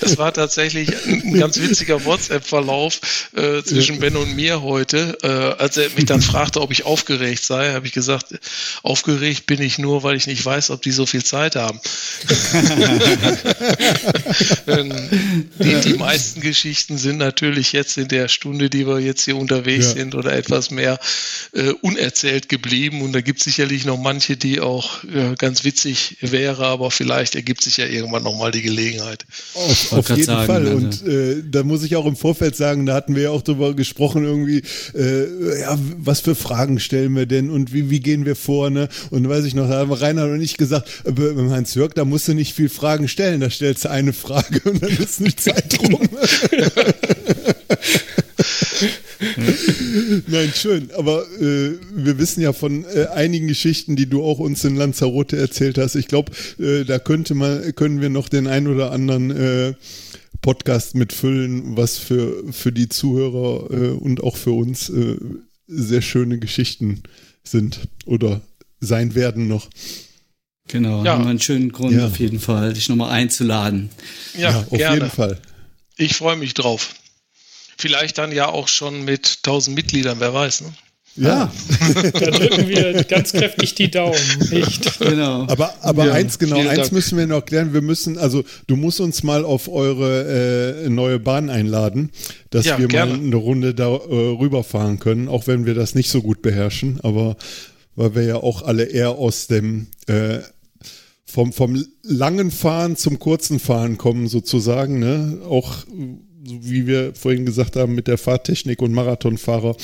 Das 0.00 0.18
war 0.18 0.32
tatsächlich 0.32 0.88
ein 1.06 1.34
ganz 1.34 1.58
witziger 1.58 2.04
WhatsApp-Verlauf 2.04 3.30
äh, 3.34 3.62
zwischen 3.62 4.00
Ben 4.00 4.16
und 4.16 4.34
mir 4.34 4.62
heute. 4.62 5.16
Äh, 5.22 5.28
als 5.62 5.76
er 5.76 5.88
mich 5.96 6.06
dann 6.06 6.20
fragte, 6.20 6.60
ob 6.60 6.72
ich 6.72 6.84
aufgeregt 6.84 7.44
sei, 7.44 7.72
habe 7.72 7.86
ich 7.86 7.92
gesagt, 7.92 8.34
aufgeregt 8.82 9.46
bin 9.46 9.62
ich 9.62 9.78
nur, 9.78 10.02
weil 10.02 10.16
ich 10.16 10.26
nicht 10.26 10.44
weiß, 10.44 10.70
ob 10.70 10.82
die 10.82 10.90
so 10.90 11.06
viel 11.06 11.22
Zeit 11.24 11.56
haben. 11.56 11.80
Die, 15.58 15.80
die 15.80 15.94
meisten 15.94 16.40
Geschichten 16.40 16.98
sind 16.98 17.18
natürlich 17.18 17.72
jetzt 17.72 17.96
in 17.98 18.08
der 18.08 18.28
Stunde, 18.28 18.70
die 18.70 18.86
wir 18.86 18.98
jetzt 19.00 19.24
hier 19.24 19.36
unterwegs 19.36 19.86
Ja. 19.86 19.92
sind 19.92 20.14
oder 20.14 20.32
etwas 20.32 20.70
mehr 20.70 20.98
äh, 21.52 21.70
unerzählt 21.80 22.31
geblieben. 22.40 23.02
Und 23.02 23.12
da 23.12 23.20
gibt 23.20 23.38
es 23.38 23.44
sicherlich 23.44 23.84
noch 23.84 23.98
manche, 23.98 24.36
die 24.36 24.60
auch 24.60 25.04
äh, 25.04 25.34
ganz 25.36 25.64
witzig 25.64 26.16
wäre, 26.20 26.66
aber 26.66 26.90
vielleicht 26.90 27.34
ergibt 27.34 27.62
sich 27.62 27.76
ja 27.76 27.86
irgendwann 27.86 28.22
nochmal 28.22 28.50
die 28.50 28.62
Gelegenheit. 28.62 29.24
Auf, 29.54 29.92
auf 29.92 30.08
jeden 30.10 30.24
sagen, 30.24 30.46
Fall. 30.46 30.66
also. 30.66 30.76
Und 30.76 31.06
äh, 31.06 31.42
da 31.48 31.62
muss 31.62 31.82
ich 31.82 31.96
auch 31.96 32.06
im 32.06 32.16
Vorfeld 32.16 32.56
sagen, 32.56 32.86
da 32.86 32.94
hatten 32.94 33.14
wir 33.14 33.22
ja 33.22 33.30
auch 33.30 33.42
drüber 33.42 33.74
gesprochen, 33.74 34.24
irgendwie, 34.24 34.62
äh, 34.94 35.60
ja, 35.60 35.78
was 35.98 36.20
für 36.20 36.34
Fragen 36.34 36.80
stellen 36.80 37.14
wir 37.14 37.26
denn 37.26 37.50
und 37.50 37.72
wie, 37.72 37.90
wie 37.90 38.00
gehen 38.00 38.24
wir 38.24 38.36
vor, 38.36 38.70
ne? 38.70 38.88
Und 39.10 39.28
weiß 39.28 39.44
ich 39.44 39.54
noch, 39.54 39.68
da 39.68 39.78
haben 39.78 39.92
Reinhard 39.92 40.30
und 40.30 40.40
ich 40.40 40.56
gesagt, 40.56 40.88
äh, 41.04 41.12
beim 41.12 41.50
Hans-Jörg, 41.50 41.92
da 41.94 42.04
musst 42.04 42.28
du 42.28 42.34
nicht 42.34 42.54
viel 42.54 42.68
Fragen 42.68 43.08
stellen, 43.08 43.40
da 43.40 43.50
stellst 43.50 43.84
du 43.84 43.90
eine 43.90 44.12
Frage 44.12 44.60
und 44.70 44.82
dann 44.82 44.90
ist 44.90 45.20
nicht 45.20 45.40
Zeit 45.40 45.78
rum. 45.80 46.00
Nein, 50.26 50.52
schön. 50.54 50.90
Aber 50.96 51.24
äh, 51.40 51.78
wir 51.94 52.14
wissen 52.22 52.40
ja 52.40 52.52
von 52.52 52.84
äh, 52.84 53.06
einigen 53.08 53.48
Geschichten, 53.48 53.96
die 53.96 54.08
du 54.08 54.22
auch 54.24 54.38
uns 54.38 54.62
in 54.64 54.76
Lanzarote 54.76 55.36
erzählt 55.36 55.76
hast. 55.76 55.96
Ich 55.96 56.06
glaube, 56.06 56.30
äh, 56.60 56.84
da 56.84 56.98
könnte 57.00 57.34
man, 57.34 57.74
können 57.74 58.00
wir 58.00 58.10
noch 58.10 58.28
den 58.28 58.46
ein 58.46 58.68
oder 58.68 58.92
anderen 58.92 59.30
äh, 59.32 59.74
Podcast 60.40 60.94
mitfüllen, 60.94 61.76
was 61.76 61.98
für, 61.98 62.44
für 62.52 62.70
die 62.72 62.88
Zuhörer 62.88 63.70
äh, 63.70 63.88
und 63.90 64.22
auch 64.22 64.36
für 64.36 64.52
uns 64.52 64.88
äh, 64.88 65.16
sehr 65.66 66.00
schöne 66.02 66.38
Geschichten 66.38 67.02
sind 67.44 67.80
oder 68.06 68.40
sein 68.80 69.14
werden 69.16 69.48
noch. 69.48 69.68
Genau, 70.68 71.04
Ja. 71.04 71.14
haben 71.14 71.24
wir 71.24 71.30
einen 71.30 71.40
schönen 71.40 71.72
Grund 71.72 71.92
Ja. 71.96 72.06
auf 72.06 72.18
jeden 72.20 72.38
Fall, 72.40 72.72
dich 72.72 72.88
nochmal 72.88 73.10
einzuladen. 73.10 73.90
Ja, 74.38 74.60
auf 74.60 74.70
gerne. 74.70 74.96
jeden 74.96 75.10
Fall. 75.10 75.38
Ich 75.96 76.14
freue 76.16 76.36
mich 76.36 76.54
drauf. 76.54 76.94
Vielleicht 77.78 78.18
dann 78.18 78.30
ja 78.32 78.46
auch 78.48 78.68
schon 78.68 79.04
mit 79.04 79.38
1000 79.44 79.74
Mitgliedern, 79.74 80.20
wer 80.20 80.32
weiß. 80.32 80.60
Ne? 80.62 80.72
Ja, 81.16 81.52
Da 82.12 82.30
drücken 82.30 82.68
wir 82.68 83.04
ganz 83.04 83.32
kräftig 83.32 83.74
die 83.74 83.90
Daumen. 83.90 84.16
Echt. 84.50 84.98
Genau. 84.98 85.42
aber, 85.46 85.74
aber 85.82 86.06
Ja, 86.06 86.12
eins 86.14 86.38
genau, 86.38 86.56
vielen 86.56 86.68
eins 86.68 86.78
Dank. 86.80 86.92
müssen 86.92 87.18
wir 87.18 87.26
noch 87.26 87.44
klären. 87.44 87.74
Wir 87.74 87.82
müssen, 87.82 88.16
also 88.16 88.44
du 88.66 88.76
musst 88.76 89.00
uns 89.00 89.22
mal 89.22 89.44
auf 89.44 89.68
eure 89.68 90.84
äh, 90.84 90.88
neue 90.88 91.18
Bahn 91.18 91.50
einladen, 91.50 92.10
dass 92.50 92.64
Ja, 92.64 92.78
wir 92.78 92.88
gerne. 92.88 93.12
mal 93.14 93.20
eine 93.26 93.36
Runde 93.36 93.74
da 93.74 93.88
äh, 93.88 93.96
rüberfahren 94.38 94.98
können, 95.00 95.28
auch 95.28 95.46
wenn 95.46 95.66
wir 95.66 95.74
das 95.74 95.94
nicht 95.94 96.08
so 96.10 96.22
gut 96.22 96.40
beherrschen, 96.40 96.98
aber 97.02 97.36
weil 97.94 98.14
wir 98.14 98.22
ja 98.22 98.36
auch 98.36 98.62
alle 98.62 98.84
eher 98.84 99.10
aus 99.10 99.48
dem 99.48 99.88
äh, 100.06 100.38
vom, 101.26 101.52
vom 101.52 101.84
langen 102.02 102.50
Fahren 102.50 102.96
zum 102.96 103.18
kurzen 103.18 103.58
Fahren 103.58 103.98
kommen 103.98 104.28
sozusagen, 104.28 104.98
ne? 104.98 105.38
Auch 105.46 105.84
so 106.44 106.58
wie 106.62 106.86
wir 106.86 107.14
vorhin 107.14 107.46
gesagt 107.46 107.76
haben 107.76 107.94
mit 107.94 108.06
der 108.08 108.18
Fahrtechnik 108.18 108.82
und 108.82 108.92
Marathonfahrer. 108.92 109.76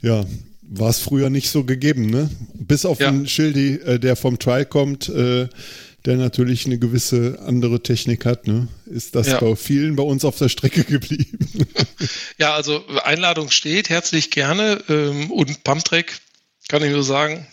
Ja, 0.00 0.24
war 0.62 0.90
es 0.90 0.98
früher 0.98 1.30
nicht 1.30 1.50
so 1.50 1.64
gegeben, 1.64 2.06
ne? 2.10 2.30
Bis 2.54 2.84
auf 2.84 3.00
Ja. 3.00 3.10
den 3.10 3.26
Schildi, 3.26 3.74
äh, 3.76 3.98
der 3.98 4.16
vom 4.16 4.38
Trial 4.38 4.66
kommt, 4.66 5.08
äh, 5.08 5.48
der 6.04 6.16
natürlich 6.16 6.66
eine 6.66 6.78
gewisse 6.78 7.38
andere 7.44 7.82
Technik 7.82 8.24
hat, 8.24 8.46
ne? 8.46 8.68
Ist 8.86 9.14
das 9.14 9.26
Ja. 9.28 9.40
bei 9.40 9.56
vielen 9.56 9.96
bei 9.96 10.02
uns 10.02 10.24
auf 10.24 10.38
der 10.38 10.48
Strecke 10.48 10.84
geblieben. 10.84 11.38
Ja, 12.38 12.54
also 12.54 12.86
Einladung 13.02 13.50
steht, 13.50 13.88
herzlich 13.88 14.30
gerne. 14.30 14.82
Ähm, 14.88 15.30
und 15.32 15.64
Pumptrack 15.64 16.20
kann 16.68 16.84
ich 16.84 16.92
nur 16.92 17.02
sagen, 17.02 17.46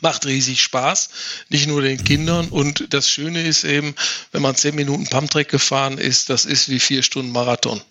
macht 0.00 0.24
riesig 0.26 0.62
Spaß, 0.62 1.10
nicht 1.50 1.66
nur 1.66 1.82
den 1.82 2.02
Kindern. 2.02 2.48
Und 2.48 2.94
das 2.94 3.08
Schöne 3.10 3.42
ist 3.46 3.64
eben, 3.64 3.94
wenn 4.32 4.40
man 4.42 4.54
zehn 4.54 4.74
Minuten 4.74 5.06
Pumptrack 5.06 5.48
gefahren 5.48 5.98
ist, 5.98 6.30
das 6.30 6.46
ist 6.46 6.68
wie 6.70 6.80
vier 6.80 7.02
Stunden 7.02 7.32
Marathon. 7.32 7.82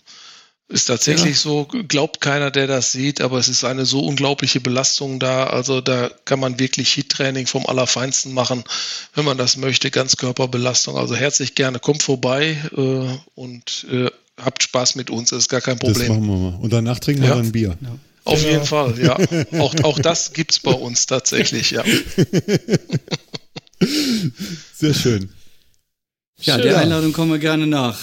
Ist 0.70 0.86
tatsächlich 0.86 1.40
so, 1.40 1.64
glaubt 1.66 2.20
keiner, 2.20 2.52
der 2.52 2.68
das 2.68 2.92
sieht, 2.92 3.22
aber 3.22 3.38
es 3.40 3.48
ist 3.48 3.64
eine 3.64 3.86
so 3.86 4.02
unglaubliche 4.02 4.60
Belastung 4.60 5.18
da. 5.18 5.46
Also 5.46 5.80
da 5.80 6.12
kann 6.26 6.42
man 6.42 6.60
wirklich 6.60 6.92
Hit-Training 6.94 7.48
vom 7.48 7.66
Allerfeinsten 7.66 8.34
machen, 8.34 8.66
wenn 9.16 9.24
man 9.24 9.38
das 9.38 9.56
möchte, 9.56 9.92
Ganzkörperbelastung. 9.92 10.98
Also 10.98 11.16
herzlich 11.16 11.56
gerne, 11.56 11.80
kommt 11.80 12.04
vorbei 12.04 12.58
äh, 12.76 13.18
und 13.36 13.86
äh, 13.90 14.10
habt 14.36 14.62
Spaß 14.62 14.96
mit 14.96 15.10
uns, 15.10 15.32
ist 15.32 15.48
gar 15.48 15.62
kein 15.62 15.80
Das 15.80 15.94
Problem. 15.94 16.10
machen 16.10 16.28
wir 16.28 16.52
mal. 16.52 16.60
Und 16.60 16.74
danach 16.74 17.00
trinken 17.00 17.22
wir 17.22 17.30
Ja. 17.30 17.36
dann 17.36 17.52
Bier. 17.54 17.78
Auf 18.26 18.42
Genau. 18.42 18.52
jeden 18.52 18.66
Fall, 18.66 19.00
ja. 19.02 19.16
Auch, 19.62 19.74
auch 19.84 20.00
das 20.00 20.34
gibt's 20.34 20.60
bei 20.60 20.74
uns 20.74 21.06
tatsächlich, 21.06 21.72
ja. 21.72 21.86
Sehr 24.76 24.94
schön. 24.94 25.30
ja, 26.42 26.56
Schön. 26.56 26.64
der 26.64 26.78
Einladung 26.80 27.14
kommen 27.14 27.32
wir 27.32 27.40
gerne 27.40 27.68
nach. 27.68 27.98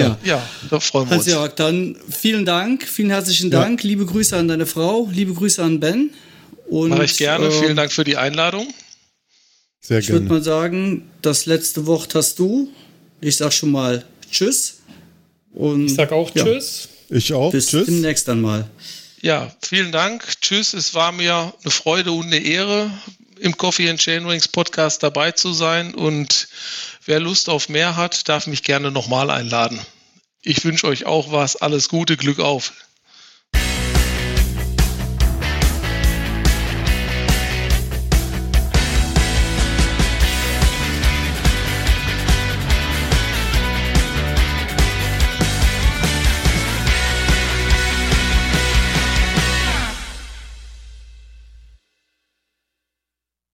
Ja. 0.00 0.18
Ja, 0.24 0.42
da 0.70 0.80
freuen 0.80 1.08
wir 1.10 1.16
uns. 1.16 1.26
Hans-Jörg, 1.26 1.54
dann 1.54 1.96
vielen 2.10 2.44
Dank, 2.44 2.84
vielen 2.86 3.10
herzlichen 3.10 3.50
Dank. 3.50 3.82
Liebe 3.82 4.06
Grüße 4.06 4.36
an 4.36 4.48
deine 4.48 4.66
Frau, 4.66 5.08
liebe 5.12 5.34
Grüße 5.34 5.62
an 5.62 5.80
Ben. 5.80 6.10
Und, 6.68 6.90
Mache 6.90 7.04
ich 7.04 7.16
gerne. 7.18 7.46
äh, 7.48 7.50
Vielen 7.50 7.76
Dank 7.76 7.92
für 7.92 8.04
die 8.04 8.16
Einladung. 8.16 8.66
Sehr 9.80 9.98
Ich 9.98 10.08
würde 10.08 10.20
gerne. 10.26 10.38
mal 10.40 10.42
sagen, 10.44 11.10
das 11.20 11.44
letzte 11.46 11.86
Wort 11.86 12.14
hast 12.14 12.38
du. 12.38 12.68
Ich 13.20 13.36
sag 13.36 13.52
schon 13.52 13.70
mal 13.70 14.04
Tschüss. 14.30 14.78
Und 15.52 15.86
Ich 15.86 15.94
sag 15.94 16.12
auch 16.12 16.34
ja, 16.34 16.44
Tschüss. 16.44 16.88
Ich 17.10 17.32
auch. 17.34 17.52
Bis 17.52 17.66
Tschüss. 17.66 17.86
demnächst 17.86 18.28
einmal. 18.28 18.70
Ja, 19.20 19.54
vielen 19.62 19.92
Dank. 19.92 20.24
Tschüss. 20.40 20.72
Es 20.72 20.94
war 20.94 21.12
mir 21.12 21.52
eine 21.62 21.70
Freude 21.70 22.12
und 22.12 22.26
eine 22.26 22.38
Ehre, 22.38 22.90
im 23.38 23.56
Coffee 23.56 23.90
and 23.90 24.00
Chainrings 24.00 24.48
Podcast 24.48 25.02
dabei 25.02 25.32
zu 25.32 25.52
sein. 25.52 25.94
Und 25.94 26.48
wer 27.04 27.20
Lust 27.20 27.48
auf 27.48 27.68
mehr 27.68 27.96
hat, 27.96 28.28
darf 28.28 28.46
mich 28.46 28.62
gerne 28.62 28.90
nochmal 28.90 29.30
einladen. 29.30 29.80
Ich 30.42 30.64
wünsche 30.64 30.86
euch 30.86 31.06
auch 31.06 31.30
was. 31.32 31.56
Alles 31.56 31.88
Gute, 31.88 32.16
Glück 32.16 32.40
auf. 32.40 32.72